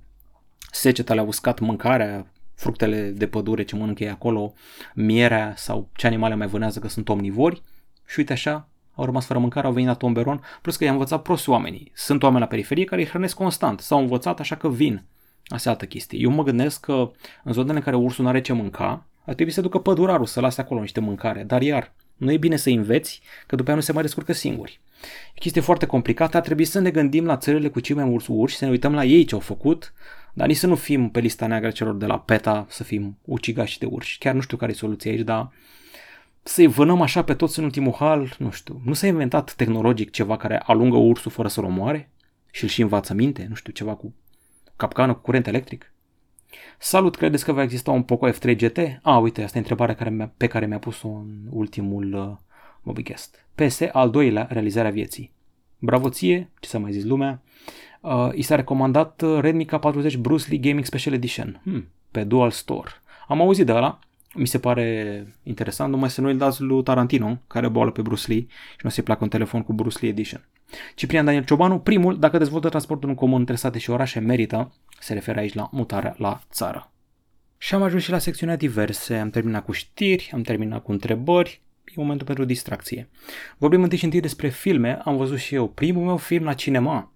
seceta 0.70 1.14
le-a 1.14 1.22
uscat 1.22 1.58
mâncarea, 1.58 2.32
fructele 2.54 3.10
de 3.10 3.26
pădure 3.26 3.62
ce 3.62 3.76
mănâncă 3.76 4.02
ei 4.02 4.10
acolo, 4.10 4.52
mierea 4.94 5.52
sau 5.56 5.88
ce 5.96 6.06
animale 6.06 6.34
mai 6.34 6.46
vânează 6.46 6.78
că 6.78 6.88
sunt 6.88 7.08
omnivori 7.08 7.62
și 8.06 8.18
uite 8.18 8.32
așa 8.32 8.66
au 8.94 9.04
rămas 9.04 9.26
fără 9.26 9.38
mâncare, 9.38 9.66
au 9.66 9.72
venit 9.72 9.88
la 9.88 9.94
tomberon, 9.94 10.40
plus 10.62 10.76
că 10.76 10.84
i-a 10.84 10.90
învățat 10.90 11.22
prost 11.22 11.48
oamenii. 11.48 11.90
Sunt 11.94 12.22
oameni 12.22 12.40
la 12.40 12.46
periferie 12.46 12.84
care 12.84 13.00
îi 13.00 13.08
hrănesc 13.08 13.36
constant, 13.36 13.80
s-au 13.80 13.98
învățat 13.98 14.40
așa 14.40 14.56
că 14.56 14.68
vin. 14.68 15.04
Asta 15.46 15.68
e 15.68 15.72
altă 15.72 15.86
chestie. 15.86 16.18
Eu 16.18 16.30
mă 16.30 16.42
gândesc 16.42 16.80
că 16.80 17.10
în 17.44 17.52
zonele 17.52 17.76
în 17.76 17.82
care 17.84 17.96
ursul 17.96 18.24
nu 18.24 18.30
are 18.30 18.40
ce 18.40 18.52
mânca, 18.52 19.06
ar 19.24 19.34
trebui 19.34 19.52
să 19.52 19.60
ducă 19.60 19.78
pădurarul 19.78 20.26
să 20.26 20.40
lase 20.40 20.60
acolo 20.60 20.80
niște 20.80 21.00
mâncare. 21.00 21.42
Dar 21.42 21.62
iar, 21.62 21.92
nu 22.16 22.32
e 22.32 22.36
bine 22.36 22.56
să 22.56 22.70
înveți, 22.70 23.22
că 23.46 23.56
după 23.56 23.68
aia 23.68 23.76
nu 23.76 23.84
se 23.84 23.92
mai 23.92 24.02
descurcă 24.02 24.32
singuri. 24.32 24.80
E 25.34 25.38
chestie 25.38 25.60
foarte 25.60 25.86
complicată, 25.86 26.36
ar 26.36 26.42
trebui 26.42 26.64
să 26.64 26.80
ne 26.80 26.90
gândim 26.90 27.24
la 27.24 27.36
țările 27.36 27.68
cu 27.68 27.80
cei 27.80 27.94
mai 27.94 28.04
mulți 28.04 28.30
urși, 28.30 28.56
să 28.56 28.64
ne 28.64 28.70
uităm 28.70 28.94
la 28.94 29.04
ei 29.04 29.24
ce 29.24 29.34
au 29.34 29.40
făcut, 29.40 29.92
dar 30.32 30.46
nici 30.46 30.56
să 30.56 30.66
nu 30.66 30.74
fim 30.74 31.10
pe 31.10 31.20
lista 31.20 31.46
neagră 31.46 31.70
celor 31.70 31.94
de 31.94 32.06
la 32.06 32.18
PETA, 32.18 32.66
să 32.68 32.84
fim 32.84 33.18
ucigași 33.24 33.78
de 33.78 33.86
urși. 33.86 34.18
Chiar 34.18 34.34
nu 34.34 34.40
știu 34.40 34.56
care 34.56 34.72
e 34.72 34.74
soluția 34.74 35.10
aici, 35.10 35.20
dar 35.20 35.52
să-i 36.42 36.66
vânăm 36.66 37.00
așa 37.00 37.24
pe 37.24 37.34
toți 37.34 37.58
în 37.58 37.64
ultimul 37.64 37.94
hal, 37.98 38.34
nu 38.38 38.50
știu. 38.50 38.80
Nu 38.84 38.92
s-a 38.92 39.06
inventat 39.06 39.54
tehnologic 39.54 40.10
ceva 40.10 40.36
care 40.36 40.58
alungă 40.58 40.96
ursul 40.96 41.30
fără 41.30 41.48
să-l 41.48 41.64
omoare? 41.64 42.10
Și 42.50 42.62
îl 42.62 42.68
și 42.68 42.82
învață 42.82 43.14
minte? 43.14 43.46
Nu 43.48 43.54
știu, 43.54 43.72
ceva 43.72 43.94
cu 43.94 44.14
capcană, 44.82 45.14
cu 45.14 45.20
curent 45.20 45.46
electric? 45.46 45.92
Salut, 46.78 47.16
credeți 47.16 47.44
că 47.44 47.52
va 47.52 47.62
exista 47.62 47.90
un 47.90 48.02
Poco 48.02 48.30
F3 48.30 48.56
GT? 48.56 48.78
A, 49.02 49.18
uite, 49.18 49.42
asta 49.42 49.56
e 49.56 49.60
întrebarea 49.60 49.94
care 49.94 50.32
pe 50.36 50.46
care 50.46 50.66
mi-a 50.66 50.78
pus-o 50.78 51.08
în 51.08 51.28
ultimul 51.50 52.14
uh, 52.14 52.36
Mobicast. 52.82 53.46
PS, 53.54 53.80
al 53.92 54.10
doilea, 54.10 54.46
realizarea 54.50 54.90
vieții. 54.90 55.32
Bravo 55.78 56.08
ție, 56.08 56.50
ce 56.60 56.68
să 56.68 56.78
mai 56.78 56.92
zis 56.92 57.04
lumea. 57.04 57.42
Uh, 58.00 58.28
i 58.34 58.42
s-a 58.42 58.54
recomandat 58.54 59.22
uh, 59.22 59.38
Redmi 59.40 59.66
K40 59.66 60.18
Bruce 60.18 60.48
Lee 60.48 60.58
Gaming 60.58 60.84
Special 60.84 61.14
Edition 61.14 61.60
hmm, 61.64 61.88
pe 62.10 62.24
Dual 62.24 62.50
Store. 62.50 62.90
Am 63.28 63.40
auzit 63.40 63.66
de 63.66 63.72
ăla, 63.72 63.98
mi 64.34 64.46
se 64.46 64.58
pare 64.58 65.26
interesant, 65.42 65.90
numai 65.90 66.10
să 66.10 66.20
nu 66.20 66.28
îl 66.28 66.36
dați 66.36 66.62
lui 66.62 66.82
Tarantino, 66.82 67.38
care 67.46 67.68
boală 67.68 67.90
pe 67.90 68.02
Bruce 68.02 68.32
Lee 68.32 68.46
și 68.48 68.82
nu 68.82 68.90
se 68.90 69.02
placă 69.02 69.24
un 69.24 69.30
telefon 69.30 69.62
cu 69.62 69.72
Bruce 69.72 69.98
Lee 70.00 70.10
Edition. 70.10 70.48
Ciprian 70.94 71.24
Daniel 71.24 71.44
Ciobanu, 71.44 71.78
primul, 71.78 72.18
dacă 72.18 72.38
dezvoltă 72.38 72.68
transportul 72.68 73.08
în 73.08 73.14
comun 73.14 73.38
între 73.38 73.54
state 73.54 73.78
și 73.78 73.90
orașe, 73.90 74.18
merită, 74.18 74.74
se 75.00 75.12
referă 75.12 75.38
aici 75.38 75.54
la 75.54 75.68
mutarea 75.72 76.14
la 76.18 76.40
țară. 76.50 76.92
Și 77.58 77.74
am 77.74 77.82
ajuns 77.82 78.02
și 78.02 78.10
la 78.10 78.18
secțiunea 78.18 78.56
diverse, 78.56 79.16
am 79.16 79.30
terminat 79.30 79.64
cu 79.64 79.72
știri, 79.72 80.30
am 80.34 80.42
terminat 80.42 80.82
cu 80.82 80.92
întrebări, 80.92 81.60
e 81.84 81.92
momentul 81.96 82.26
pentru 82.26 82.44
distracție. 82.44 83.08
Vorbim 83.58 83.82
întâi 83.82 83.98
și 83.98 84.04
întâi 84.04 84.20
despre 84.20 84.48
filme, 84.48 85.00
am 85.04 85.16
văzut 85.16 85.38
și 85.38 85.54
eu 85.54 85.68
primul 85.68 86.04
meu 86.04 86.16
film 86.16 86.44
la 86.44 86.52
cinema, 86.52 87.12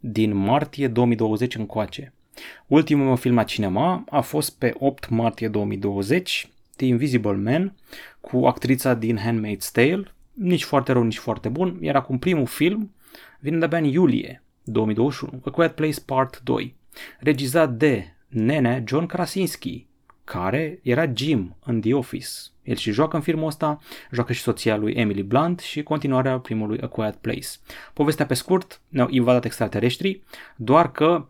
din 0.00 0.34
martie 0.34 0.88
2020 0.88 1.54
încoace. 1.54 2.12
Ultimul 2.66 3.04
meu 3.04 3.16
film 3.16 3.34
la 3.34 3.44
cinema 3.44 4.04
a 4.10 4.20
fost 4.20 4.58
pe 4.58 4.74
8 4.78 5.08
martie 5.08 5.48
2020, 5.48 6.48
The 6.76 6.86
Invisible 6.86 7.32
Man, 7.32 7.74
cu 8.20 8.46
actrița 8.46 8.94
din 8.94 9.18
Handmaid's 9.18 9.70
Tale, 9.72 10.14
nici 10.32 10.64
foarte 10.64 10.92
rău, 10.92 11.02
nici 11.02 11.18
foarte 11.18 11.48
bun, 11.48 11.78
iar 11.80 11.96
acum 11.96 12.18
primul 12.18 12.46
film 12.46 12.94
vine 13.38 13.58
de-abia 13.58 13.78
în 13.78 13.84
iulie 13.84 14.42
2021, 14.62 15.40
A 15.44 15.50
Quiet 15.50 15.74
Place 15.74 16.00
Part 16.00 16.40
2, 16.40 16.76
regizat 17.18 17.72
de 17.72 18.14
nene 18.28 18.84
John 18.86 19.06
Krasinski, 19.06 19.86
care 20.24 20.80
era 20.82 21.12
Jim 21.14 21.56
în 21.64 21.80
The 21.80 21.94
Office. 21.94 22.28
El 22.62 22.76
și 22.76 22.90
joacă 22.90 23.16
în 23.16 23.22
filmul 23.22 23.46
ăsta, 23.46 23.78
joacă 24.10 24.32
și 24.32 24.40
soția 24.40 24.76
lui 24.76 24.92
Emily 24.92 25.22
Blunt 25.22 25.60
și 25.60 25.82
continuarea 25.82 26.38
primului 26.38 26.80
A 26.80 26.86
Quiet 26.86 27.16
Place. 27.16 27.48
Povestea 27.92 28.26
pe 28.26 28.34
scurt, 28.34 28.80
ne-au 28.88 29.08
invadat 29.10 29.44
extraterestrii, 29.44 30.24
doar 30.56 30.92
că 30.92 31.26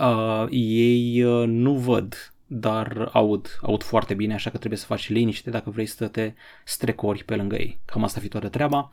uh, 0.00 0.46
ei 0.50 1.22
uh, 1.22 1.46
nu 1.46 1.74
văd 1.74 2.34
dar 2.46 3.08
aud, 3.12 3.58
aud 3.62 3.82
foarte 3.82 4.14
bine, 4.14 4.34
așa 4.34 4.50
că 4.50 4.56
trebuie 4.56 4.78
să 4.78 4.86
faci 4.86 5.08
liniște 5.08 5.50
dacă 5.50 5.70
vrei 5.70 5.86
să 5.86 6.08
te 6.08 6.32
strecori 6.64 7.24
pe 7.24 7.36
lângă 7.36 7.56
ei. 7.56 7.78
Cam 7.84 8.04
asta 8.04 8.20
fi 8.20 8.28
toată 8.28 8.48
treaba. 8.48 8.90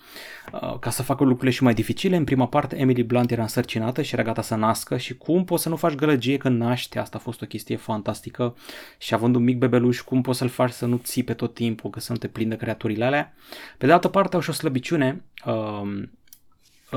Uh, 0.53 0.79
ca 0.79 0.89
să 0.89 1.03
facă 1.03 1.23
lucrurile 1.23 1.51
și 1.51 1.63
mai 1.63 1.73
dificile, 1.73 2.15
în 2.15 2.23
prima 2.23 2.47
parte 2.47 2.77
Emily 2.77 3.03
Blunt 3.03 3.31
era 3.31 3.41
însărcinată 3.41 4.01
și 4.01 4.13
era 4.13 4.23
gata 4.23 4.41
să 4.41 4.55
nască 4.55 4.97
și 4.97 5.17
cum 5.17 5.43
poți 5.43 5.63
să 5.63 5.69
nu 5.69 5.75
faci 5.75 5.93
gălăgie 5.93 6.37
când 6.37 6.59
naști, 6.59 6.97
asta 6.97 7.17
a 7.17 7.21
fost 7.21 7.41
o 7.41 7.45
chestie 7.45 7.75
fantastică 7.75 8.55
și 8.97 9.13
având 9.13 9.35
un 9.35 9.43
mic 9.43 9.57
bebeluș, 9.57 10.01
cum 10.01 10.21
poți 10.21 10.37
să-l 10.37 10.49
faci 10.49 10.71
să 10.71 10.85
nu 10.85 10.97
ții 10.97 11.23
pe 11.23 11.33
tot 11.33 11.53
timpul, 11.53 11.89
că 11.89 11.99
să 11.99 12.11
nu 12.11 12.17
te 12.17 12.27
prindă 12.27 12.55
creaturile 12.55 13.05
alea. 13.05 13.33
Pe 13.77 13.85
de 13.85 13.91
altă 13.91 14.07
parte 14.07 14.35
au 14.35 14.41
și 14.41 14.49
o 14.49 14.53
slăbiciune, 14.53 15.23
uh, 15.45 15.53
Uh, 15.53 16.03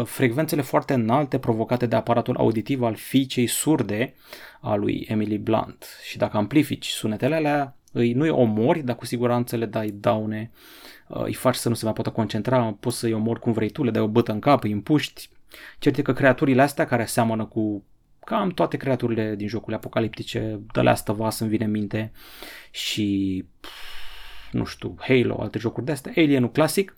frecvențele 0.05 0.62
foarte 0.62 0.94
înalte 0.94 1.38
provocate 1.38 1.86
de 1.86 1.97
aparatul 1.97 2.36
auditiv 2.36 2.82
al 2.82 2.94
fiicei 2.94 3.47
surde 3.47 4.14
a 4.61 4.74
lui 4.74 5.07
Emily 5.09 5.38
Blunt. 5.38 5.86
Și 6.03 6.16
dacă 6.16 6.36
amplifici 6.36 6.86
sunetele 6.86 7.34
alea, 7.34 7.76
îi, 7.92 8.12
nu 8.12 8.22
îi 8.22 8.30
omori, 8.30 8.80
dar 8.80 8.97
cu 8.97 9.05
siguranță 9.05 9.57
le 9.57 9.66
dai 9.66 9.88
daune, 9.88 10.51
uh, 11.09 11.22
îi 11.24 11.34
faci 11.34 11.55
să 11.55 11.68
nu 11.68 11.74
se 11.74 11.84
mai 11.84 11.94
poată 11.94 12.11
concentra, 12.11 12.76
poți 12.80 12.99
să-i 12.99 13.12
omori 13.12 13.40
cum 13.40 13.53
vrei 13.53 13.70
tu, 13.70 13.82
le 13.84 13.90
dai 13.90 14.03
o 14.03 14.09
bătă 14.09 14.32
în 14.32 14.40
cap, 14.40 14.62
îi 14.62 14.72
împuști. 14.72 15.28
Cert 15.78 16.03
că 16.03 16.12
creaturile 16.12 16.62
astea 16.62 16.86
care 16.86 17.05
seamănă 17.05 17.44
cu 17.44 17.84
cam 18.24 18.51
toate 18.51 18.76
creaturile 18.76 19.34
din 19.34 19.49
jocurile 19.49 19.76
apocaliptice, 19.76 20.61
The 20.72 20.82
Last 20.82 21.09
of 21.09 21.18
Us 21.18 21.38
îmi 21.38 21.51
vine 21.51 21.64
în 21.64 21.70
minte 21.70 22.12
și 22.70 23.44
nu 24.53 24.64
știu, 24.64 24.94
Halo, 24.99 25.40
alte 25.40 25.59
jocuri 25.59 25.86
de 25.86 25.92
astea, 25.92 26.12
Alien-ul 26.16 26.51
clasic, 26.51 26.97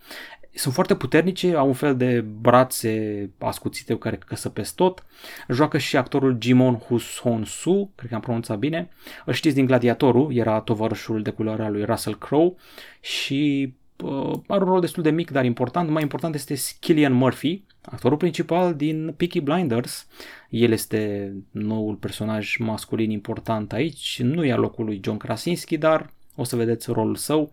sunt 0.55 0.75
foarte 0.75 0.95
puternice, 0.95 1.55
au 1.55 1.67
un 1.67 1.73
fel 1.73 1.97
de 1.97 2.21
brațe 2.21 3.31
ascuțite 3.39 3.93
cu 3.93 3.99
care 3.99 4.17
căsă 4.17 4.49
peste 4.49 4.73
tot. 4.77 5.05
Joacă 5.49 5.79
și 5.79 5.97
actorul 5.97 6.39
Jimon 6.41 6.75
Huson 6.75 7.45
Su, 7.45 7.91
cred 7.95 8.09
că 8.09 8.15
am 8.15 8.21
pronunțat 8.21 8.59
bine. 8.59 8.89
Îl 9.25 9.33
știți 9.33 9.55
din 9.55 9.67
Gladiatorul, 9.67 10.35
era 10.35 10.61
tovarășul 10.61 11.23
de 11.23 11.31
culoarea 11.31 11.69
lui 11.69 11.85
Russell 11.85 12.19
Crowe 12.19 12.53
și 13.01 13.73
uh, 14.05 14.33
are 14.47 14.63
un 14.63 14.71
rol 14.71 14.81
destul 14.81 15.03
de 15.03 15.11
mic, 15.11 15.31
dar 15.31 15.45
important. 15.45 15.91
Mai 15.91 16.03
important 16.03 16.35
este 16.35 16.55
Killian 16.81 17.13
Murphy, 17.13 17.63
actorul 17.83 18.17
principal 18.17 18.75
din 18.75 19.15
Peaky 19.17 19.41
Blinders. 19.41 20.07
El 20.51 20.73
este 20.73 21.33
noul 21.51 21.95
personaj 21.95 22.57
masculin 22.57 23.11
important 23.11 23.73
aici. 23.73 24.21
Nu 24.23 24.45
ia 24.45 24.57
locul 24.57 24.85
lui 24.85 25.01
John 25.05 25.17
Krasinski, 25.17 25.77
dar 25.77 26.11
o 26.41 26.45
să 26.45 26.57
vedeți 26.57 26.91
rolul 26.91 27.17
său. 27.17 27.53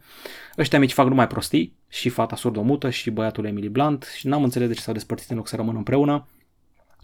Ăștia 0.57 0.79
mici 0.79 0.93
fac 0.93 1.07
numai 1.07 1.27
prostii, 1.27 1.75
și 1.95 2.09
fata 2.09 2.35
surdomută 2.35 2.89
și 2.89 3.09
băiatul 3.09 3.45
Emily 3.45 3.69
Blunt 3.69 4.13
și 4.17 4.27
n-am 4.27 4.43
înțeles 4.43 4.67
de 4.67 4.73
ce 4.73 4.81
s-au 4.81 4.93
despărțit 4.93 5.29
în 5.29 5.35
loc 5.35 5.47
să 5.47 5.55
rămână 5.55 5.77
împreună. 5.77 6.27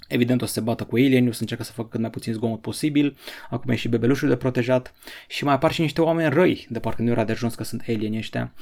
Evident 0.07 0.41
o 0.41 0.45
să 0.45 0.53
se 0.53 0.59
bată 0.59 0.83
cu 0.83 0.95
alien, 0.95 1.27
o 1.27 1.31
să 1.31 1.41
încercă 1.41 1.63
să 1.63 1.71
facă 1.71 1.89
cât 1.89 1.99
mai 1.99 2.09
puțin 2.09 2.33
zgomot 2.33 2.61
posibil, 2.61 3.17
acum 3.49 3.71
e 3.71 3.75
și 3.75 3.87
bebelușul 3.87 4.29
de 4.29 4.35
protejat 4.35 4.93
și 5.27 5.43
mai 5.43 5.53
apar 5.53 5.71
și 5.71 5.81
niște 5.81 6.01
oameni 6.01 6.33
răi, 6.33 6.67
de 6.69 6.79
parcă 6.79 7.01
nu 7.01 7.09
era 7.09 7.23
de 7.23 7.31
ajuns 7.31 7.55
că 7.55 7.63
sunt 7.63 7.83
alien 7.87 8.13
ăștia. 8.13 8.53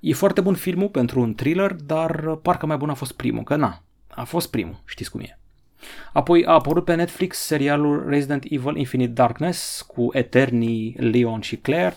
E 0.00 0.12
foarte 0.12 0.40
bun 0.40 0.54
filmul 0.54 0.88
pentru 0.88 1.20
un 1.20 1.34
thriller, 1.34 1.72
dar 1.72 2.36
parcă 2.42 2.66
mai 2.66 2.76
bun 2.76 2.90
a 2.90 2.94
fost 2.94 3.12
primul, 3.12 3.42
că 3.42 3.56
na, 3.56 3.82
a 4.08 4.24
fost 4.24 4.50
primul, 4.50 4.82
știți 4.84 5.10
cum 5.10 5.20
e. 5.20 5.38
Apoi 6.12 6.44
a 6.44 6.52
apărut 6.52 6.84
pe 6.84 6.94
Netflix 6.94 7.38
serialul 7.38 8.04
Resident 8.08 8.44
Evil 8.48 8.76
Infinite 8.76 9.12
Darkness 9.12 9.82
cu 9.82 10.08
Eternii, 10.12 10.96
Leon 10.98 11.40
și 11.40 11.56
Claire. 11.56 11.96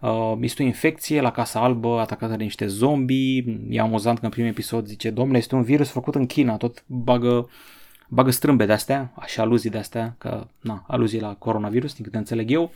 Uh, 0.00 0.32
este 0.40 0.62
o 0.62 0.66
infecție 0.66 1.20
la 1.20 1.30
Casa 1.30 1.60
Albă 1.60 2.00
atacată 2.00 2.36
de 2.36 2.42
niște 2.42 2.66
zombi. 2.66 3.44
E 3.68 3.80
amuzant 3.80 4.18
că 4.18 4.24
în 4.24 4.30
primul 4.30 4.50
episod 4.50 4.86
zice, 4.86 5.10
domnule, 5.10 5.38
este 5.38 5.54
un 5.54 5.62
virus 5.62 5.88
făcut 5.88 6.14
în 6.14 6.26
China, 6.26 6.56
tot 6.56 6.84
bagă 6.86 7.48
bagă 8.08 8.30
strâmbe 8.30 8.66
de-astea, 8.66 9.12
și 9.26 9.40
aluzii 9.40 9.70
de-astea, 9.70 10.14
că, 10.18 10.46
na, 10.60 10.84
aluzii 10.86 11.20
la 11.20 11.34
coronavirus, 11.34 11.94
din 11.94 12.04
câte 12.04 12.16
înțeleg 12.16 12.50
eu, 12.50 12.72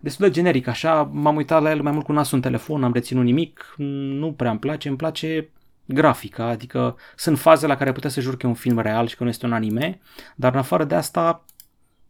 destul 0.00 0.26
de 0.26 0.32
generic, 0.32 0.66
așa, 0.66 1.10
m-am 1.12 1.36
uitat 1.36 1.62
la 1.62 1.70
el 1.70 1.82
mai 1.82 1.92
mult 1.92 2.04
cu 2.04 2.12
nasul 2.12 2.36
în 2.36 2.42
telefon, 2.42 2.84
am 2.84 2.92
reținut 2.92 3.24
nimic, 3.24 3.74
nu 4.18 4.32
prea 4.32 4.50
îmi 4.50 4.58
place, 4.58 4.88
îmi 4.88 4.96
place 4.96 5.48
grafica, 5.86 6.44
adică 6.44 6.96
sunt 7.16 7.38
faze 7.38 7.66
la 7.66 7.76
care 7.76 7.92
putea 7.92 8.10
să 8.10 8.20
jur 8.20 8.36
că 8.36 8.46
e 8.46 8.48
un 8.48 8.54
film 8.54 8.78
real 8.78 9.06
și 9.06 9.16
că 9.16 9.22
nu 9.22 9.28
este 9.28 9.46
un 9.46 9.52
anime, 9.52 10.00
dar 10.36 10.52
în 10.52 10.58
afară 10.58 10.84
de 10.84 10.94
asta 10.94 11.44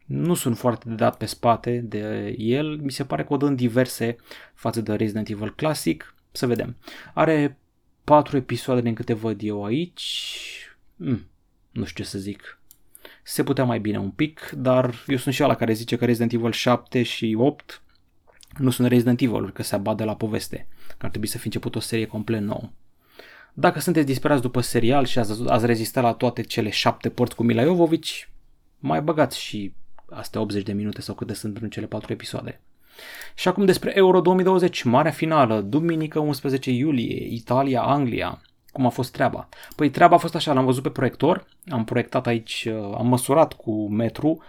nu 0.06 0.34
sunt 0.34 0.58
foarte 0.58 0.88
de 0.88 0.94
dat 0.94 1.16
pe 1.16 1.26
spate 1.26 1.78
de 1.78 2.34
el, 2.38 2.76
mi 2.76 2.90
se 2.90 3.04
pare 3.04 3.24
că 3.24 3.32
o 3.32 3.36
dă 3.36 3.46
în 3.46 3.54
diverse 3.54 4.16
față 4.54 4.80
de 4.80 4.94
Resident 4.94 5.28
Evil 5.28 5.54
Classic, 5.54 6.14
să 6.32 6.46
vedem. 6.46 6.76
Are 7.14 7.58
patru 8.04 8.36
episoade 8.36 8.80
din 8.80 8.94
câte 8.94 9.12
văd 9.12 9.40
eu 9.42 9.64
aici, 9.64 10.30
mm, 10.96 11.26
nu 11.70 11.84
știu 11.84 12.04
ce 12.04 12.10
să 12.10 12.18
zic. 12.18 12.60
Se 13.22 13.42
putea 13.42 13.64
mai 13.64 13.80
bine 13.80 13.98
un 13.98 14.10
pic, 14.10 14.50
dar 14.56 15.04
eu 15.06 15.16
sunt 15.16 15.34
și 15.34 15.42
ala 15.42 15.54
care 15.54 15.72
zice 15.72 15.96
că 15.96 16.04
Resident 16.04 16.32
Evil 16.32 16.52
7 16.52 17.02
și 17.02 17.34
8 17.38 17.82
nu 18.58 18.70
sunt 18.70 18.88
Resident 18.88 19.20
Evil, 19.20 19.50
că 19.50 19.62
se 19.62 19.74
abat 19.74 19.96
de 19.96 20.04
la 20.04 20.16
poveste, 20.16 20.68
că 20.86 21.04
ar 21.04 21.10
trebui 21.10 21.28
să 21.28 21.38
fi 21.38 21.46
început 21.46 21.74
o 21.74 21.80
serie 21.80 22.06
complet 22.06 22.40
nouă. 22.40 22.70
Dacă 23.58 23.80
sunteți 23.80 24.06
disperați 24.06 24.42
după 24.42 24.60
serial 24.60 25.04
și 25.04 25.18
ați, 25.18 25.32
ați 25.46 25.66
rezistat 25.66 26.02
la 26.02 26.12
toate 26.12 26.42
cele 26.42 26.70
șapte 26.70 27.08
părți 27.08 27.34
cu 27.34 27.42
Mila 27.42 27.62
Jovovici, 27.62 28.28
mai 28.78 29.00
băgați 29.00 29.40
și 29.40 29.72
astea 30.10 30.40
80 30.40 30.62
de 30.62 30.72
minute 30.72 31.00
sau 31.00 31.14
câte 31.14 31.34
sunt 31.34 31.56
în 31.56 31.70
cele 31.70 31.86
patru 31.86 32.12
episoade. 32.12 32.60
Și 33.34 33.48
acum 33.48 33.64
despre 33.64 33.92
Euro 33.94 34.20
2020, 34.20 34.82
marea 34.82 35.10
finală, 35.10 35.60
duminică 35.60 36.18
11 36.18 36.70
iulie, 36.70 37.26
Italia, 37.34 37.82
Anglia. 37.82 38.40
Cum 38.72 38.86
a 38.86 38.88
fost 38.88 39.12
treaba? 39.12 39.48
Păi 39.76 39.90
treaba 39.90 40.14
a 40.14 40.18
fost 40.18 40.34
așa, 40.34 40.52
l-am 40.52 40.64
văzut 40.64 40.82
pe 40.82 40.90
proiector, 40.90 41.46
am 41.68 41.84
proiectat 41.84 42.26
aici, 42.26 42.68
uh, 42.70 42.94
am 42.96 43.06
măsurat 43.06 43.52
cu 43.52 43.88
metru, 43.88 44.42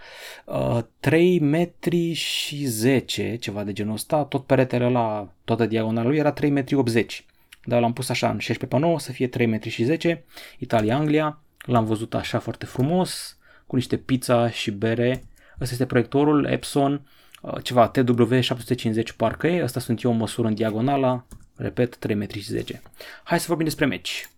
3 0.99 1.35
uh, 1.35 1.41
metri 1.41 2.13
și 2.13 2.65
10, 2.65 3.35
ceva 3.35 3.63
de 3.63 3.73
genul 3.73 3.93
ăsta, 3.93 4.23
tot 4.23 4.45
peretele 4.45 4.89
la 4.89 5.29
toată 5.43 5.65
diagonala 5.65 6.07
lui 6.07 6.17
era 6.17 6.31
3 6.31 6.49
metri 6.49 6.75
80 6.75 7.25
dar 7.68 7.82
l-am 7.82 7.93
pus 7.93 8.09
așa 8.09 8.30
în 8.30 8.39
16 8.39 8.65
pe 8.65 8.78
9 8.78 8.99
să 8.99 9.11
fie 9.11 9.28
3 9.28 9.45
metri 9.45 9.70
și 9.70 9.84
10, 9.84 10.24
Italia-Anglia, 10.57 11.39
l-am 11.65 11.86
văzut 11.86 12.13
așa 12.13 12.39
foarte 12.39 12.65
frumos, 12.65 13.38
cu 13.65 13.76
niște 13.76 13.97
pizza 13.97 14.49
și 14.49 14.72
bere. 14.72 15.24
Ăsta 15.61 15.74
este 15.74 15.86
proiectorul 15.86 16.45
Epson, 16.45 17.07
uh, 17.41 17.63
ceva 17.63 17.91
TW750 17.91 19.15
parcă 19.18 19.47
e, 19.47 19.63
ăsta 19.63 19.80
sunt 19.80 20.01
eu 20.01 20.11
măsură 20.11 20.47
în 20.47 20.53
diagonala, 20.53 21.26
repet, 21.55 21.97
3 21.97 22.15
metri 22.15 22.39
și 22.39 22.49
10. 22.49 22.82
Hai 23.24 23.39
să 23.39 23.45
vorbim 23.47 23.65
despre 23.65 23.86
meci. 23.86 24.30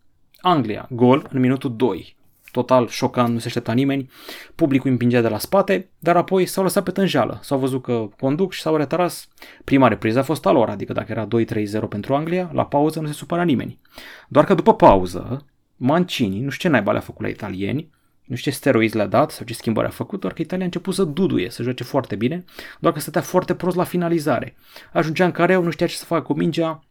Anglia, 0.42 0.88
gol 0.92 1.28
în 1.32 1.40
minutul 1.40 1.76
2 1.76 2.16
total 2.52 2.88
șocant, 2.88 3.34
nu 3.34 3.39
se 3.39 3.47
aștepta 3.47 3.74
nimeni, 3.74 4.10
publicul 4.56 4.89
împingea 4.89 5.22
de 5.22 5.28
la 5.28 5.38
spate, 5.38 5.89
dar 6.00 6.18
apoi 6.18 6.45
s-au 6.45 6.64
lăsat 6.64 6.84
pe 6.84 6.91
tânjală, 6.91 7.39
s-au 7.41 7.58
văzut 7.58 7.82
că 7.82 8.10
conduc 8.20 8.54
și 8.54 8.62
s-au 8.62 8.76
retras. 8.76 9.28
Prima 9.64 9.88
repriză 9.88 10.20
a 10.20 10.24
fost 10.24 10.45
a 10.45 10.52
lor, 10.52 10.70
adică 10.70 10.93
dacă 10.93 11.12
era 11.12 11.28
2-3-0 11.28 11.88
pentru 11.89 12.16
Anglia, 12.16 12.50
la 12.54 12.66
pauză 12.66 13.00
nu 13.00 13.08
se 13.08 13.14
supăra 13.14 13.43
nimeni. 13.43 13.80
Doar 14.28 14.45
că 14.45 14.54
după 14.54 14.76
pauză, 14.76 15.45
Mancini, 15.76 16.39
nu 16.39 16.50
știu 16.50 16.70
ce 16.70 16.76
naiba 16.76 16.91
le-a 16.91 17.02
făcut 17.02 17.22
la 17.22 17.28
italieni, 17.28 17.89
nu 18.26 18.36
știu 18.36 18.52
ce 18.52 18.58
steroizi 18.58 18.95
le-a 18.95 19.08
dat 19.08 19.32
sau 19.32 19.45
ce 19.45 19.54
schimbări 19.54 19.88
a 19.88 19.89
făcut, 19.89 20.20
doar 20.20 20.34
că 20.34 20.41
Italia 20.41 20.64
a 20.64 20.66
început 20.66 20.93
să 20.93 21.04
duduie, 21.04 21.50
să 21.50 21.64
joace 21.64 21.84
foarte 21.84 22.16
bine, 22.16 22.43
doar 22.80 22.93
că 22.93 23.00
stătea 23.00 23.22
foarte 23.22 23.56
prost 23.56 23.76
la 23.76 23.84
finalizare. 23.84 24.56
Ajungea 24.93 25.26
în 25.26 25.32
care 25.32 25.56
nu 25.56 25.70
știa 25.70 25.88
ce 25.88 25.95
să 25.95 26.06
facă 26.06 26.22
cu 26.22 26.34
mingea, 26.34 26.84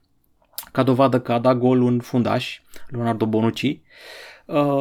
ca 0.72 0.82
dovadă 0.82 1.20
că 1.20 1.32
a 1.32 1.38
dat 1.38 1.56
gol 1.56 1.80
un 1.80 2.00
fundaș, 2.00 2.61
Leonardo 2.88 3.26
Bonucci, 3.26 3.64
Uh, 3.64 4.38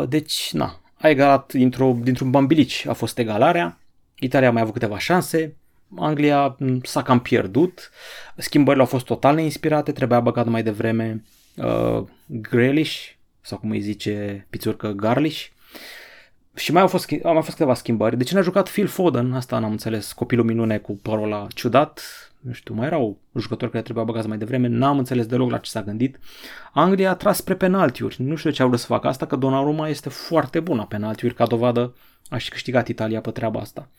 deci, 0.09 0.49
na, 0.51 0.79
a 0.97 1.09
egalat 1.09 1.53
dintr-o, 1.53 1.97
dintr-un 2.01 2.31
bambilici 2.31 2.85
a 2.87 2.93
fost 2.93 3.17
egalarea, 3.17 3.79
Italia 4.19 4.47
a 4.47 4.51
mai 4.51 4.61
avut 4.61 4.73
câteva 4.73 4.97
șanse, 4.97 5.55
Anglia 5.95 6.55
mm, 6.59 6.79
s-a 6.83 7.01
cam 7.01 7.19
pierdut, 7.19 7.91
schimbările 8.35 8.83
au 8.83 8.89
fost 8.89 9.05
total 9.05 9.35
neinspirate, 9.35 9.91
trebuia 9.91 10.19
băgat 10.19 10.47
mai 10.47 10.63
devreme 10.63 11.23
uh, 11.55 12.03
Grealish, 12.25 13.09
sau 13.41 13.57
cum 13.57 13.69
îi 13.69 13.81
zice 13.81 14.47
pițurcă 14.49 14.91
Garlish, 14.91 15.45
și 16.55 16.71
mai 16.71 16.81
au 16.81 16.87
fost, 16.87 17.11
au 17.23 17.33
mai 17.33 17.41
fost 17.41 17.57
câteva 17.57 17.73
schimbări. 17.73 18.17
De 18.17 18.23
ce 18.23 18.35
n-a 18.35 18.41
jucat 18.41 18.69
Phil 18.69 18.87
Foden? 18.87 19.33
Asta 19.33 19.59
n-am 19.59 19.71
înțeles. 19.71 20.13
Copilul 20.13 20.45
minune 20.45 20.77
cu 20.77 20.93
parola 21.01 21.47
ciudat 21.55 22.01
nu 22.39 22.51
știu, 22.51 22.73
mai 22.73 22.85
erau 22.85 23.17
jucători 23.35 23.71
care 23.71 23.83
trebuia 23.83 24.03
băgați 24.03 24.27
mai 24.27 24.37
devreme, 24.37 24.67
n-am 24.67 24.97
înțeles 24.97 25.25
deloc 25.25 25.51
la 25.51 25.57
ce 25.57 25.69
s-a 25.69 25.81
gândit. 25.81 26.19
Anglia 26.73 27.09
a 27.09 27.15
tras 27.15 27.37
spre 27.37 27.55
penaltiuri, 27.55 28.21
nu 28.21 28.35
știu 28.35 28.49
de 28.49 28.55
ce 28.55 28.61
au 28.61 28.67
vrut 28.67 28.79
să 28.79 28.85
facă 28.85 29.07
asta, 29.07 29.25
că 29.25 29.35
Donnarumma 29.35 29.87
este 29.87 30.09
foarte 30.09 30.59
bună 30.59 30.85
penaltiuri, 30.85 31.33
ca 31.33 31.45
dovadă 31.45 31.93
aș 32.29 32.43
și 32.43 32.49
câștigat 32.49 32.87
Italia 32.87 33.21
pe 33.21 33.31
treaba 33.31 33.59
asta. 33.59 33.89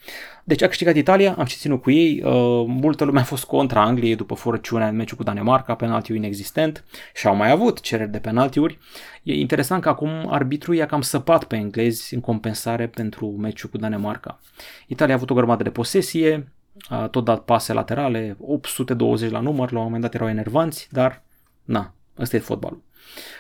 Deci 0.44 0.62
a 0.62 0.66
câștigat 0.66 0.96
Italia, 0.96 1.34
am 1.38 1.44
și 1.44 1.56
ținut 1.56 1.82
cu 1.82 1.90
ei, 1.90 2.22
uh, 2.24 2.64
multă 2.66 3.04
lume 3.04 3.20
a 3.20 3.24
fost 3.24 3.44
contra 3.44 3.82
Angliei 3.82 4.16
după 4.16 4.34
forăciunea 4.34 4.88
în 4.88 4.96
meciul 4.96 5.16
cu 5.16 5.22
Danemarca, 5.22 5.74
penaltiu 5.74 6.14
inexistent 6.14 6.84
și 7.14 7.26
au 7.26 7.34
mai 7.34 7.50
avut 7.50 7.80
cereri 7.80 8.10
de 8.10 8.18
penaltiuri. 8.18 8.78
E 9.22 9.34
interesant 9.34 9.82
că 9.82 9.88
acum 9.88 10.10
arbitrul 10.28 10.74
i-a 10.74 10.86
cam 10.86 11.00
săpat 11.00 11.44
pe 11.44 11.56
englezi 11.56 12.14
în 12.14 12.20
compensare 12.20 12.86
pentru 12.86 13.26
meciul 13.26 13.70
cu 13.70 13.78
Danemarca. 13.78 14.40
Italia 14.86 15.14
a 15.14 15.16
avut 15.16 15.30
o 15.30 15.34
grămadă 15.34 15.62
de 15.62 15.70
posesie, 15.70 16.52
a 16.88 17.08
tot 17.08 17.24
dat 17.24 17.44
pase 17.44 17.72
laterale, 17.72 18.36
820 18.40 19.30
la 19.30 19.40
număr, 19.40 19.72
la 19.72 19.78
un 19.78 19.84
moment 19.84 20.02
dat 20.02 20.14
erau 20.14 20.28
enervanți, 20.28 20.88
dar 20.90 21.22
na, 21.64 21.94
ăsta 22.18 22.36
e 22.36 22.40
fotbalul. 22.40 22.82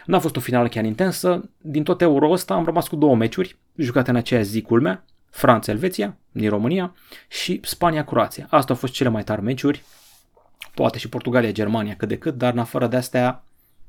N-a 0.06 0.18
fost 0.18 0.36
o 0.36 0.40
finală 0.40 0.68
chiar 0.68 0.84
intensă, 0.84 1.50
din 1.58 1.82
tot 1.82 2.00
euro 2.00 2.30
ăsta 2.30 2.54
am 2.54 2.64
rămas 2.64 2.88
cu 2.88 2.96
două 2.96 3.16
meciuri, 3.16 3.56
jucate 3.76 4.10
în 4.10 4.16
aceeași 4.16 4.48
zi 4.48 4.62
culmea, 4.62 5.04
Franța-Elveția, 5.30 6.16
din 6.30 6.48
România, 6.48 6.94
și 7.28 7.60
Spania-Croația. 7.64 8.46
Asta 8.50 8.72
au 8.72 8.78
fost 8.78 8.92
cele 8.92 9.08
mai 9.08 9.24
tari 9.24 9.42
meciuri, 9.42 9.84
poate 10.74 10.98
și 10.98 11.08
Portugalia-Germania 11.08 11.94
cât 11.96 12.08
de 12.08 12.18
cât, 12.18 12.34
dar 12.34 12.52
în 12.52 12.58
afară 12.58 12.86
de 12.86 12.96
astea 12.96 13.42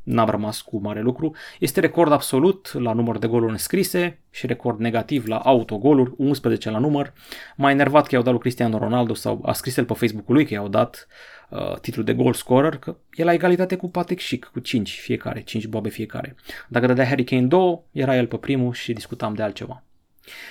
n-am 0.09 0.29
rămas 0.29 0.61
cu 0.61 0.79
mare 0.81 1.01
lucru. 1.01 1.35
Este 1.59 1.79
record 1.79 2.11
absolut 2.11 2.73
la 2.73 2.93
număr 2.93 3.17
de 3.17 3.27
goluri 3.27 3.51
înscrise 3.51 4.19
și 4.29 4.45
record 4.45 4.79
negativ 4.79 5.27
la 5.27 5.37
autogoluri, 5.37 6.13
11 6.17 6.69
la 6.69 6.77
număr. 6.77 7.13
Mai 7.55 7.71
enervat 7.71 8.03
că 8.03 8.09
i-au 8.11 8.23
dat 8.23 8.31
lui 8.31 8.41
Cristiano 8.41 8.77
Ronaldo 8.77 9.13
sau 9.13 9.41
a 9.45 9.53
scris 9.53 9.77
el 9.77 9.85
pe 9.85 9.93
Facebook-ul 9.93 10.35
lui 10.35 10.45
că 10.45 10.53
i-au 10.53 10.67
dat 10.67 11.07
uh, 11.49 11.79
titlul 11.79 12.05
de 12.05 12.13
goal 12.13 12.33
scorer, 12.33 12.77
că 12.77 12.97
e 13.11 13.23
la 13.23 13.33
egalitate 13.33 13.75
cu 13.75 13.89
Patrick 13.89 14.21
Schick, 14.21 14.49
cu 14.51 14.59
5 14.59 14.99
fiecare, 14.99 15.41
5 15.41 15.67
bobe 15.67 15.89
fiecare. 15.89 16.35
Dacă 16.67 16.85
dădea 16.85 17.07
Harry 17.07 17.23
Kane 17.23 17.47
2, 17.47 17.79
era 17.91 18.15
el 18.15 18.27
pe 18.27 18.37
primul 18.37 18.73
și 18.73 18.93
discutam 18.93 19.33
de 19.33 19.43
altceva. 19.43 19.83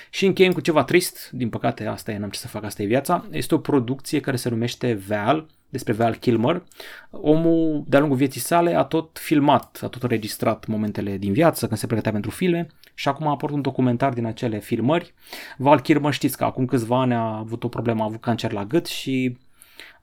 Și 0.09 0.25
încheiem 0.25 0.51
cu 0.51 0.59
ceva 0.59 0.83
trist, 0.83 1.29
din 1.31 1.49
păcate 1.49 1.85
asta 1.85 2.11
e, 2.11 2.17
n-am 2.17 2.29
ce 2.29 2.39
să 2.39 2.47
fac, 2.47 2.63
asta 2.63 2.83
e 2.83 2.85
viața. 2.85 3.25
Este 3.31 3.55
o 3.55 3.57
producție 3.57 4.19
care 4.19 4.37
se 4.37 4.49
numește 4.49 4.93
Val, 5.07 5.47
despre 5.69 5.93
Val 5.93 6.15
Kilmer. 6.15 6.63
Omul, 7.09 7.83
de-a 7.87 7.99
lungul 7.99 8.17
vieții 8.17 8.41
sale, 8.41 8.75
a 8.75 8.83
tot 8.83 9.17
filmat, 9.21 9.79
a 9.83 9.87
tot 9.87 10.03
înregistrat 10.03 10.65
momentele 10.67 11.17
din 11.17 11.33
viață 11.33 11.67
când 11.67 11.79
se 11.79 11.85
pregătea 11.85 12.11
pentru 12.11 12.31
filme 12.31 12.67
și 12.93 13.07
acum 13.07 13.27
a 13.27 13.31
apărut 13.31 13.55
un 13.55 13.61
documentar 13.61 14.13
din 14.13 14.25
acele 14.25 14.59
filmări. 14.59 15.13
Val 15.57 15.79
Kilmer 15.79 16.13
știți 16.13 16.37
că 16.37 16.43
acum 16.43 16.65
câțiva 16.65 17.01
ani 17.01 17.13
a 17.13 17.37
avut 17.37 17.63
o 17.63 17.67
problemă, 17.67 18.01
a 18.01 18.05
avut 18.05 18.21
cancer 18.21 18.51
la 18.51 18.65
gât 18.65 18.85
și 18.85 19.37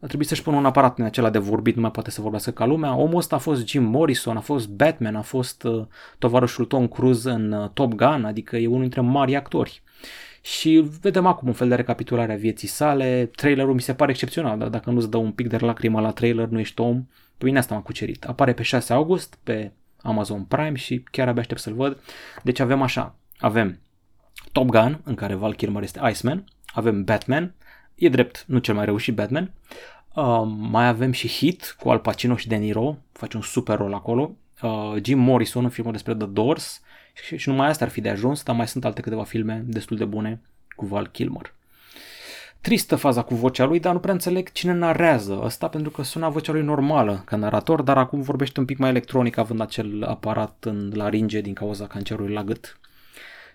a 0.00 0.06
trebuit 0.06 0.28
să-și 0.28 0.42
pună 0.42 0.56
un 0.56 0.66
aparat 0.66 0.94
din 0.94 1.04
acela 1.04 1.30
de 1.30 1.38
vorbit, 1.38 1.74
nu 1.74 1.80
mai 1.80 1.90
poate 1.90 2.10
să 2.10 2.20
vorbească 2.20 2.50
ca 2.50 2.64
lumea. 2.64 2.94
Omul 2.94 3.16
ăsta 3.16 3.36
a 3.36 3.38
fost 3.38 3.66
Jim 3.66 3.82
Morrison, 3.82 4.36
a 4.36 4.40
fost 4.40 4.68
Batman, 4.68 5.16
a 5.16 5.22
fost 5.22 5.62
uh, 5.62 5.84
tovarășul 6.18 6.64
Tom 6.64 6.88
Cruise 6.88 7.30
în 7.30 7.52
uh, 7.52 7.70
Top 7.72 7.92
Gun, 7.92 8.24
adică 8.24 8.56
e 8.56 8.66
unul 8.66 8.80
dintre 8.80 9.00
mari 9.00 9.36
actori. 9.36 9.82
Și 10.46 10.84
vedem 11.00 11.26
acum 11.26 11.48
un 11.48 11.54
fel 11.54 11.68
de 11.68 11.74
recapitulare 11.74 12.32
a 12.32 12.36
vieții 12.36 12.68
sale. 12.68 13.30
Trailerul 13.34 13.74
mi 13.74 13.80
se 13.80 13.94
pare 13.94 14.10
excepțional, 14.10 14.58
dar 14.58 14.68
dacă 14.68 14.90
nu-ți 14.90 15.10
dă 15.10 15.16
un 15.16 15.32
pic 15.32 15.48
de 15.48 15.56
lacrimă 15.56 16.00
la 16.00 16.10
trailer, 16.10 16.48
nu 16.48 16.58
ești 16.58 16.80
om. 16.80 17.06
Pe 17.38 17.44
mine 17.44 17.58
asta 17.58 17.74
m-a 17.74 17.80
cucerit. 17.80 18.24
Apare 18.24 18.52
pe 18.52 18.62
6 18.62 18.92
august 18.92 19.38
pe 19.42 19.72
Amazon 20.02 20.44
Prime 20.44 20.74
și 20.74 21.04
chiar 21.10 21.28
abia 21.28 21.40
aștept 21.40 21.60
să-l 21.60 21.74
văd. 21.74 21.98
Deci 22.42 22.58
avem 22.58 22.82
așa, 22.82 23.14
avem 23.38 23.78
Top 24.52 24.66
Gun, 24.66 25.00
în 25.04 25.14
care 25.14 25.34
Val 25.34 25.54
Kilmer 25.54 25.82
este 25.82 26.00
Iceman, 26.10 26.44
avem 26.66 27.04
Batman, 27.04 27.54
e 27.94 28.08
drept, 28.08 28.44
nu 28.46 28.58
cel 28.58 28.74
mai 28.74 28.84
reușit 28.84 29.14
Batman, 29.14 29.52
uh, 30.14 30.42
mai 30.58 30.88
avem 30.88 31.12
și 31.12 31.28
Hit 31.28 31.76
cu 31.78 31.88
Al 31.88 31.98
Pacino 31.98 32.36
și 32.36 32.48
De 32.48 32.56
Niro, 32.56 32.96
face 33.12 33.36
un 33.36 33.42
super 33.42 33.76
rol 33.76 33.94
acolo, 33.94 34.36
uh, 34.62 34.94
Jim 35.02 35.18
Morrison 35.18 35.64
în 35.64 35.70
filmul 35.70 35.92
despre 35.92 36.14
The 36.14 36.26
Doors, 36.26 36.80
și, 37.22 37.36
și 37.36 37.48
numai 37.48 37.68
asta 37.68 37.84
ar 37.84 37.90
fi 37.90 38.00
de 38.00 38.08
ajuns, 38.08 38.42
dar 38.42 38.56
mai 38.56 38.68
sunt 38.68 38.84
alte 38.84 39.00
câteva 39.00 39.24
filme 39.24 39.64
destul 39.66 39.96
de 39.96 40.04
bune 40.04 40.40
cu 40.76 40.86
Val 40.86 41.06
Kilmer. 41.06 41.54
Tristă 42.60 42.96
faza 42.96 43.22
cu 43.22 43.34
vocea 43.34 43.64
lui, 43.64 43.80
dar 43.80 43.92
nu 43.92 43.98
prea 43.98 44.12
înțeleg 44.12 44.52
cine 44.52 44.72
narează 44.72 45.40
ăsta, 45.42 45.68
pentru 45.68 45.90
că 45.90 46.02
suna 46.02 46.28
vocea 46.28 46.52
lui 46.52 46.62
normală 46.62 47.22
ca 47.24 47.36
narator, 47.36 47.82
dar 47.82 47.98
acum 47.98 48.20
vorbește 48.20 48.60
un 48.60 48.66
pic 48.66 48.78
mai 48.78 48.88
electronic, 48.88 49.36
având 49.36 49.60
acel 49.60 50.02
aparat 50.02 50.56
în 50.60 50.92
laringe 50.94 51.40
din 51.40 51.54
cauza 51.54 51.86
cancerului 51.86 52.32
la 52.32 52.44
gât. 52.44 52.78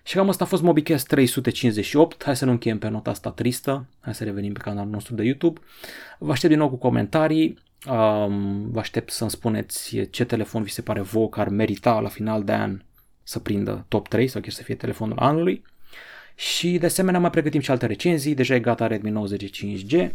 Și 0.02 0.14
cam 0.14 0.28
asta 0.28 0.44
a 0.44 0.46
fost 0.46 0.62
MobiCast 0.62 1.06
358. 1.06 2.24
Hai 2.24 2.36
să 2.36 2.44
nu 2.44 2.50
încheiem 2.50 2.78
pe 2.78 2.88
nota 2.88 3.10
asta 3.10 3.30
tristă. 3.30 3.86
Hai 4.00 4.14
să 4.14 4.24
revenim 4.24 4.52
pe 4.52 4.60
canalul 4.60 4.90
nostru 4.90 5.14
de 5.14 5.24
YouTube. 5.24 5.60
Vă 6.18 6.30
aștept 6.30 6.52
din 6.52 6.60
nou 6.60 6.70
cu 6.70 6.76
comentarii. 6.76 7.58
Um, 7.86 8.70
vă 8.70 8.78
aștept 8.78 9.10
să-mi 9.10 9.30
spuneți 9.30 10.00
ce 10.10 10.24
telefon 10.24 10.62
vi 10.62 10.70
se 10.70 10.82
pare 10.82 11.00
vouă 11.00 11.28
că 11.28 11.40
ar 11.40 11.48
merita 11.48 12.00
la 12.00 12.08
final 12.08 12.44
de 12.44 12.52
an 12.52 12.80
să 13.22 13.38
prindă 13.38 13.84
top 13.88 14.08
3 14.08 14.28
sau 14.28 14.40
chiar 14.40 14.52
să 14.52 14.62
fie 14.62 14.74
telefonul 14.74 15.18
anului. 15.18 15.62
Și 16.34 16.78
de 16.78 16.86
asemenea 16.86 17.20
mai 17.20 17.30
pregătim 17.30 17.60
și 17.60 17.70
alte 17.70 17.86
recenzii, 17.86 18.34
deja 18.34 18.54
e 18.54 18.60
gata 18.60 18.86
Redmi 18.86 19.10
90 19.10 19.64
5G, 19.64 20.08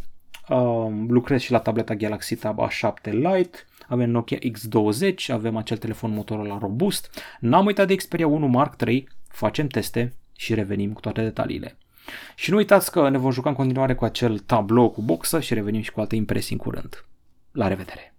uh, 0.49 0.87
lucrez 1.07 1.41
și 1.41 1.51
la 1.51 1.59
tableta 1.59 1.95
Galaxy 1.95 2.35
Tab 2.35 2.59
A7 2.67 3.11
Lite, 3.11 3.57
avem 3.87 4.09
Nokia 4.09 4.37
X20, 4.37 5.13
avem 5.27 5.57
acel 5.57 5.77
telefon 5.77 6.11
Motorola 6.11 6.57
robust, 6.61 7.23
n-am 7.39 7.65
uitat 7.65 7.87
de 7.87 7.95
Xperia 7.95 8.27
1 8.27 8.47
Mark 8.47 8.81
III, 8.81 9.07
facem 9.27 9.67
teste 9.67 10.13
și 10.35 10.53
revenim 10.53 10.93
cu 10.93 10.99
toate 10.99 11.21
detaliile. 11.21 11.77
Și 12.35 12.49
nu 12.51 12.57
uitați 12.57 12.91
că 12.91 13.09
ne 13.09 13.17
vom 13.17 13.31
juca 13.31 13.49
în 13.49 13.55
continuare 13.55 13.95
cu 13.95 14.05
acel 14.05 14.39
tablou 14.39 14.89
cu 14.89 15.01
boxă 15.01 15.39
și 15.39 15.53
revenim 15.53 15.81
și 15.81 15.91
cu 15.91 15.99
alte 15.99 16.15
impresii 16.15 16.55
în 16.55 16.61
curând. 16.61 17.05
La 17.51 17.67
revedere! 17.67 18.16